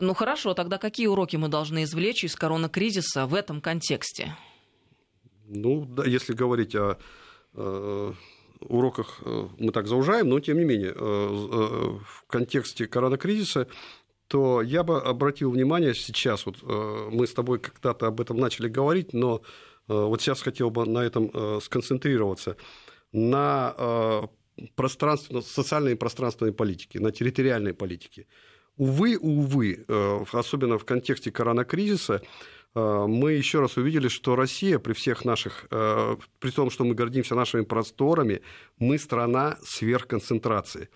Ну 0.00 0.14
хорошо, 0.14 0.52
тогда 0.52 0.76
какие 0.76 1.06
уроки 1.06 1.36
мы 1.36 1.48
должны 1.48 1.84
извлечь 1.84 2.24
из 2.24 2.36
коронакризиса 2.36 3.26
в 3.26 3.34
этом 3.34 3.62
контексте? 3.62 4.36
Ну, 5.46 5.84
да, 5.84 6.04
если 6.04 6.34
говорить 6.34 6.74
о 6.74 6.98
э, 7.54 8.12
уроках, 8.60 9.20
э, 9.24 9.48
мы 9.58 9.72
так 9.72 9.86
заужаем, 9.86 10.28
но 10.28 10.40
тем 10.40 10.58
не 10.58 10.64
менее, 10.64 10.90
э, 10.90 10.94
э, 10.94 10.96
в 10.96 12.24
контексте 12.28 12.86
коронакризиса, 12.86 13.66
то 14.30 14.62
я 14.62 14.84
бы 14.84 15.02
обратил 15.02 15.50
внимание 15.50 15.92
сейчас, 15.92 16.46
вот 16.46 16.58
э, 16.62 17.08
мы 17.10 17.26
с 17.26 17.34
тобой 17.34 17.58
когда-то 17.58 18.06
об 18.06 18.20
этом 18.20 18.36
начали 18.36 18.68
говорить, 18.68 19.12
но 19.12 19.42
э, 19.88 19.92
вот 19.92 20.22
сейчас 20.22 20.40
хотел 20.40 20.70
бы 20.70 20.86
на 20.86 21.00
этом 21.00 21.32
э, 21.34 21.58
сконцентрироваться, 21.60 22.56
на 23.12 24.28
пространственно, 24.76 25.40
социальной 25.40 25.92
и 25.92 25.96
пространственной 25.96 26.52
политике, 26.52 27.00
на 27.00 27.10
территориальной 27.10 27.74
политике. 27.74 28.26
Увы, 28.76 29.18
увы, 29.18 29.84
особенно 30.32 30.78
в 30.78 30.84
контексте 30.84 31.32
коронакризиса, 31.32 32.22
мы 32.74 33.32
еще 33.32 33.60
раз 33.60 33.76
увидели, 33.76 34.06
что 34.06 34.36
Россия 34.36 34.78
при 34.78 34.92
всех 34.92 35.24
наших, 35.24 35.66
при 36.38 36.50
том, 36.50 36.70
что 36.70 36.84
мы 36.84 36.94
гордимся 36.94 37.34
нашими 37.34 37.64
просторами, 37.64 38.42
мы 38.78 38.96
страна 38.98 39.58
сверхконцентрации. 39.64 40.88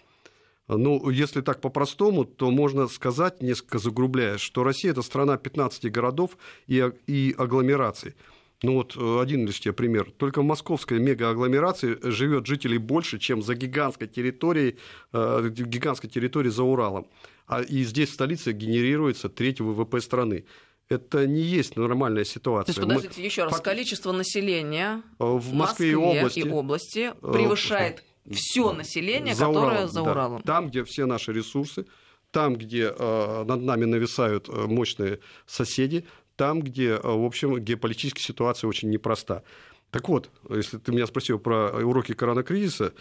Ну, 0.69 1.11
если 1.11 1.41
так 1.43 1.61
по-простому, 1.61 2.25
то 2.25 2.51
можно 2.51 2.89
сказать, 2.89 3.43
несколько 3.43 3.79
загрубляя, 3.79 4.39
что 4.39 4.65
Россия– 4.65 4.91
это 4.93 5.03
страна 5.03 5.37
15 5.37 5.93
городов 5.93 6.39
и, 6.67 6.91
и 7.07 7.35
агломераций. 7.37 8.15
Ну 8.63 8.75
вот 8.77 8.97
один 8.97 9.47
лишь 9.47 9.61
тебе 9.61 9.75
пример. 9.75 10.11
Только 10.17 10.41
в 10.41 10.45
московской 10.45 10.99
мегаагломерации 10.99 11.99
живет 12.03 12.47
жителей 12.47 12.79
больше, 12.79 13.19
чем 13.19 13.43
за 13.43 13.55
гигантской 13.57 14.09
территорией, 14.09 14.79
гигантской 15.13 16.09
территорией 16.09 16.51
за 16.53 16.63
Уралом 16.63 17.09
а 17.47 17.63
и 17.63 17.85
здесь 17.85 18.11
в 18.11 18.15
столице 18.15 18.53
генерируется 18.53 19.29
треть 19.29 19.61
ВВП 19.61 20.01
страны. 20.01 20.45
Это 20.89 21.27
не 21.27 21.41
есть 21.41 21.77
нормальная 21.77 22.25
ситуация. 22.25 22.75
То 22.75 22.81
есть, 22.81 22.89
подождите, 22.89 23.21
Мы... 23.21 23.25
еще 23.25 23.45
раз, 23.45 23.61
количество 23.61 24.13
населения 24.13 25.03
в 25.19 25.55
Москве, 25.55 25.93
и 25.93 25.95
области, 25.95 26.41
и 26.41 26.51
области 26.51 27.13
э, 27.23 27.33
превышает 27.33 28.05
все 28.31 28.73
население, 28.73 29.35
за 29.35 29.47
которое 29.47 29.67
Уралом, 29.67 29.89
за 29.89 30.03
Уралом. 30.03 30.43
Да. 30.45 30.53
Там, 30.55 30.69
где 30.69 30.85
все 30.85 31.07
наши 31.07 31.33
ресурсы, 31.33 31.87
там, 32.31 32.57
где 32.57 32.93
э, 32.97 33.45
над 33.45 33.63
нами 33.63 33.85
нависают 33.85 34.49
э, 34.49 34.53
мощные 34.67 35.21
соседи, 35.47 36.05
там, 36.37 36.63
где, 36.63 36.91
э, 36.91 37.01
в 37.03 37.25
общем, 37.25 37.59
геополитическая 37.59 38.23
ситуация 38.23 38.69
очень 38.69 38.91
непроста. 38.91 39.43
Так 39.91 40.09
вот, 40.09 40.31
если 40.49 40.79
ты 40.79 40.91
меня 40.91 41.07
спросил 41.07 41.39
про 41.39 41.71
уроки 41.71 42.15
коронакризиса, 42.15 42.93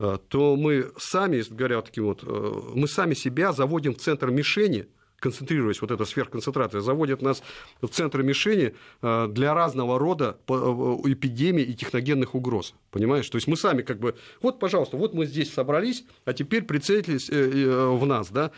Э, 0.00 0.16
то 0.28 0.56
мы 0.56 0.90
сами, 0.96 1.42
говоря 1.50 1.82
таким 1.82 2.06
вот, 2.06 2.22
мы 2.22 2.88
сами 2.88 3.12
себя 3.14 3.52
заводим 3.52 3.94
в 3.94 3.98
центр 3.98 4.30
мишени, 4.30 4.86
концентрируясь, 5.20 5.80
вот 5.80 5.90
эта 5.90 6.04
сверхконцентрация, 6.04 6.80
заводит 6.80 7.22
нас 7.22 7.42
в 7.80 7.88
центр 7.88 8.22
мишени 8.22 8.74
э, 9.02 9.28
для 9.28 9.54
разного 9.54 9.98
рода 9.98 10.38
эпидемий 10.48 11.62
и 11.62 11.74
техногенных 11.74 12.34
угроз. 12.34 12.74
Понимаешь? 12.90 13.28
То 13.28 13.36
есть 13.36 13.46
мы 13.46 13.56
сами 13.56 13.82
как 13.82 14.00
бы, 14.00 14.16
вот, 14.42 14.58
пожалуйста, 14.58 14.96
вот 14.96 15.14
мы 15.14 15.26
здесь 15.26 15.52
собрались, 15.52 16.04
а 16.24 16.32
теперь 16.32 16.62
прицелились 16.62 17.28
в 17.30 18.06
нас, 18.06 18.30
да, 18.30 18.50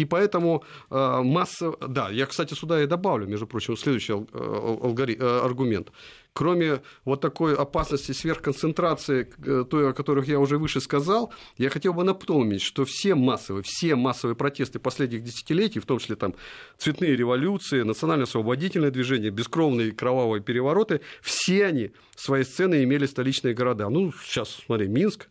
и 0.00 0.04
поэтому 0.04 0.64
масса... 0.90 1.72
Да, 1.86 2.10
я, 2.10 2.26
кстати, 2.26 2.54
сюда 2.54 2.82
и 2.82 2.86
добавлю, 2.86 3.26
между 3.26 3.46
прочим, 3.46 3.76
следующий 3.76 4.12
алгори... 4.12 5.16
аргумент 5.16 5.90
кроме 6.36 6.82
вот 7.06 7.22
такой 7.22 7.56
опасности 7.56 8.12
сверхконцентрации, 8.12 9.26
э, 9.44 9.64
той, 9.68 9.90
о 9.90 9.92
которых 9.94 10.28
я 10.28 10.38
уже 10.38 10.58
выше 10.58 10.80
сказал, 10.80 11.32
я 11.56 11.70
хотел 11.70 11.94
бы 11.94 12.04
напомнить, 12.04 12.60
что 12.60 12.84
все 12.84 13.14
массовые, 13.14 13.62
все 13.64 13.96
массовые 13.96 14.36
протесты 14.36 14.78
последних 14.78 15.24
десятилетий, 15.24 15.80
в 15.80 15.86
том 15.86 15.98
числе 15.98 16.14
там 16.14 16.34
цветные 16.76 17.16
революции, 17.16 17.82
национально-освободительное 17.82 18.90
движение, 18.90 19.30
бескровные 19.30 19.92
кровавые 19.92 20.42
перевороты, 20.42 21.00
все 21.22 21.64
они 21.64 21.92
свои 22.14 22.44
сцены 22.44 22.84
имели 22.84 23.06
столичные 23.06 23.54
города. 23.54 23.88
Ну, 23.88 24.12
сейчас, 24.22 24.50
смотри, 24.66 24.88
Минск, 24.88 25.28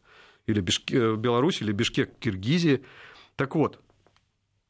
или 0.47 0.59
Бишке, 0.59 0.97
э, 0.97 1.15
Беларусь, 1.15 1.61
или 1.61 1.71
Бишкек, 1.71 2.17
Киргизия. 2.19 2.81
Так 3.35 3.53
вот, 3.53 3.79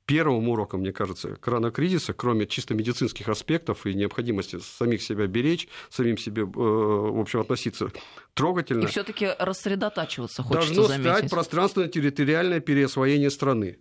первым 0.05 0.47
уроком, 0.49 0.81
мне 0.81 0.91
кажется, 0.91 1.35
коронакризиса, 1.35 2.13
кроме 2.13 2.45
чисто 2.45 2.73
медицинских 2.73 3.27
аспектов 3.29 3.85
и 3.85 3.93
необходимости 3.93 4.59
самих 4.59 5.01
себя 5.01 5.27
беречь, 5.27 5.67
самим 5.89 6.17
себе, 6.17 6.43
э, 6.43 6.45
в 6.45 7.19
общем, 7.19 7.39
относиться 7.41 7.91
трогательно. 8.33 8.83
И 8.83 8.87
все-таки 8.87 9.29
рассредотачиваться 9.39 10.43
хочется 10.43 10.73
Должно 10.73 10.95
заметить. 10.95 11.17
стать 11.17 11.31
пространственно-территориальное 11.31 12.59
переосвоение 12.59 13.29
страны. 13.29 13.79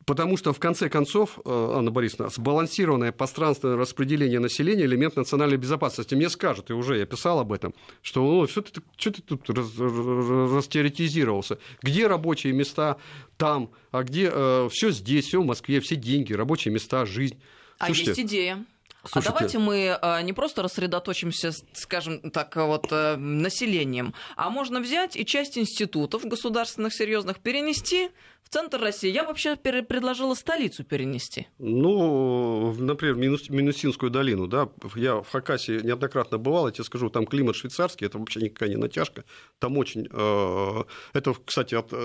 Э, 0.00 0.04
Потому 0.06 0.36
что, 0.36 0.52
в 0.52 0.58
конце 0.58 0.88
концов, 0.88 1.38
э, 1.44 1.72
Анна 1.76 1.90
Борисовна, 1.90 2.30
сбалансированное 2.30 3.12
пространственное 3.12 3.76
распределение 3.76 4.40
населения– 4.40 4.84
элемент 4.86 5.16
национальной 5.16 5.56
безопасности. 5.56 6.14
Мне 6.14 6.30
скажут, 6.30 6.70
и 6.70 6.72
уже 6.72 6.98
я 6.98 7.06
писал 7.06 7.38
об 7.38 7.52
этом, 7.52 7.74
что 8.02 8.22
ну, 8.22 8.48
что, 8.48 8.62
ты, 8.62 8.80
что 8.96 9.12
ты 9.12 9.22
тут 9.22 9.48
растеоретизировался? 9.48 11.58
Где 11.82 12.06
рабочие 12.06 12.52
места 12.52 12.96
там, 13.36 13.70
а 13.92 14.02
где 14.02 14.30
э, 14.32 14.68
все 14.72 14.90
здесь, 14.90 15.26
все 15.26 15.40
в 15.40 15.46
Москве, 15.46 15.80
все 15.80 15.96
деньги, 15.96 16.32
рабочие 16.32 16.72
места, 16.72 17.06
жизнь. 17.06 17.40
А 17.78 17.86
Слушайте, 17.86 18.10
есть 18.10 18.20
идея. 18.20 18.64
Слушайте, 19.02 19.30
а 19.30 19.32
давайте 19.32 19.58
мы 19.58 19.98
а, 20.02 20.20
не 20.20 20.34
просто 20.34 20.62
рассредоточимся, 20.62 21.52
скажем 21.72 22.30
так, 22.30 22.54
вот 22.56 22.88
э, 22.90 23.16
населением, 23.16 24.12
а 24.36 24.50
можно 24.50 24.80
взять 24.80 25.16
и 25.16 25.24
часть 25.24 25.56
институтов 25.56 26.26
государственных 26.26 26.94
серьезных 26.94 27.38
перенести 27.38 28.10
в 28.42 28.48
центр 28.48 28.80
России. 28.80 29.10
Я 29.10 29.24
вообще 29.24 29.56
предложила 29.56 30.34
столицу 30.34 30.84
перенести. 30.84 31.46
Ну, 31.58 32.74
например, 32.78 33.14
Минусинскую 33.16 34.10
долину, 34.10 34.46
да. 34.46 34.68
Я 34.96 35.20
в 35.20 35.28
Хакасии 35.30 35.80
неоднократно 35.84 36.38
бывал, 36.38 36.66
я 36.66 36.72
тебе 36.72 36.84
скажу, 36.84 37.10
там 37.10 37.26
климат 37.26 37.56
швейцарский, 37.56 38.06
это 38.06 38.18
вообще 38.18 38.40
никакая 38.40 38.68
не 38.68 38.76
натяжка. 38.76 39.24
Там 39.58 39.78
очень... 39.78 40.08
Э, 40.10 40.84
это, 41.12 41.34
кстати, 41.44 41.74
от 41.74 41.90
3 41.90 41.98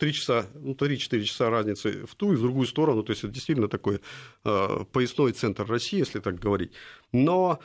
э, 0.00 0.12
часа, 0.12 0.46
ну, 0.54 0.74
3-4 0.74 1.22
часа 1.22 1.50
разницы 1.50 2.06
в 2.06 2.14
ту 2.14 2.32
и 2.32 2.36
в 2.36 2.42
другую 2.42 2.66
сторону. 2.66 3.02
То 3.02 3.10
есть 3.10 3.24
это 3.24 3.32
действительно 3.32 3.68
такой 3.68 4.00
э, 4.44 4.84
поясной 4.92 5.32
центр 5.32 5.66
России, 5.66 5.98
если 5.98 6.20
так 6.20 6.38
говорить. 6.38 6.72
Но 7.10 7.58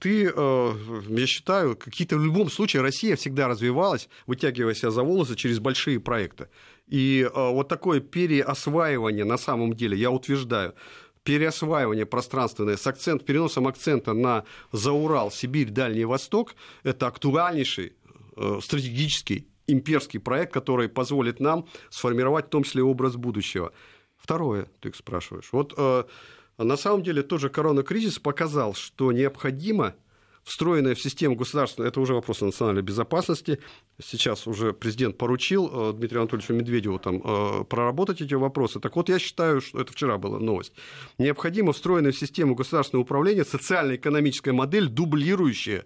ты, 0.00 0.24
я 0.24 1.26
считаю, 1.26 1.76
какие-то 1.76 2.16
в 2.16 2.24
любом 2.24 2.50
случае 2.50 2.82
Россия 2.82 3.14
всегда 3.14 3.46
развивалась, 3.46 4.08
вытягивая 4.26 4.74
себя 4.74 4.90
за 4.90 5.04
волосы 5.04 5.36
через 5.36 5.60
большие 5.60 6.00
проекты. 6.00 6.48
И 6.88 7.22
э, 7.22 7.30
вот 7.34 7.68
такое 7.68 8.00
переосваивание 8.00 9.24
на 9.24 9.38
самом 9.38 9.74
деле, 9.74 9.96
я 9.96 10.10
утверждаю, 10.10 10.74
переосваивание 11.22 12.06
пространственное 12.06 12.76
с 12.76 12.86
акцент, 12.86 13.24
переносом 13.24 13.68
акцента 13.68 14.12
на 14.12 14.44
Заурал, 14.72 15.30
Сибирь, 15.30 15.70
Дальний 15.70 16.04
Восток, 16.04 16.54
это 16.82 17.06
актуальнейший 17.06 17.94
э, 18.36 18.58
стратегический 18.62 19.48
имперский 19.66 20.20
проект, 20.20 20.52
который 20.52 20.88
позволит 20.88 21.40
нам 21.40 21.66
сформировать 21.90 22.46
в 22.46 22.50
том 22.50 22.64
числе 22.64 22.82
образ 22.82 23.16
будущего. 23.16 23.72
Второе, 24.16 24.68
ты 24.80 24.92
спрашиваешь. 24.92 25.48
Вот 25.52 25.74
э, 25.76 26.04
на 26.58 26.76
самом 26.76 27.02
деле 27.02 27.22
тоже 27.22 27.48
коронакризис 27.48 28.18
показал, 28.18 28.74
что 28.74 29.12
необходимо 29.12 29.94
встроенная 30.42 30.94
в 30.94 31.00
систему 31.00 31.36
государственной, 31.36 31.88
это 31.88 32.00
уже 32.00 32.14
вопрос 32.14 32.40
национальной 32.40 32.82
безопасности. 32.82 33.58
Сейчас 34.02 34.46
уже 34.46 34.72
президент 34.72 35.18
поручил 35.18 35.70
э, 35.72 35.92
Дмитрию 35.92 36.22
Анатольевичу 36.22 36.54
Медведеву 36.54 36.98
там, 36.98 37.22
э, 37.24 37.64
проработать 37.64 38.20
эти 38.20 38.34
вопросы. 38.34 38.80
Так 38.80 38.96
вот, 38.96 39.08
я 39.08 39.18
считаю, 39.18 39.60
что 39.60 39.80
это 39.80 39.92
вчера 39.92 40.18
была 40.18 40.38
новость. 40.38 40.72
Необходимо 41.18 41.72
встроенная 41.72 42.12
в 42.12 42.18
систему 42.18 42.54
государственного 42.54 43.02
управления 43.02 43.44
социально-экономическая 43.44 44.52
модель, 44.52 44.88
дублирующая 44.88 45.84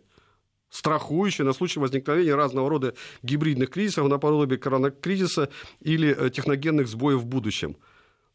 страхующая 0.68 1.44
на 1.44 1.52
случай 1.52 1.80
возникновения 1.80 2.34
разного 2.34 2.68
рода 2.68 2.94
гибридных 3.22 3.70
кризисов 3.70 4.08
наподобие 4.08 4.58
коронакризиса 4.58 5.48
или 5.80 6.14
э, 6.16 6.30
техногенных 6.30 6.88
сбоев 6.88 7.20
в 7.20 7.26
будущем. 7.26 7.76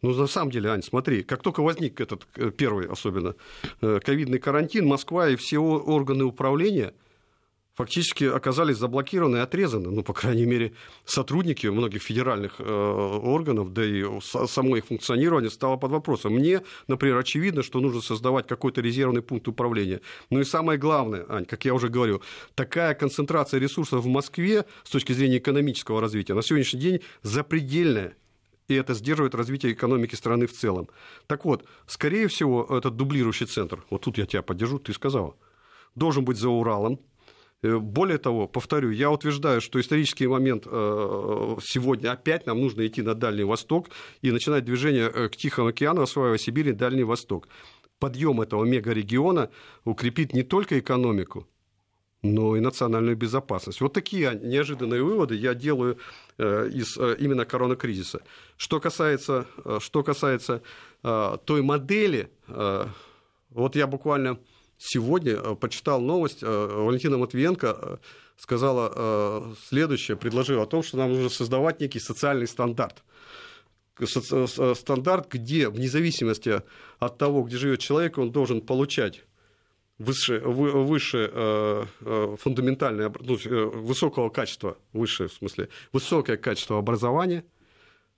Ну, 0.02 0.16
на 0.16 0.28
самом 0.28 0.52
деле, 0.52 0.70
Ань, 0.70 0.82
смотри, 0.82 1.22
как 1.22 1.44
только 1.44 1.62
возник 1.62 2.02
этот 2.02 2.28
э, 2.36 2.50
первый, 2.50 2.88
особенно, 2.88 3.36
э, 3.82 4.00
ковидный 4.04 4.40
карантин, 4.40 4.88
Москва 4.88 5.30
и 5.30 5.36
все 5.36 5.60
органы 5.60 6.24
управления 6.24 6.94
фактически 7.76 8.24
оказались 8.24 8.78
заблокированы 8.78 9.38
и 9.38 9.40
отрезаны. 9.40 9.92
Ну, 9.92 10.04
по 10.04 10.14
крайней 10.14 10.46
мере, 10.46 10.74
сотрудники 11.06 11.68
многих 11.68 12.02
федеральных 12.02 12.56
э, 12.60 12.64
органов, 12.64 13.74
да 13.74 13.86
и 13.86 14.04
само 14.22 14.78
их 14.78 14.86
функционирование 14.86 15.52
стало 15.52 15.78
под 15.78 15.92
вопросом. 15.92 16.34
Мне, 16.34 16.62
например, 16.88 17.18
очевидно, 17.18 17.62
что 17.62 17.80
нужно 17.80 18.02
создавать 18.02 18.48
какой-то 18.48 18.82
резервный 18.82 19.22
пункт 19.22 19.48
управления. 19.48 20.02
Ну 20.32 20.40
и 20.40 20.44
самое 20.44 20.80
главное, 20.80 21.26
Ань, 21.30 21.46
как 21.46 21.64
я 21.66 21.76
уже 21.76 21.90
говорю, 21.90 22.22
такая 22.56 22.96
концентрация 22.96 23.60
ресурсов 23.60 24.04
в 24.04 24.08
Москве 24.08 24.66
с 24.84 24.90
точки 24.90 25.14
зрения 25.14 25.38
экономического 25.38 26.02
развития 26.02 26.34
на 26.34 26.42
сегодняшний 26.42 26.80
день 26.80 27.02
запредельная 27.22 28.16
и 28.72 28.76
это 28.76 28.94
сдерживает 28.94 29.36
развитие 29.36 29.74
экономики 29.74 30.16
страны 30.16 30.48
в 30.48 30.54
целом. 30.54 30.90
Так 31.28 31.46
вот, 31.46 31.66
скорее 31.88 32.28
всего, 32.28 32.66
этот 32.70 32.96
дублирующий 32.96 33.46
центр, 33.46 33.84
вот 33.90 34.02
тут 34.02 34.18
я 34.18 34.26
тебя 34.26 34.42
поддержу, 34.42 34.80
ты 34.80 34.94
сказал, 34.94 35.36
должен 35.96 36.26
быть 36.26 36.38
за 36.38 36.50
Уралом, 36.50 37.00
Э, 37.64 37.78
более 37.78 38.18
того, 38.18 38.48
повторю, 38.48 38.92
я 38.92 39.12
утверждаю, 39.12 39.62
что 39.62 39.80
исторический 39.80 40.28
момент 40.28 40.64
э, 40.66 41.56
сегодня 41.64 42.12
опять 42.12 42.46
нам 42.46 42.60
нужно 42.60 42.86
идти 42.88 43.02
на 43.02 43.14
Дальний 43.14 43.44
Восток 43.44 43.90
и 44.22 44.32
начинать 44.32 44.66
движение 44.66 45.12
э, 45.14 45.30
к 45.30 45.36
Тихому 45.36 45.70
океану, 45.70 46.02
осваивая 46.02 46.38
Сибирь 46.38 46.70
и 46.70 46.74
Дальний 46.74 47.04
Восток. 47.04 47.48
Подъем 48.00 48.42
этого 48.42 48.66
мегарегиона 48.66 49.52
укрепит 49.86 50.34
не 50.34 50.42
только 50.42 50.80
экономику, 50.80 51.48
но 52.22 52.56
и 52.56 52.60
национальную 52.60 53.16
безопасность. 53.18 53.82
Вот 53.82 53.94
такие 53.94 54.40
неожиданные 54.42 55.04
выводы 55.04 55.36
я 55.36 55.54
делаю 55.54 55.98
из 56.38 56.98
именно 56.98 57.46
коронакризиса. 57.46 58.22
Что 58.58 58.80
касается, 58.80 59.48
что 59.80 60.04
касается 60.04 60.62
той 61.02 61.62
модели, 61.62 62.30
вот 62.48 63.76
я 63.76 63.88
буквально 63.88 64.38
сегодня 64.82 65.34
э, 65.34 65.56
почитал 65.56 66.02
новость, 66.02 66.42
э, 66.42 66.48
Валентина 66.48 67.18
Матвиенко 67.18 67.78
э, 67.82 67.98
сказала 68.38 69.56
следующее, 69.68 70.18
предложила 70.18 70.64
о 70.64 70.66
том, 70.66 70.82
что 70.82 70.98
нам 70.98 71.12
нужно 71.12 71.30
создавать 71.30 71.80
некий 71.80 72.00
социальный 72.00 72.48
стандарт. 72.48 73.04
Стандарт, 74.04 75.32
где 75.32 75.70
вне 75.70 75.88
зависимости 75.88 76.64
от 76.98 77.18
того, 77.20 77.44
где 77.44 77.58
живет 77.58 77.82
человек, 77.82 78.18
он 78.18 78.32
должен 78.32 78.62
получать 78.62 79.24
высшее, 80.04 80.40
выше 80.42 81.88
фундаментальное, 82.40 83.14
ну, 83.20 83.38
высокого 83.82 84.30
качества, 84.30 84.78
высшее 84.94 85.30
в 85.30 85.34
смысле, 85.34 85.70
высокое 85.94 86.38
качество 86.38 86.78
образования, 86.78 87.44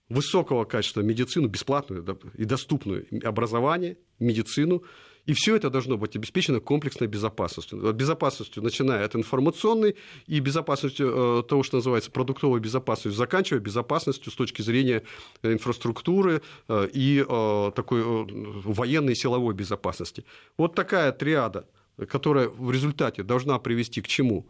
высокого 0.10 0.66
качества 0.66 1.02
медицину, 1.02 1.48
бесплатную 1.48 2.20
и 2.36 2.46
доступную 2.46 3.08
образование, 3.24 3.98
медицину, 4.20 4.84
и 5.26 5.34
все 5.34 5.56
это 5.56 5.70
должно 5.70 5.98
быть 5.98 6.16
обеспечено 6.16 6.60
комплексной 6.60 7.08
безопасностью. 7.08 7.94
Безопасностью, 7.94 8.62
начиная 8.62 9.06
от 9.06 9.16
информационной 9.16 9.96
и 10.28 10.40
безопасностью 10.40 11.40
э, 11.40 11.44
того, 11.44 11.64
что 11.64 11.78
называется 11.78 12.12
продуктовой 12.12 12.60
безопасностью, 12.60 13.14
заканчивая 13.14 13.62
безопасностью 13.62 14.32
с 14.32 14.36
точки 14.36 14.62
зрения 14.62 15.04
инфраструктуры 15.42 16.42
э, 16.68 16.90
и 16.94 17.26
э, 17.28 17.72
такой 17.74 18.04
военной 18.04 19.16
силовой 19.16 19.54
безопасности. 19.54 20.26
Вот 20.58 20.76
такая 20.76 21.12
триада, 21.14 21.68
которая 22.10 22.50
в 22.50 22.72
результате 22.72 23.24
должна 23.24 23.60
привести 23.60 24.02
к 24.02 24.08
чему? 24.08 24.48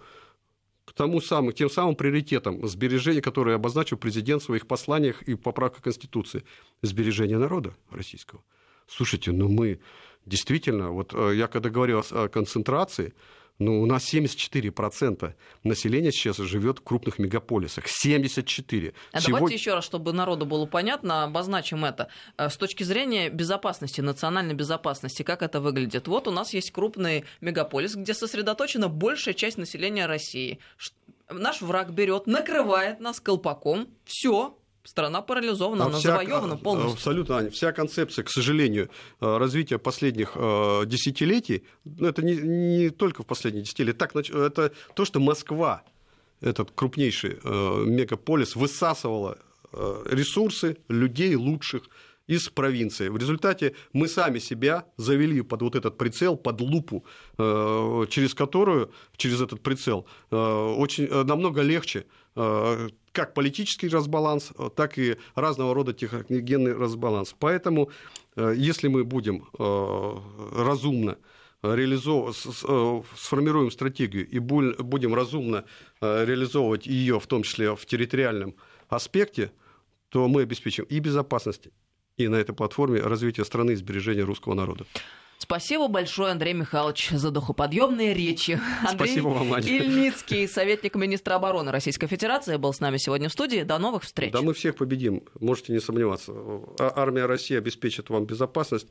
к 0.86 0.92
тому 0.92 1.22
самым, 1.22 1.54
тем 1.54 1.70
самым 1.70 1.96
приоритетам 1.96 2.68
сбережения, 2.68 3.22
которые 3.22 3.56
обозначил 3.56 3.96
президент 3.96 4.42
в 4.42 4.46
своих 4.46 4.68
посланиях 4.68 5.22
и 5.24 5.36
поправках 5.36 5.82
Конституции. 5.82 6.44
Сбережение 6.82 7.38
народа 7.38 7.74
российского. 7.90 8.44
Слушайте, 8.88 9.32
ну 9.32 9.48
мы 9.48 9.80
действительно, 10.26 10.92
вот 10.92 11.14
э, 11.14 11.34
я 11.36 11.48
когда 11.48 11.70
говорил 11.70 12.04
о 12.12 12.28
концентрации, 12.28 13.14
ну, 13.60 13.82
у 13.82 13.86
нас 13.86 14.12
74% 14.12 15.34
населения 15.64 16.12
сейчас 16.12 16.38
живет 16.38 16.80
в 16.80 16.84
крупных 16.84 17.20
мегаполисах. 17.20 17.88
74. 17.88 18.94
А 19.12 19.20
Сегодня... 19.20 19.36
давайте 19.36 19.56
еще 19.56 19.76
раз, 19.76 19.86
чтобы 19.86 20.12
народу 20.12 20.46
было 20.46 20.66
понятно, 20.66 21.24
обозначим 21.24 21.86
это. 21.86 22.10
Э, 22.38 22.50
с 22.50 22.58
точки 22.58 22.84
зрения 22.84 23.30
безопасности, 23.30 24.02
национальной 24.02 24.56
безопасности, 24.56 25.24
как 25.24 25.44
это 25.44 25.62
выглядит? 25.62 26.08
Вот 26.08 26.28
у 26.28 26.32
нас 26.32 26.54
есть 26.54 26.72
крупный 26.72 27.26
мегаполис, 27.42 27.96
где 27.96 28.14
сосредоточена 28.14 28.90
большая 28.90 29.36
часть 29.36 29.58
населения 29.58 30.08
России. 30.08 30.60
Наш 31.30 31.62
враг 31.62 31.94
берет, 31.94 32.28
накрывает 32.28 33.00
нас 33.00 33.20
колпаком. 33.20 33.88
Все, 34.04 34.58
Страна 34.84 35.22
парализована, 35.22 35.86
а 35.86 35.88
она 35.88 35.98
вся, 35.98 36.12
завоевана 36.12 36.58
полностью. 36.58 36.94
Абсолютно, 36.94 37.38
Аня. 37.38 37.50
Вся 37.50 37.72
концепция, 37.72 38.24
к 38.24 38.30
сожалению, 38.30 38.90
э, 39.22 39.38
развития 39.38 39.78
последних 39.78 40.34
э, 40.36 40.84
десятилетий, 40.86 41.64
ну, 41.86 42.08
это 42.08 42.22
не, 42.22 42.36
не 42.36 42.90
только 42.90 43.24
в 43.24 43.26
последние 43.26 43.64
десятилетия, 43.64 43.98
так, 43.98 44.14
это 44.14 44.74
то, 44.94 45.06
что 45.06 45.22
Москва, 45.22 45.84
этот 46.42 46.72
крупнейший 46.76 47.40
э, 47.42 47.84
мегаполис, 47.86 48.56
высасывала 48.56 49.38
ресурсы 50.06 50.78
людей 50.88 51.34
лучших 51.34 51.90
из 52.28 52.48
провинции. 52.50 53.08
В 53.08 53.18
результате 53.18 53.74
мы 53.92 54.08
сами 54.08 54.38
себя 54.38 54.86
завели 54.98 55.42
под 55.42 55.64
вот 55.64 55.76
этот 55.76 55.98
прицел, 55.98 56.38
под 56.38 56.62
лупу, 56.62 57.04
через 57.38 58.36
которую, 58.36 58.92
через 59.18 59.42
этот 59.42 59.62
прицел, 59.62 60.06
очень 60.30 61.08
намного 61.08 61.64
легче 61.64 62.06
как 63.14 63.34
политический 63.34 63.88
разбаланс, 63.88 64.52
э, 64.58 64.70
так 64.76 64.98
и 64.98 65.18
разного 65.36 65.74
рода 65.74 65.94
техногенный 65.94 66.74
разбаланс. 66.74 67.36
Поэтому, 67.40 67.90
э, 68.36 68.54
если 68.58 68.90
мы 68.90 69.04
будем 69.06 69.48
э, 69.58 70.18
разумно 70.58 71.18
реализовывать, 71.62 72.36
сформируем 72.36 73.72
стратегию 73.72 74.28
и 74.28 74.38
будем 74.40 75.16
разумно 75.16 75.64
реализовывать 76.02 76.88
ее, 76.88 77.22
в 77.22 77.28
том 77.28 77.44
числе 77.44 77.74
в 77.74 77.86
территориальном 77.86 78.56
аспекте, 78.90 79.50
то 80.10 80.28
мы 80.28 80.42
обеспечим 80.42 80.84
и 80.84 81.00
безопасность, 81.00 81.70
и 82.18 82.28
на 82.28 82.36
этой 82.36 82.54
платформе 82.54 83.00
развитие 83.00 83.46
страны 83.46 83.72
и 83.72 83.76
сбережение 83.76 84.26
русского 84.26 84.56
народа. 84.56 84.86
Спасибо 85.44 85.90
большое, 85.90 86.32
Андрей 86.32 86.54
Михайлович, 86.54 87.10
за 87.10 87.30
духоподъемные 87.30 88.14
речи. 88.14 88.62
Андрей 88.80 89.10
Спасибо 89.10 89.28
вам, 89.28 89.54
Аня. 89.54 89.68
Ильницкий, 89.68 90.48
советник 90.48 90.96
министра 90.96 91.36
обороны 91.36 91.70
Российской 91.70 92.08
Федерации, 92.08 92.56
был 92.56 92.72
с 92.72 92.80
нами 92.80 92.96
сегодня 92.96 93.28
в 93.28 93.34
студии. 93.34 93.64
До 93.64 93.78
новых 93.78 94.04
встреч. 94.04 94.32
Да 94.32 94.42
мы 94.42 94.54
всех 94.54 94.78
победим, 94.78 95.22
можете 95.42 95.74
не 95.74 95.82
сомневаться. 95.82 96.32
А 96.80 96.94
армия 96.96 97.26
России 97.26 97.58
обеспечит 97.58 98.10
вам 98.10 98.26
безопасность 98.26 98.82